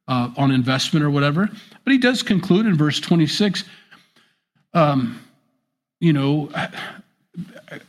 uh, 0.09 0.31
on 0.37 0.51
investment 0.51 1.05
or 1.05 1.11
whatever. 1.11 1.49
But 1.85 1.93
he 1.93 1.99
does 1.99 2.23
conclude 2.23 2.67
in 2.67 2.77
verse 2.77 3.01
26 3.01 3.65
um, 4.75 5.21
you 6.01 6.13
know, 6.13 6.51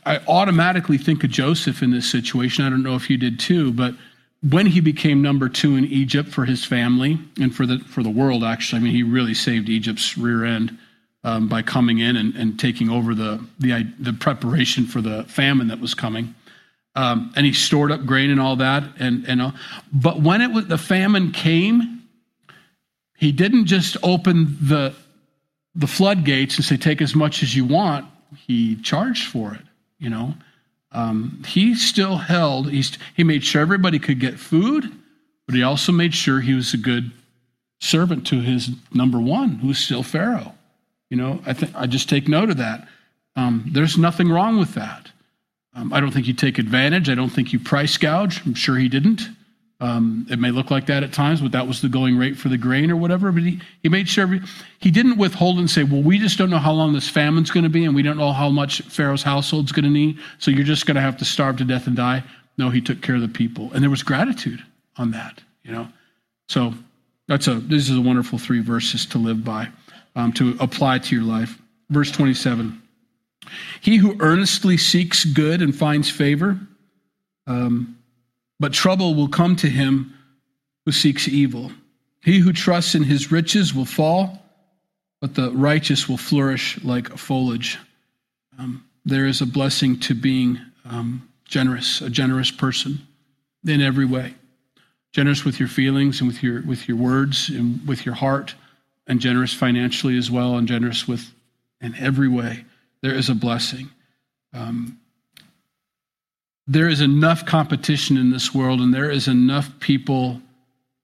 I, 0.06 0.18
automatically 0.28 0.98
think 0.98 1.24
of 1.24 1.30
Joseph 1.30 1.82
in 1.82 1.90
this 1.90 2.10
situation. 2.10 2.64
I 2.64 2.70
don't 2.70 2.82
know 2.82 2.94
if 2.94 3.10
you 3.10 3.18
did 3.18 3.38
too, 3.38 3.72
but 3.72 3.94
when 4.48 4.66
he 4.66 4.80
became 4.80 5.20
number 5.20 5.48
two 5.48 5.76
in 5.76 5.84
Egypt 5.86 6.28
for 6.28 6.44
his 6.44 6.64
family 6.64 7.18
and 7.40 7.54
for 7.54 7.66
the 7.66 7.80
for 7.80 8.02
the 8.02 8.10
world, 8.10 8.44
actually, 8.44 8.80
I 8.80 8.82
mean, 8.84 8.94
he 8.94 9.02
really 9.02 9.34
saved 9.34 9.68
Egypt's 9.68 10.16
rear 10.16 10.44
end 10.44 10.78
um, 11.24 11.48
by 11.48 11.62
coming 11.62 11.98
in 11.98 12.16
and, 12.16 12.34
and 12.36 12.58
taking 12.58 12.88
over 12.88 13.14
the, 13.14 13.44
the, 13.58 13.86
the 13.98 14.12
preparation 14.12 14.86
for 14.86 15.00
the 15.00 15.24
famine 15.24 15.68
that 15.68 15.80
was 15.80 15.92
coming. 15.92 16.34
Um, 16.94 17.32
and 17.36 17.44
he 17.44 17.52
stored 17.52 17.90
up 17.92 18.06
grain 18.06 18.30
and 18.30 18.40
all 18.40 18.56
that. 18.56 18.84
And, 18.98 19.26
and 19.26 19.42
all. 19.42 19.52
but 19.92 20.22
when 20.22 20.40
it 20.40 20.52
was, 20.52 20.68
the 20.68 20.78
famine 20.78 21.32
came, 21.32 21.95
he 23.16 23.32
didn't 23.32 23.66
just 23.66 23.96
open 24.02 24.56
the, 24.60 24.94
the 25.74 25.86
floodgates 25.86 26.56
and 26.56 26.64
say, 26.64 26.76
take 26.76 27.00
as 27.00 27.14
much 27.14 27.42
as 27.42 27.54
you 27.54 27.64
want. 27.64 28.06
He 28.36 28.76
charged 28.82 29.28
for 29.28 29.54
it, 29.54 29.62
you 29.98 30.10
know. 30.10 30.34
Um, 30.92 31.42
he 31.46 31.74
still 31.74 32.16
held, 32.16 32.70
he's, 32.70 32.96
he 33.14 33.24
made 33.24 33.44
sure 33.44 33.60
everybody 33.60 33.98
could 33.98 34.20
get 34.20 34.38
food, 34.38 34.90
but 35.46 35.54
he 35.54 35.62
also 35.62 35.92
made 35.92 36.14
sure 36.14 36.40
he 36.40 36.54
was 36.54 36.74
a 36.74 36.78
good 36.78 37.10
servant 37.80 38.26
to 38.28 38.40
his 38.40 38.70
number 38.92 39.20
one, 39.20 39.56
who 39.56 39.68
was 39.68 39.78
still 39.78 40.02
Pharaoh. 40.02 40.54
You 41.10 41.16
know, 41.16 41.40
I 41.46 41.52
think 41.52 41.72
I 41.74 41.86
just 41.86 42.08
take 42.08 42.28
note 42.28 42.50
of 42.50 42.56
that. 42.56 42.88
Um, 43.36 43.68
there's 43.72 43.98
nothing 43.98 44.30
wrong 44.30 44.58
with 44.58 44.74
that. 44.74 45.10
Um, 45.74 45.92
I 45.92 46.00
don't 46.00 46.10
think 46.10 46.26
you 46.26 46.32
take 46.32 46.58
advantage. 46.58 47.10
I 47.10 47.14
don't 47.14 47.28
think 47.28 47.52
you 47.52 47.60
price 47.60 47.98
gouge. 47.98 48.44
I'm 48.46 48.54
sure 48.54 48.76
he 48.76 48.88
didn't. 48.88 49.28
Um, 49.78 50.26
it 50.30 50.38
may 50.38 50.50
look 50.50 50.70
like 50.70 50.86
that 50.86 51.02
at 51.02 51.12
times, 51.12 51.42
but 51.42 51.52
that 51.52 51.66
was 51.66 51.82
the 51.82 51.88
going 51.88 52.16
rate 52.16 52.36
for 52.36 52.48
the 52.48 52.56
grain 52.56 52.90
or 52.90 52.96
whatever. 52.96 53.30
But 53.30 53.42
he, 53.42 53.60
he 53.82 53.90
made 53.90 54.08
sure 54.08 54.26
he 54.78 54.90
didn't 54.90 55.18
withhold 55.18 55.58
and 55.58 55.70
say, 55.70 55.84
well, 55.84 56.02
we 56.02 56.18
just 56.18 56.38
don't 56.38 56.48
know 56.48 56.58
how 56.58 56.72
long 56.72 56.94
this 56.94 57.10
famine's 57.10 57.50
going 57.50 57.64
to 57.64 57.70
be, 57.70 57.84
and 57.84 57.94
we 57.94 58.02
don't 58.02 58.16
know 58.16 58.32
how 58.32 58.48
much 58.48 58.80
Pharaoh's 58.82 59.22
household's 59.22 59.72
going 59.72 59.84
to 59.84 59.90
need, 59.90 60.18
so 60.38 60.50
you're 60.50 60.64
just 60.64 60.86
going 60.86 60.94
to 60.94 61.02
have 61.02 61.18
to 61.18 61.24
starve 61.26 61.58
to 61.58 61.64
death 61.64 61.86
and 61.86 61.96
die. 61.96 62.24
No, 62.56 62.70
he 62.70 62.80
took 62.80 63.02
care 63.02 63.16
of 63.16 63.20
the 63.20 63.28
people. 63.28 63.70
And 63.72 63.82
there 63.82 63.90
was 63.90 64.02
gratitude 64.02 64.64
on 64.96 65.10
that, 65.10 65.42
you 65.62 65.72
know. 65.72 65.88
So 66.48 66.72
that's 67.28 67.48
a 67.48 67.54
this 67.54 67.90
is 67.90 67.96
a 67.96 68.00
wonderful 68.00 68.38
three 68.38 68.60
verses 68.60 69.04
to 69.06 69.18
live 69.18 69.44
by 69.44 69.68
um, 70.14 70.32
to 70.34 70.56
apply 70.60 70.98
to 71.00 71.14
your 71.14 71.24
life. 71.24 71.58
Verse 71.90 72.10
27 72.10 72.80
He 73.80 73.96
who 73.96 74.16
earnestly 74.20 74.76
seeks 74.76 75.24
good 75.24 75.60
and 75.60 75.76
finds 75.76 76.10
favor, 76.10 76.58
um, 77.46 77.98
but 78.58 78.72
trouble 78.72 79.14
will 79.14 79.28
come 79.28 79.56
to 79.56 79.68
him 79.68 80.14
who 80.84 80.92
seeks 80.92 81.28
evil. 81.28 81.72
He 82.22 82.38
who 82.38 82.52
trusts 82.52 82.94
in 82.94 83.02
his 83.02 83.30
riches 83.30 83.74
will 83.74 83.84
fall, 83.84 84.42
but 85.20 85.34
the 85.34 85.50
righteous 85.52 86.08
will 86.08 86.16
flourish 86.16 86.82
like 86.82 87.16
foliage. 87.16 87.78
Um, 88.58 88.84
there 89.04 89.26
is 89.26 89.40
a 89.40 89.46
blessing 89.46 90.00
to 90.00 90.14
being 90.14 90.58
um, 90.84 91.28
generous, 91.44 92.00
a 92.00 92.10
generous 92.10 92.50
person 92.50 93.06
in 93.66 93.80
every 93.80 94.06
way. 94.06 94.34
Generous 95.12 95.44
with 95.44 95.58
your 95.58 95.68
feelings 95.68 96.20
and 96.20 96.28
with 96.28 96.42
your, 96.42 96.62
with 96.62 96.88
your 96.88 96.96
words 96.96 97.48
and 97.48 97.86
with 97.86 98.04
your 98.04 98.14
heart 98.14 98.54
and 99.06 99.20
generous 99.20 99.54
financially 99.54 100.18
as 100.18 100.30
well, 100.30 100.56
and 100.56 100.66
generous 100.66 101.06
with 101.06 101.32
in 101.80 101.94
every 101.96 102.28
way. 102.28 102.64
There 103.02 103.14
is 103.14 103.28
a 103.28 103.34
blessing. 103.34 103.90
Um, 104.52 104.98
there 106.66 106.88
is 106.88 107.00
enough 107.00 107.46
competition 107.46 108.16
in 108.16 108.30
this 108.30 108.54
world, 108.54 108.80
and 108.80 108.92
there 108.92 109.10
is 109.10 109.28
enough 109.28 109.70
people 109.80 110.40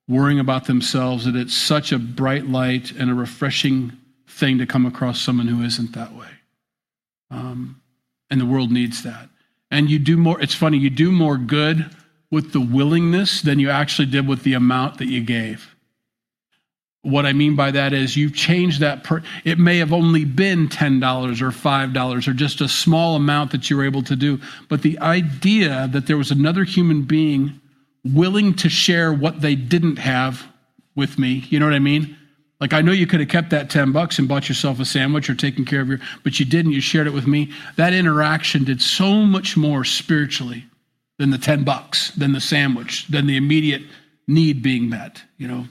worrying 0.08 0.40
about 0.40 0.66
themselves, 0.66 1.24
that 1.24 1.36
it's 1.36 1.56
such 1.56 1.92
a 1.92 1.98
bright 1.98 2.46
light 2.46 2.90
and 2.92 3.10
a 3.10 3.14
refreshing 3.14 3.92
thing 4.28 4.58
to 4.58 4.66
come 4.66 4.86
across 4.86 5.20
someone 5.20 5.46
who 5.46 5.62
isn't 5.62 5.92
that 5.92 6.12
way. 6.14 6.28
Um, 7.30 7.80
and 8.30 8.40
the 8.40 8.46
world 8.46 8.72
needs 8.72 9.02
that. 9.04 9.28
And 9.70 9.88
you 9.88 9.98
do 9.98 10.16
more, 10.16 10.40
it's 10.40 10.54
funny, 10.54 10.78
you 10.78 10.90
do 10.90 11.12
more 11.12 11.38
good 11.38 11.90
with 12.30 12.52
the 12.52 12.60
willingness 12.60 13.42
than 13.42 13.58
you 13.58 13.70
actually 13.70 14.06
did 14.06 14.26
with 14.26 14.42
the 14.42 14.54
amount 14.54 14.98
that 14.98 15.06
you 15.06 15.22
gave. 15.22 15.71
What 17.02 17.26
I 17.26 17.32
mean 17.32 17.56
by 17.56 17.72
that 17.72 17.92
is 17.92 18.16
you've 18.16 18.34
changed 18.34 18.80
that. 18.80 19.02
Per, 19.02 19.22
it 19.44 19.58
may 19.58 19.78
have 19.78 19.92
only 19.92 20.24
been 20.24 20.68
$10 20.68 21.42
or 21.42 21.50
$5 21.50 22.28
or 22.28 22.32
just 22.32 22.60
a 22.60 22.68
small 22.68 23.16
amount 23.16 23.50
that 23.50 23.68
you 23.68 23.76
were 23.76 23.84
able 23.84 24.04
to 24.04 24.14
do. 24.14 24.40
But 24.68 24.82
the 24.82 24.98
idea 25.00 25.88
that 25.92 26.06
there 26.06 26.16
was 26.16 26.30
another 26.30 26.62
human 26.62 27.02
being 27.02 27.60
willing 28.04 28.54
to 28.54 28.68
share 28.68 29.12
what 29.12 29.40
they 29.40 29.56
didn't 29.56 29.96
have 29.96 30.46
with 30.94 31.18
me, 31.18 31.44
you 31.48 31.58
know 31.58 31.66
what 31.66 31.74
I 31.74 31.80
mean? 31.80 32.16
Like, 32.60 32.72
I 32.72 32.80
know 32.80 32.92
you 32.92 33.08
could 33.08 33.18
have 33.18 33.28
kept 33.28 33.50
that 33.50 33.70
10 33.70 33.90
bucks 33.90 34.20
and 34.20 34.28
bought 34.28 34.48
yourself 34.48 34.78
a 34.78 34.84
sandwich 34.84 35.28
or 35.28 35.34
taken 35.34 35.64
care 35.64 35.80
of 35.80 35.88
your, 35.88 35.98
but 36.22 36.38
you 36.38 36.46
didn't. 36.46 36.70
You 36.70 36.80
shared 36.80 37.08
it 37.08 37.12
with 37.12 37.26
me. 37.26 37.50
That 37.74 37.92
interaction 37.92 38.62
did 38.62 38.80
so 38.80 39.24
much 39.24 39.56
more 39.56 39.82
spiritually 39.82 40.66
than 41.18 41.30
the 41.30 41.38
10 41.38 41.64
bucks, 41.64 42.12
than 42.12 42.30
the 42.30 42.40
sandwich, 42.40 43.08
than 43.08 43.26
the 43.26 43.36
immediate 43.36 43.82
need 44.28 44.62
being 44.62 44.88
met, 44.88 45.20
you 45.38 45.48
know? 45.48 45.66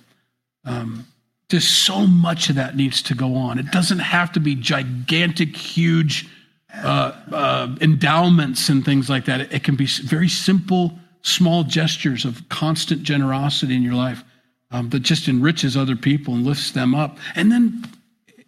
Um, 0.65 1.07
just 1.51 1.83
so 1.83 2.07
much 2.07 2.49
of 2.49 2.55
that 2.55 2.77
needs 2.77 3.01
to 3.01 3.13
go 3.13 3.35
on. 3.35 3.59
It 3.59 3.71
doesn't 3.71 3.99
have 3.99 4.31
to 4.31 4.39
be 4.39 4.55
gigantic, 4.55 5.55
huge 5.55 6.29
uh, 6.73 7.11
uh, 7.29 7.75
endowments 7.81 8.69
and 8.69 8.85
things 8.85 9.09
like 9.09 9.25
that. 9.25 9.41
It, 9.41 9.53
it 9.53 9.63
can 9.65 9.75
be 9.75 9.85
very 9.85 10.29
simple, 10.29 10.97
small 11.23 11.65
gestures 11.65 12.23
of 12.23 12.47
constant 12.47 13.03
generosity 13.03 13.75
in 13.75 13.83
your 13.83 13.95
life 13.95 14.23
um, 14.71 14.89
that 14.91 15.01
just 15.01 15.27
enriches 15.27 15.75
other 15.75 15.97
people 15.97 16.33
and 16.33 16.45
lifts 16.45 16.71
them 16.71 16.95
up. 16.95 17.17
And 17.35 17.51
then 17.51 17.83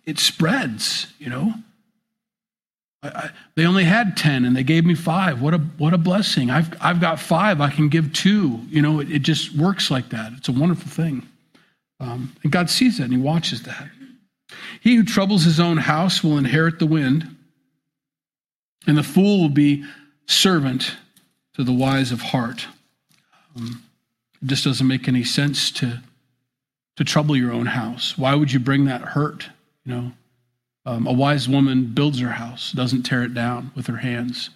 it 0.06 0.18
spreads, 0.18 1.08
you 1.20 1.30
know. 1.30 1.54
I, 3.04 3.08
I, 3.10 3.30
they 3.56 3.66
only 3.66 3.84
had 3.84 4.16
10 4.16 4.46
and 4.46 4.56
they 4.56 4.64
gave 4.64 4.86
me 4.86 4.96
five. 4.96 5.42
What 5.42 5.54
a, 5.54 5.58
what 5.58 5.94
a 5.94 5.98
blessing. 5.98 6.50
I've, 6.50 6.74
I've 6.80 7.02
got 7.02 7.20
five. 7.20 7.60
I 7.60 7.70
can 7.70 7.90
give 7.90 8.14
two. 8.14 8.62
You 8.70 8.82
know, 8.82 9.02
it, 9.02 9.12
it 9.12 9.22
just 9.24 9.54
works 9.58 9.92
like 9.92 10.08
that. 10.12 10.32
It's 10.38 10.48
a 10.48 10.54
wonderful 10.54 10.90
thing. 10.90 11.28
Um, 12.00 12.36
and 12.44 12.52
God 12.52 12.70
sees 12.70 12.98
that 12.98 13.06
and 13.06 13.14
He 13.14 13.20
watches 13.20 13.64
that. 13.64 13.88
He 14.82 14.96
who 14.96 15.04
troubles 15.04 15.44
his 15.44 15.60
own 15.60 15.78
house 15.78 16.24
will 16.24 16.38
inherit 16.38 16.80
the 16.80 16.86
wind, 16.86 17.36
and 18.86 18.98
the 18.98 19.04
fool 19.04 19.42
will 19.42 19.50
be 19.50 19.86
servant 20.26 20.96
to 21.56 21.64
the 21.64 21.74
wise 21.74 22.12
of 22.12 22.22
heart. 22.22 22.68
Um, 23.56 23.84
it 24.42 24.48
just 24.48 24.66
doesn't 24.66 24.88
make 24.88 25.08
any 25.08 25.24
sense 25.24 25.72
to, 25.72 26.02
to 26.98 27.04
trouble 27.04 27.36
your 27.36 27.54
own 27.54 27.68
house. 27.68 28.18
Why 28.18 28.36
would 28.36 28.52
you 28.52 28.60
bring 28.60 28.86
that 28.86 29.02
hurt? 29.02 29.48
You 29.86 29.94
know, 29.94 30.12
um, 30.86 31.08
a 31.08 31.14
wise 31.14 31.48
woman 31.48 31.86
builds 31.94 32.20
her 32.20 32.32
house, 32.32 32.72
doesn't 32.72 33.04
tear 33.04 33.24
it 33.24 33.34
down 33.34 33.72
with 33.76 33.88
her 33.88 33.98
hands. 33.98 34.50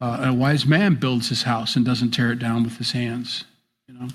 Uh, 0.00 0.26
a 0.28 0.32
wise 0.32 0.64
man 0.64 0.94
builds 0.94 1.28
his 1.28 1.42
house 1.42 1.76
and 1.76 1.84
doesn't 1.84 2.12
tear 2.12 2.32
it 2.32 2.38
down 2.38 2.62
with 2.62 2.78
his 2.78 2.92
hands. 2.92 3.44
You 3.86 3.94
know, 3.94 4.08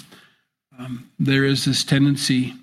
um, 0.80 1.10
there 1.20 1.46
is 1.46 1.66
this 1.66 1.84
tendency 1.84 2.54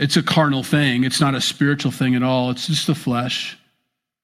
it's 0.00 0.16
a 0.16 0.22
carnal 0.22 0.64
thing. 0.64 1.04
It's 1.04 1.20
not 1.20 1.34
a 1.34 1.40
spiritual 1.40 1.92
thing 1.92 2.14
at 2.16 2.22
all. 2.22 2.50
It's 2.50 2.66
just 2.66 2.86
the 2.86 2.94
flesh. 2.94 3.56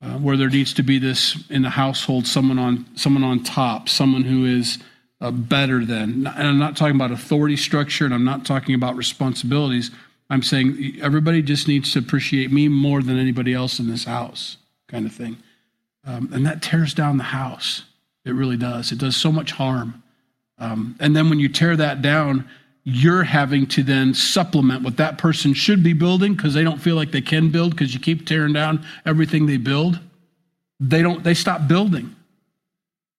Uh, 0.02 0.18
where 0.18 0.36
there 0.36 0.50
needs 0.50 0.74
to 0.74 0.82
be 0.82 0.98
this 0.98 1.42
in 1.48 1.62
the 1.62 1.70
household, 1.70 2.26
someone 2.26 2.58
on 2.58 2.84
someone 2.96 3.24
on 3.24 3.42
top, 3.42 3.88
someone 3.88 4.24
who 4.24 4.44
is 4.44 4.78
uh, 5.22 5.30
better 5.30 5.86
than. 5.86 6.26
And 6.26 6.48
I'm 6.48 6.58
not 6.58 6.76
talking 6.76 6.94
about 6.94 7.12
authority 7.12 7.56
structure, 7.56 8.04
and 8.04 8.12
I'm 8.12 8.24
not 8.24 8.44
talking 8.44 8.74
about 8.74 8.94
responsibilities. 8.96 9.90
I'm 10.28 10.42
saying 10.42 10.98
everybody 11.00 11.40
just 11.40 11.66
needs 11.66 11.94
to 11.94 11.98
appreciate 11.98 12.52
me 12.52 12.68
more 12.68 13.00
than 13.00 13.18
anybody 13.18 13.54
else 13.54 13.78
in 13.78 13.88
this 13.88 14.04
house, 14.04 14.58
kind 14.86 15.06
of 15.06 15.12
thing. 15.12 15.38
Um, 16.04 16.28
and 16.32 16.44
that 16.46 16.60
tears 16.60 16.92
down 16.92 17.16
the 17.16 17.24
house. 17.24 17.84
It 18.26 18.32
really 18.32 18.58
does. 18.58 18.92
It 18.92 18.98
does 18.98 19.16
so 19.16 19.32
much 19.32 19.52
harm. 19.52 20.02
Um, 20.58 20.96
and 21.00 21.16
then 21.16 21.30
when 21.30 21.40
you 21.40 21.48
tear 21.48 21.74
that 21.76 22.02
down, 22.02 22.48
you're 22.88 23.24
having 23.24 23.66
to 23.66 23.82
then 23.82 24.14
supplement 24.14 24.84
what 24.84 24.96
that 24.96 25.18
person 25.18 25.52
should 25.52 25.82
be 25.82 25.92
building 25.92 26.36
because 26.36 26.54
they 26.54 26.62
don't 26.62 26.78
feel 26.78 26.94
like 26.94 27.10
they 27.10 27.20
can 27.20 27.50
build 27.50 27.72
because 27.72 27.92
you 27.92 27.98
keep 27.98 28.24
tearing 28.24 28.52
down 28.52 28.86
everything 29.04 29.46
they 29.46 29.56
build. 29.56 29.98
They 30.78 31.02
don't 31.02 31.24
they 31.24 31.34
stop 31.34 31.66
building. 31.66 32.14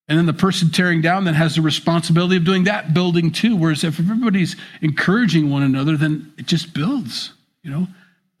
And 0.08 0.16
then 0.16 0.24
the 0.24 0.32
person 0.32 0.70
tearing 0.70 1.02
down 1.02 1.24
then 1.24 1.34
has 1.34 1.54
the 1.54 1.60
responsibility 1.60 2.38
of 2.38 2.44
doing 2.44 2.64
that 2.64 2.94
building 2.94 3.30
too 3.30 3.56
whereas 3.56 3.84
if 3.84 4.00
everybody's 4.00 4.56
encouraging 4.80 5.50
one 5.50 5.62
another 5.62 5.98
then 5.98 6.32
it 6.38 6.46
just 6.46 6.72
builds 6.72 7.34
you 7.62 7.70
know? 7.70 7.86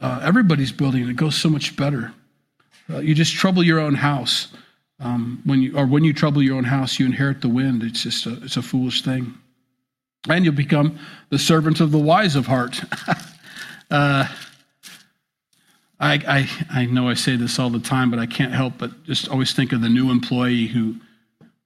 Uh, 0.00 0.20
everybody's 0.22 0.72
building 0.72 1.02
and 1.02 1.10
it 1.10 1.16
goes 1.16 1.34
so 1.36 1.50
much 1.50 1.76
better. 1.76 2.14
Uh, 2.88 3.00
you 3.00 3.14
just 3.14 3.34
trouble 3.34 3.62
your 3.62 3.80
own 3.80 3.96
house 3.96 4.48
um, 4.98 5.42
when 5.44 5.60
you 5.60 5.76
or 5.76 5.84
when 5.84 6.04
you 6.04 6.14
trouble 6.14 6.42
your 6.42 6.56
own 6.56 6.64
house 6.64 6.98
you 6.98 7.04
inherit 7.04 7.42
the 7.42 7.50
wind. 7.50 7.82
It's 7.82 8.04
just 8.04 8.24
a, 8.24 8.42
it's 8.42 8.56
a 8.56 8.62
foolish 8.62 9.02
thing 9.02 9.34
and 10.28 10.44
you'll 10.44 10.54
become 10.54 10.98
the 11.30 11.38
servant 11.38 11.80
of 11.80 11.90
the 11.90 11.98
wise 11.98 12.36
of 12.36 12.46
heart. 12.46 12.80
uh, 13.90 14.26
I, 16.00 16.14
I, 16.70 16.80
I 16.80 16.84
know 16.86 17.08
I 17.08 17.14
say 17.14 17.36
this 17.36 17.58
all 17.58 17.70
the 17.70 17.80
time, 17.80 18.10
but 18.10 18.18
I 18.18 18.26
can't 18.26 18.52
help 18.52 18.74
but 18.78 19.04
just 19.04 19.28
always 19.28 19.52
think 19.52 19.72
of 19.72 19.80
the 19.80 19.88
new 19.88 20.10
employee 20.10 20.66
who, 20.66 20.96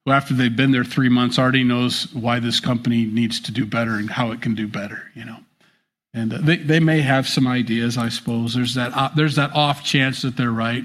who 0.05 0.13
after 0.13 0.35
they've 0.35 0.55
been 0.55 0.71
there 0.71 0.85
three 0.85 1.09
months, 1.09 1.39
already 1.39 1.65
knows 1.65 2.13
why 2.15 2.41
this 2.41 2.61
company 2.61 3.05
needs 3.05 3.41
to 3.41 3.53
do 3.53 3.67
better 3.67 3.97
and 3.97 4.11
how 4.11 4.33
it 4.33 4.41
can 4.41 4.55
do 4.55 4.67
better, 4.67 5.11
you 5.15 5.25
know. 5.25 5.39
And 6.15 6.33
uh, 6.35 6.39
they, 6.43 6.57
they 6.57 6.81
may 6.81 7.01
have 7.01 7.27
some 7.27 7.47
ideas, 7.47 7.97
I 7.97 8.09
suppose. 8.11 8.55
There's 8.55 8.75
that, 8.75 8.93
uh, 8.95 9.11
there's 9.17 9.37
that 9.37 9.55
off 9.55 9.83
chance 9.83 10.23
that 10.23 10.37
they're 10.37 10.51
right. 10.51 10.85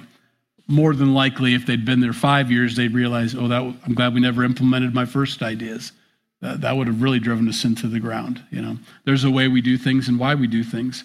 More 0.70 0.94
than 0.94 1.14
likely, 1.14 1.54
if 1.54 1.66
they'd 1.66 1.86
been 1.86 2.02
there 2.02 2.14
five 2.14 2.52
years, 2.52 2.76
they'd 2.76 2.94
realize, 2.94 3.36
oh, 3.36 3.48
that, 3.48 3.62
I'm 3.62 3.94
glad 3.94 4.14
we 4.14 4.20
never 4.20 4.44
implemented 4.44 4.94
my 4.94 5.06
first 5.06 5.42
ideas. 5.42 5.94
That, 6.42 6.62
that 6.62 6.78
would 6.78 6.88
have 6.88 7.02
really 7.02 7.20
driven 7.20 7.48
us 7.50 7.66
into 7.66 7.88
the 7.88 8.00
ground. 8.00 8.44
You 8.52 8.62
know, 8.62 8.78
there's 9.06 9.24
a 9.24 9.32
way 9.32 9.48
we 9.48 9.62
do 9.62 9.78
things 9.78 10.08
and 10.08 10.20
why 10.20 10.36
we 10.36 10.48
do 10.48 10.64
things. 10.64 11.04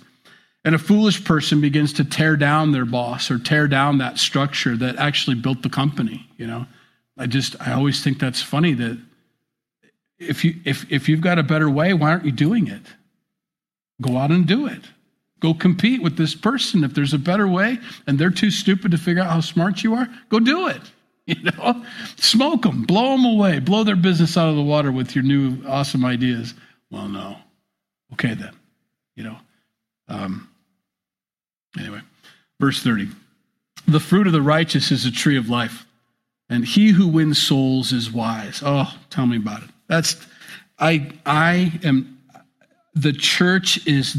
And 0.64 0.74
a 0.74 0.78
foolish 0.78 1.24
person 1.24 1.60
begins 1.60 1.92
to 1.94 2.04
tear 2.04 2.36
down 2.36 2.72
their 2.72 2.84
boss 2.84 3.30
or 3.30 3.38
tear 3.38 3.66
down 3.66 3.98
that 3.98 4.18
structure 4.18 4.76
that 4.76 4.96
actually 4.96 5.36
built 5.36 5.62
the 5.62 5.70
company. 5.70 6.28
You 6.36 6.46
know, 6.46 6.66
I 7.18 7.26
just 7.26 7.56
I 7.60 7.72
always 7.72 8.02
think 8.02 8.20
that's 8.20 8.42
funny 8.42 8.74
that 8.74 8.98
if 10.18 10.44
you 10.44 10.54
if 10.64 10.90
if 10.90 11.08
you've 11.08 11.20
got 11.20 11.38
a 11.38 11.42
better 11.42 11.68
way, 11.68 11.94
why 11.94 12.10
aren't 12.10 12.24
you 12.24 12.32
doing 12.32 12.68
it? 12.68 12.82
Go 14.00 14.16
out 14.16 14.30
and 14.30 14.46
do 14.46 14.66
it. 14.66 14.82
Go 15.40 15.54
compete 15.54 16.02
with 16.02 16.16
this 16.16 16.36
person. 16.36 16.84
If 16.84 16.94
there's 16.94 17.12
a 17.12 17.18
better 17.18 17.48
way 17.48 17.80
and 18.06 18.18
they're 18.18 18.30
too 18.30 18.52
stupid 18.52 18.92
to 18.92 18.98
figure 18.98 19.22
out 19.22 19.30
how 19.30 19.40
smart 19.40 19.82
you 19.82 19.94
are, 19.94 20.08
go 20.28 20.38
do 20.38 20.68
it. 20.68 20.80
You 21.26 21.36
know, 21.40 21.84
smoke 22.16 22.62
them, 22.62 22.82
blow 22.82 23.12
them 23.12 23.24
away, 23.24 23.60
blow 23.60 23.84
their 23.84 23.94
business 23.94 24.36
out 24.36 24.48
of 24.48 24.56
the 24.56 24.62
water 24.62 24.90
with 24.90 25.14
your 25.14 25.22
new 25.22 25.56
awesome 25.68 26.04
ideas. 26.04 26.52
Well, 26.90 27.08
no. 27.08 27.36
Okay, 28.14 28.34
then. 28.34 28.50
You 29.14 29.24
know, 29.24 29.36
um, 30.08 30.48
anyway, 31.78 32.00
verse 32.60 32.82
30. 32.82 33.08
The 33.86 34.00
fruit 34.00 34.26
of 34.26 34.32
the 34.32 34.42
righteous 34.42 34.90
is 34.90 35.06
a 35.06 35.10
tree 35.10 35.36
of 35.36 35.48
life, 35.48 35.86
and 36.48 36.64
he 36.64 36.90
who 36.90 37.08
wins 37.08 37.40
souls 37.40 37.92
is 37.92 38.10
wise. 38.10 38.62
Oh, 38.64 38.92
tell 39.10 39.26
me 39.26 39.36
about 39.36 39.62
it. 39.62 39.70
That's, 39.88 40.16
I, 40.78 41.10
I 41.26 41.78
am, 41.84 42.18
the 42.94 43.12
church 43.12 43.86
is, 43.86 44.16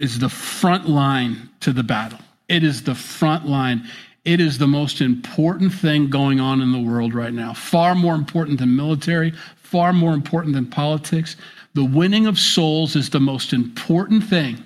is 0.00 0.18
the 0.18 0.28
front 0.28 0.88
line 0.88 1.50
to 1.60 1.72
the 1.72 1.82
battle. 1.82 2.18
It 2.48 2.64
is 2.64 2.82
the 2.82 2.94
front 2.94 3.46
line. 3.46 3.86
It 4.24 4.40
is 4.40 4.58
the 4.58 4.66
most 4.66 5.00
important 5.00 5.72
thing 5.72 6.10
going 6.10 6.40
on 6.40 6.60
in 6.60 6.72
the 6.72 6.80
world 6.80 7.14
right 7.14 7.32
now. 7.32 7.54
Far 7.54 7.94
more 7.94 8.14
important 8.14 8.58
than 8.58 8.76
military, 8.76 9.32
far 9.56 9.92
more 9.92 10.12
important 10.12 10.54
than 10.54 10.66
politics. 10.66 11.36
The 11.74 11.84
winning 11.84 12.26
of 12.26 12.38
souls 12.38 12.96
is 12.96 13.10
the 13.10 13.20
most 13.20 13.52
important 13.52 14.24
thing 14.24 14.62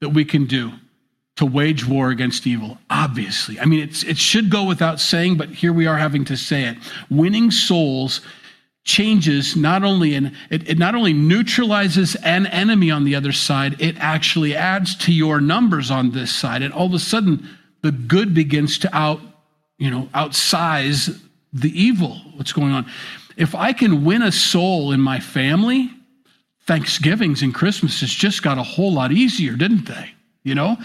that 0.00 0.10
we 0.10 0.24
can 0.24 0.46
do 0.46 0.72
to 1.36 1.44
wage 1.44 1.86
war 1.86 2.10
against 2.10 2.46
evil. 2.46 2.78
Obviously. 2.88 3.60
I 3.60 3.66
mean, 3.66 3.80
it 3.80 4.18
should 4.18 4.50
go 4.50 4.64
without 4.64 5.00
saying, 5.00 5.36
but 5.36 5.50
here 5.50 5.72
we 5.72 5.86
are 5.86 5.98
having 5.98 6.24
to 6.26 6.36
say 6.36 6.64
it. 6.64 6.78
Winning 7.10 7.50
souls 7.50 8.22
changes 8.88 9.54
not 9.54 9.84
only 9.84 10.14
in 10.14 10.34
it, 10.48 10.66
it, 10.66 10.78
not 10.78 10.94
only 10.94 11.12
neutralizes 11.12 12.14
an 12.16 12.46
enemy 12.46 12.90
on 12.90 13.04
the 13.04 13.14
other 13.14 13.32
side 13.32 13.78
it 13.82 13.94
actually 13.98 14.56
adds 14.56 14.96
to 14.96 15.12
your 15.12 15.42
numbers 15.42 15.90
on 15.90 16.10
this 16.12 16.34
side 16.34 16.62
and 16.62 16.72
all 16.72 16.86
of 16.86 16.94
a 16.94 16.98
sudden 16.98 17.46
the 17.82 17.92
good 17.92 18.34
begins 18.34 18.78
to 18.78 18.96
out, 18.96 19.20
you 19.78 19.90
know, 19.90 20.08
outsize 20.14 21.20
the 21.52 21.80
evil, 21.80 22.20
what's 22.34 22.52
going 22.52 22.72
on. 22.72 22.86
If 23.36 23.54
I 23.54 23.72
can 23.72 24.04
win 24.04 24.22
a 24.22 24.32
soul 24.32 24.92
in 24.92 25.00
my 25.00 25.20
family, 25.20 25.90
Thanksgivings 26.66 27.42
and 27.42 27.54
Christmases 27.54 28.12
just 28.12 28.42
got 28.42 28.58
a 28.58 28.62
whole 28.62 28.92
lot 28.92 29.12
easier, 29.12 29.54
didn't 29.54 29.86
they? 29.86 30.10
You 30.42 30.54
know, 30.54 30.76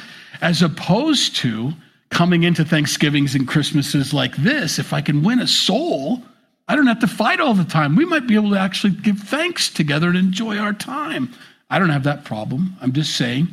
as 0.41 0.61
opposed 0.61 1.35
to 1.37 1.73
coming 2.09 2.43
into 2.43 2.63
Thanksgivings 2.63 3.35
and 3.35 3.47
Christmases 3.47 4.13
like 4.13 4.35
this, 4.37 4.77
if 4.77 4.93
I 4.93 5.01
can 5.01 5.23
win 5.23 5.39
a 5.39 5.47
soul, 5.47 6.21
I 6.67 6.75
don't 6.75 6.87
have 6.87 6.99
to 6.99 7.07
fight 7.07 7.39
all 7.39 7.53
the 7.53 7.63
time. 7.63 7.95
We 7.95 8.05
might 8.05 8.27
be 8.27 8.35
able 8.35 8.51
to 8.51 8.59
actually 8.59 8.93
give 8.93 9.19
thanks 9.19 9.69
together 9.69 10.07
and 10.07 10.17
enjoy 10.17 10.57
our 10.57 10.73
time. 10.73 11.33
I 11.69 11.79
don't 11.79 11.89
have 11.89 12.03
that 12.03 12.23
problem. 12.23 12.77
I'm 12.81 12.93
just 12.93 13.17
saying 13.17 13.47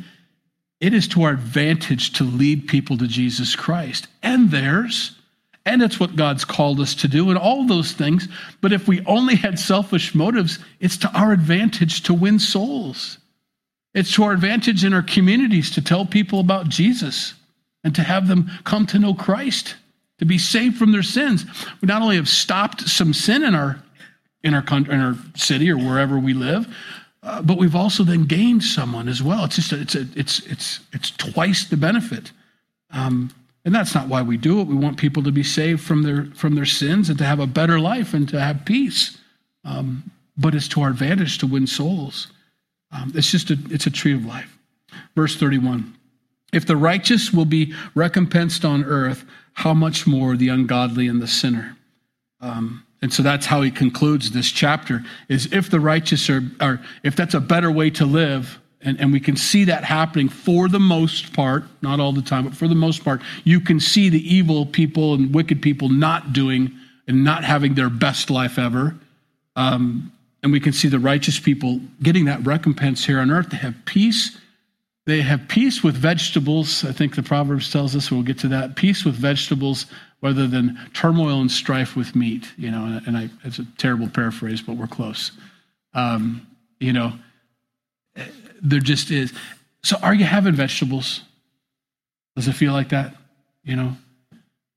it 0.81 0.95
is 0.95 1.07
to 1.09 1.23
our 1.23 1.31
advantage 1.31 2.13
to 2.13 2.23
lead 2.23 2.67
people 2.67 2.97
to 2.97 3.07
Jesus 3.07 3.55
Christ 3.55 4.07
and 4.23 4.49
theirs. 4.49 5.15
And 5.63 5.83
it's 5.83 5.99
what 5.99 6.15
God's 6.15 6.43
called 6.43 6.79
us 6.79 6.95
to 6.95 7.07
do 7.07 7.29
and 7.29 7.37
all 7.37 7.67
those 7.67 7.91
things. 7.91 8.27
But 8.61 8.73
if 8.73 8.87
we 8.87 9.05
only 9.05 9.35
had 9.35 9.59
selfish 9.59 10.15
motives, 10.15 10.57
it's 10.79 10.97
to 10.97 11.11
our 11.17 11.31
advantage 11.31 12.01
to 12.03 12.15
win 12.15 12.39
souls. 12.39 13.19
It's 13.93 14.11
to 14.15 14.23
our 14.23 14.33
advantage 14.33 14.83
in 14.83 14.93
our 14.93 15.03
communities 15.03 15.69
to 15.71 15.81
tell 15.81 16.03
people 16.03 16.39
about 16.39 16.69
Jesus 16.69 17.35
and 17.83 17.93
to 17.93 18.01
have 18.01 18.27
them 18.27 18.49
come 18.63 18.87
to 18.87 18.97
know 18.97 19.13
Christ, 19.13 19.75
to 20.17 20.25
be 20.25 20.39
saved 20.39 20.77
from 20.77 20.91
their 20.91 21.03
sins. 21.03 21.45
We 21.81 21.85
not 21.85 22.01
only 22.01 22.15
have 22.15 22.29
stopped 22.29 22.81
some 22.81 23.13
sin 23.13 23.43
in 23.43 23.53
our 23.53 23.81
in 24.43 24.55
our 24.55 24.63
country, 24.63 24.95
in 24.95 24.99
our 24.99 25.15
city 25.35 25.69
or 25.69 25.77
wherever 25.77 26.17
we 26.17 26.33
live, 26.33 26.67
uh, 27.23 27.41
but 27.41 27.57
we've 27.57 27.75
also 27.75 28.03
then 28.03 28.25
gained 28.25 28.63
someone 28.63 29.07
as 29.07 29.21
well. 29.21 29.45
It's 29.45 29.55
just 29.55 29.71
a, 29.71 29.81
it's 29.81 29.95
a, 29.95 30.07
it's 30.15 30.39
it's 30.47 30.79
it's 30.91 31.11
twice 31.11 31.65
the 31.65 31.77
benefit. 31.77 32.31
Um, 32.91 33.31
and 33.63 33.75
that's 33.75 33.93
not 33.93 34.07
why 34.07 34.23
we 34.23 34.37
do 34.37 34.59
it. 34.59 34.67
We 34.67 34.75
want 34.75 34.97
people 34.97 35.21
to 35.23 35.31
be 35.31 35.43
saved 35.43 35.81
from 35.81 36.01
their 36.03 36.25
from 36.33 36.55
their 36.55 36.65
sins 36.65 37.09
and 37.09 37.17
to 37.19 37.25
have 37.25 37.39
a 37.39 37.47
better 37.47 37.79
life 37.79 38.13
and 38.13 38.27
to 38.29 38.41
have 38.41 38.65
peace. 38.65 39.17
Um, 39.63 40.09
but 40.37 40.55
it's 40.55 40.67
to 40.69 40.81
our 40.81 40.89
advantage 40.89 41.37
to 41.39 41.47
win 41.47 41.67
souls. 41.67 42.27
Um, 42.91 43.11
it's 43.15 43.29
just 43.29 43.51
a 43.51 43.57
it's 43.69 43.85
a 43.85 43.91
tree 43.91 44.13
of 44.13 44.25
life. 44.25 44.57
Verse 45.15 45.35
31. 45.35 45.95
If 46.51 46.65
the 46.65 46.75
righteous 46.75 47.31
will 47.31 47.45
be 47.45 47.73
recompensed 47.95 48.65
on 48.65 48.83
earth, 48.83 49.23
how 49.53 49.73
much 49.73 50.07
more 50.07 50.35
the 50.35 50.49
ungodly 50.49 51.07
and 51.07 51.21
the 51.21 51.27
sinner? 51.27 51.77
Um, 52.41 52.83
and 53.01 53.11
so 53.11 53.23
that's 53.23 53.45
how 53.45 53.61
he 53.61 53.71
concludes 53.71 54.31
this 54.31 54.49
chapter 54.51 55.03
is 55.27 55.51
if 55.51 55.69
the 55.69 55.79
righteous 55.79 56.29
are, 56.29 56.43
are 56.59 56.79
if 57.03 57.15
that's 57.15 57.33
a 57.33 57.39
better 57.39 57.71
way 57.71 57.89
to 57.91 58.05
live, 58.05 58.59
and, 58.83 58.99
and 58.99 59.11
we 59.11 59.19
can 59.19 59.35
see 59.35 59.65
that 59.65 59.83
happening 59.83 60.29
for 60.29 60.67
the 60.67 60.79
most 60.79 61.33
part, 61.33 61.63
not 61.81 61.99
all 61.99 62.11
the 62.11 62.21
time, 62.21 62.45
but 62.45 62.55
for 62.55 62.67
the 62.67 62.75
most 62.75 63.03
part, 63.03 63.21
you 63.43 63.59
can 63.59 63.79
see 63.79 64.09
the 64.09 64.35
evil 64.35 64.65
people 64.65 65.13
and 65.13 65.33
wicked 65.33 65.61
people 65.61 65.89
not 65.89 66.33
doing 66.33 66.71
and 67.07 67.23
not 67.23 67.43
having 67.43 67.73
their 67.73 67.89
best 67.89 68.29
life 68.29 68.57
ever. 68.57 68.95
Um, 69.55 70.11
and 70.43 70.51
we 70.51 70.59
can 70.59 70.73
see 70.73 70.87
the 70.87 70.99
righteous 70.99 71.39
people 71.39 71.79
getting 72.01 72.25
that 72.25 72.45
recompense 72.45 73.05
here 73.05 73.19
on 73.19 73.29
earth. 73.29 73.49
They 73.49 73.57
have 73.57 73.75
peace. 73.85 74.37
They 75.05 75.21
have 75.21 75.47
peace 75.47 75.83
with 75.83 75.95
vegetables. 75.95 76.83
I 76.85 76.91
think 76.91 77.15
the 77.15 77.23
Proverbs 77.23 77.71
tells 77.71 77.95
us, 77.95 78.11
we'll 78.11 78.23
get 78.23 78.39
to 78.39 78.47
that. 78.49 78.75
Peace 78.75 79.05
with 79.05 79.15
vegetables 79.15 79.87
rather 80.21 80.47
than 80.47 80.79
turmoil 80.93 81.41
and 81.41 81.51
strife 81.51 81.95
with 81.95 82.15
meat. 82.15 82.51
You 82.57 82.71
know, 82.71 83.01
and, 83.05 83.17
I, 83.17 83.29
it's 83.43 83.59
a 83.59 83.65
terrible 83.77 84.07
paraphrase, 84.07 84.61
but 84.61 84.75
we're 84.77 84.87
close. 84.87 85.31
Um, 85.93 86.47
you 86.79 86.93
know, 86.93 87.13
there 88.61 88.79
just 88.79 89.11
is. 89.11 89.33
So, 89.83 89.97
are 90.01 90.13
you 90.13 90.25
having 90.25 90.53
vegetables? 90.53 91.21
Does 92.35 92.47
it 92.47 92.53
feel 92.53 92.73
like 92.73 92.89
that? 92.89 93.15
You 93.63 93.75
know, 93.75 93.97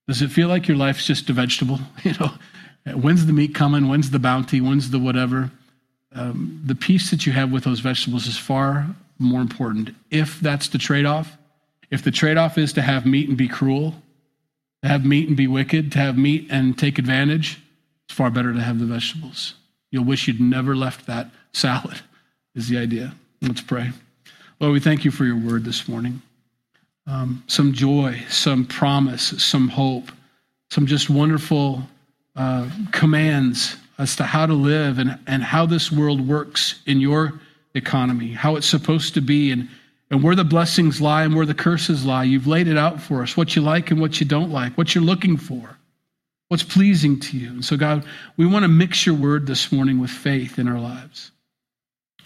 does 0.09 0.23
it 0.23 0.31
feel 0.31 0.49
like 0.49 0.69
your 0.69 0.77
life's 0.77 1.07
just 1.07 1.31
a 1.31 1.33
vegetable? 1.33 1.79
You 2.05 2.13
know, 2.21 2.99
when's 2.99 3.25
the 3.25 3.33
meat 3.33 3.55
coming? 3.55 3.89
When's 3.89 4.11
the 4.11 4.19
bounty? 4.19 4.61
When's 4.61 4.91
the 4.91 4.99
whatever? 4.99 5.51
Um, 6.15 6.61
the 6.65 6.75
peace 6.75 7.11
that 7.11 7.25
you 7.25 7.33
have 7.33 7.51
with 7.51 7.65
those 7.65 7.81
vegetables 7.81 8.27
is 8.27 8.37
far 8.37 8.87
more 9.19 9.41
important. 9.41 9.95
If 10.11 10.39
that's 10.41 10.69
the 10.69 10.77
trade 10.77 11.07
off, 11.07 11.39
if 11.91 12.03
the 12.03 12.11
trade 12.11 12.37
off 12.37 12.59
is 12.59 12.73
to 12.75 12.83
have 12.83 13.07
meat 13.07 13.29
and 13.29 13.39
be 13.39 13.49
cruel, 13.49 13.95
to 14.85 14.91
have 14.91 15.07
meat 15.07 15.29
and 15.29 15.37
be 15.37 15.47
wicked, 15.47 15.91
to 15.93 15.99
have 15.99 16.19
meat 16.19 16.47
and 16.51 16.79
take 16.79 16.99
advantage, 16.99 17.59
it's 18.05 18.15
far 18.15 18.31
better 18.31 18.53
to 18.53 18.61
have 18.61 18.79
the 18.79 18.85
vegetables. 18.85 19.55
You'll 19.91 20.05
wish 20.05 20.29
you'd 20.29 20.43
never 20.43 20.77
left 20.77 21.07
that 21.07 21.31
salad, 21.55 22.03
is 22.55 22.69
the 22.69 22.77
idea. 22.77 23.15
Let's 23.41 23.63
pray. 23.63 23.93
Lord, 24.61 24.75
we 24.75 24.81
thank 24.81 25.03
you 25.03 25.11
for 25.11 25.25
your 25.25 25.39
word 25.39 25.65
this 25.65 25.89
morning. 25.89 26.21
Um, 27.07 27.43
some 27.47 27.73
joy, 27.73 28.23
some 28.29 28.67
promise, 28.67 29.43
some 29.43 29.69
hope, 29.69 30.13
some 30.71 30.85
just 30.85 31.09
wonderful 31.09 31.83
uh, 32.37 32.69
commands 32.93 33.79
as 33.97 34.17
to 34.17 34.25
how 34.25 34.45
to 34.45 34.53
live 34.53 34.99
and, 34.99 35.19
and 35.27 35.43
how 35.43 35.65
this 35.65 35.91
world 35.91 36.21
works 36.29 36.83
in 36.85 37.01
your 37.01 37.41
economy, 37.75 38.33
how 38.33 38.57
it's 38.57 38.67
supposed 38.67 39.15
to 39.15 39.23
be, 39.23 39.51
and, 39.51 39.67
and 40.15 40.23
where 40.23 40.37
the 40.37 40.45
blessings 40.45 41.01
lie 41.01 41.25
and 41.25 41.35
where 41.35 41.45
the 41.45 41.55
curses 41.55 42.05
lie. 42.05 42.23
You've 42.23 42.47
laid 42.47 42.69
it 42.69 42.79
out 42.79 43.01
for 43.01 43.25
us, 43.25 43.37
what 43.37 43.57
you 43.57 43.63
like 43.63 43.91
and 43.91 44.01
what 44.01 44.21
you 44.21 44.27
don't 44.27 44.53
like, 44.53 44.79
what 44.79 44.95
you're 44.95 45.03
looking 45.03 45.37
for, 45.37 45.77
what's 46.47 46.63
pleasing 46.63 47.19
to 47.19 47.37
you. 47.37 47.49
And 47.49 47.65
so, 47.65 47.77
God, 47.77 48.07
we 48.37 48.47
want 48.47 48.63
to 48.63 48.69
mix 48.69 49.05
your 49.05 49.17
word 49.17 49.49
this 49.49 49.73
morning 49.73 49.99
with 49.99 50.11
faith 50.11 50.57
in 50.57 50.69
our 50.69 50.79
lives. 50.79 51.33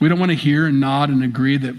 We 0.01 0.09
don't 0.11 0.19
want 0.19 0.33
to 0.33 0.37
hear 0.37 0.67
and 0.67 0.81
nod 0.81 1.09
and 1.09 1.25
agree 1.25 1.57
that 1.57 1.77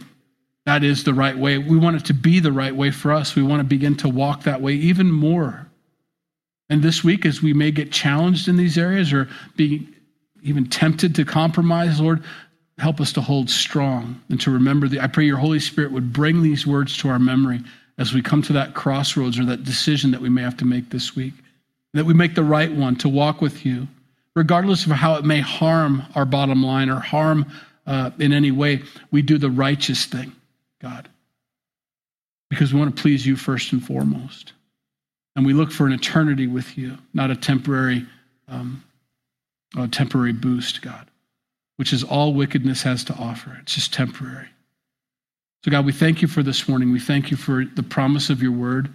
that 0.65 0.83
is 0.83 1.03
the 1.03 1.13
right 1.13 1.37
way. 1.37 1.59
We 1.59 1.77
want 1.77 1.97
it 1.97 2.05
to 2.05 2.15
be 2.15 2.39
the 2.39 2.51
right 2.51 2.75
way 2.75 2.89
for 2.89 3.11
us. 3.11 3.35
We 3.35 3.43
want 3.43 3.59
to 3.59 3.63
begin 3.63 3.95
to 3.97 4.09
walk 4.09 4.45
that 4.45 4.61
way 4.61 4.73
even 4.73 5.11
more. 5.11 5.69
And 6.71 6.81
this 6.81 7.03
week, 7.03 7.23
as 7.23 7.43
we 7.43 7.53
may 7.53 7.69
get 7.69 7.91
challenged 7.91 8.47
in 8.47 8.57
these 8.57 8.79
areas 8.79 9.13
or 9.13 9.29
be 9.55 9.87
even 10.41 10.65
tempted 10.65 11.13
to 11.13 11.23
compromise, 11.23 12.01
Lord, 12.01 12.23
help 12.79 13.01
us 13.01 13.13
to 13.13 13.21
hold 13.21 13.49
strong 13.49 14.21
and 14.29 14.39
to 14.41 14.51
remember 14.51 14.87
the. 14.87 14.99
I 14.99 15.07
pray 15.07 15.25
your 15.25 15.37
Holy 15.37 15.59
Spirit 15.59 15.91
would 15.91 16.13
bring 16.13 16.41
these 16.41 16.65
words 16.65 16.97
to 16.97 17.09
our 17.09 17.19
memory 17.19 17.61
as 17.97 18.13
we 18.13 18.21
come 18.21 18.41
to 18.43 18.53
that 18.53 18.73
crossroads 18.73 19.37
or 19.37 19.45
that 19.45 19.63
decision 19.63 20.11
that 20.11 20.21
we 20.21 20.29
may 20.29 20.41
have 20.41 20.57
to 20.57 20.65
make 20.65 20.89
this 20.89 21.15
week. 21.15 21.33
That 21.93 22.05
we 22.05 22.13
make 22.13 22.35
the 22.35 22.43
right 22.43 22.71
one 22.71 22.95
to 22.97 23.09
walk 23.09 23.41
with 23.41 23.65
you, 23.65 23.87
regardless 24.35 24.85
of 24.85 24.91
how 24.91 25.15
it 25.15 25.25
may 25.25 25.41
harm 25.41 26.03
our 26.15 26.25
bottom 26.25 26.63
line 26.63 26.89
or 26.89 26.99
harm 26.99 27.51
uh, 27.85 28.11
in 28.19 28.31
any 28.31 28.51
way, 28.51 28.83
we 29.11 29.21
do 29.21 29.37
the 29.37 29.49
righteous 29.49 30.05
thing, 30.05 30.31
God, 30.79 31.09
because 32.49 32.71
we 32.71 32.79
want 32.79 32.95
to 32.95 33.01
please 33.01 33.25
you 33.25 33.35
first 33.35 33.73
and 33.73 33.83
foremost. 33.83 34.53
And 35.35 35.45
we 35.45 35.53
look 35.53 35.71
for 35.71 35.87
an 35.87 35.93
eternity 35.93 36.47
with 36.47 36.77
you, 36.77 36.97
not 37.13 37.31
a 37.31 37.35
temporary, 37.35 38.05
um, 38.47 38.83
a 39.77 39.87
temporary 39.87 40.33
boost, 40.33 40.81
God, 40.81 41.07
which 41.79 41.93
is 41.93 42.03
all 42.03 42.33
wickedness 42.33 42.83
has 42.83 43.05
to 43.05 43.13
offer. 43.13 43.57
It's 43.61 43.75
just 43.75 43.93
temporary. 43.93 44.49
So, 45.63 45.71
God, 45.71 45.85
we 45.85 45.93
thank 45.93 46.21
you 46.21 46.27
for 46.27 46.43
this 46.43 46.67
morning. 46.67 46.91
We 46.91 46.99
thank 46.99 47.31
you 47.31 47.37
for 47.37 47.63
the 47.63 47.83
promise 47.83 48.29
of 48.29 48.43
your 48.43 48.51
word, 48.51 48.89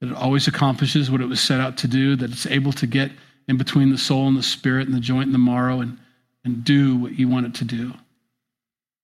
that 0.00 0.08
it 0.08 0.16
always 0.16 0.48
accomplishes 0.48 1.10
what 1.10 1.20
it 1.20 1.26
was 1.26 1.38
set 1.38 1.60
out 1.60 1.76
to 1.78 1.86
do, 1.86 2.16
that 2.16 2.30
it's 2.30 2.46
able 2.46 2.72
to 2.72 2.86
get 2.86 3.12
in 3.46 3.58
between 3.58 3.90
the 3.90 3.98
soul 3.98 4.26
and 4.26 4.38
the 4.38 4.42
spirit 4.42 4.86
and 4.86 4.96
the 4.96 5.00
joint 5.00 5.26
and 5.26 5.34
the 5.34 5.38
marrow 5.38 5.82
and, 5.82 5.98
and 6.46 6.64
do 6.64 6.96
what 6.96 7.18
you 7.18 7.28
want 7.28 7.44
it 7.44 7.54
to 7.56 7.64
do. 7.66 7.92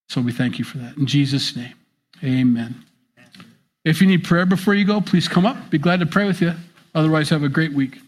So 0.08 0.22
we 0.22 0.32
thank 0.32 0.58
you 0.58 0.64
for 0.64 0.78
that. 0.78 0.96
In 0.96 1.04
Jesus' 1.04 1.54
name, 1.54 1.74
amen. 2.24 2.86
If 3.84 4.00
you 4.00 4.06
need 4.06 4.24
prayer 4.24 4.46
before 4.46 4.72
you 4.72 4.86
go, 4.86 5.02
please 5.02 5.28
come 5.28 5.44
up. 5.44 5.68
Be 5.68 5.76
glad 5.76 6.00
to 6.00 6.06
pray 6.06 6.26
with 6.26 6.40
you. 6.40 6.54
Otherwise, 6.94 7.28
have 7.28 7.42
a 7.42 7.50
great 7.50 7.74
week. 7.74 7.98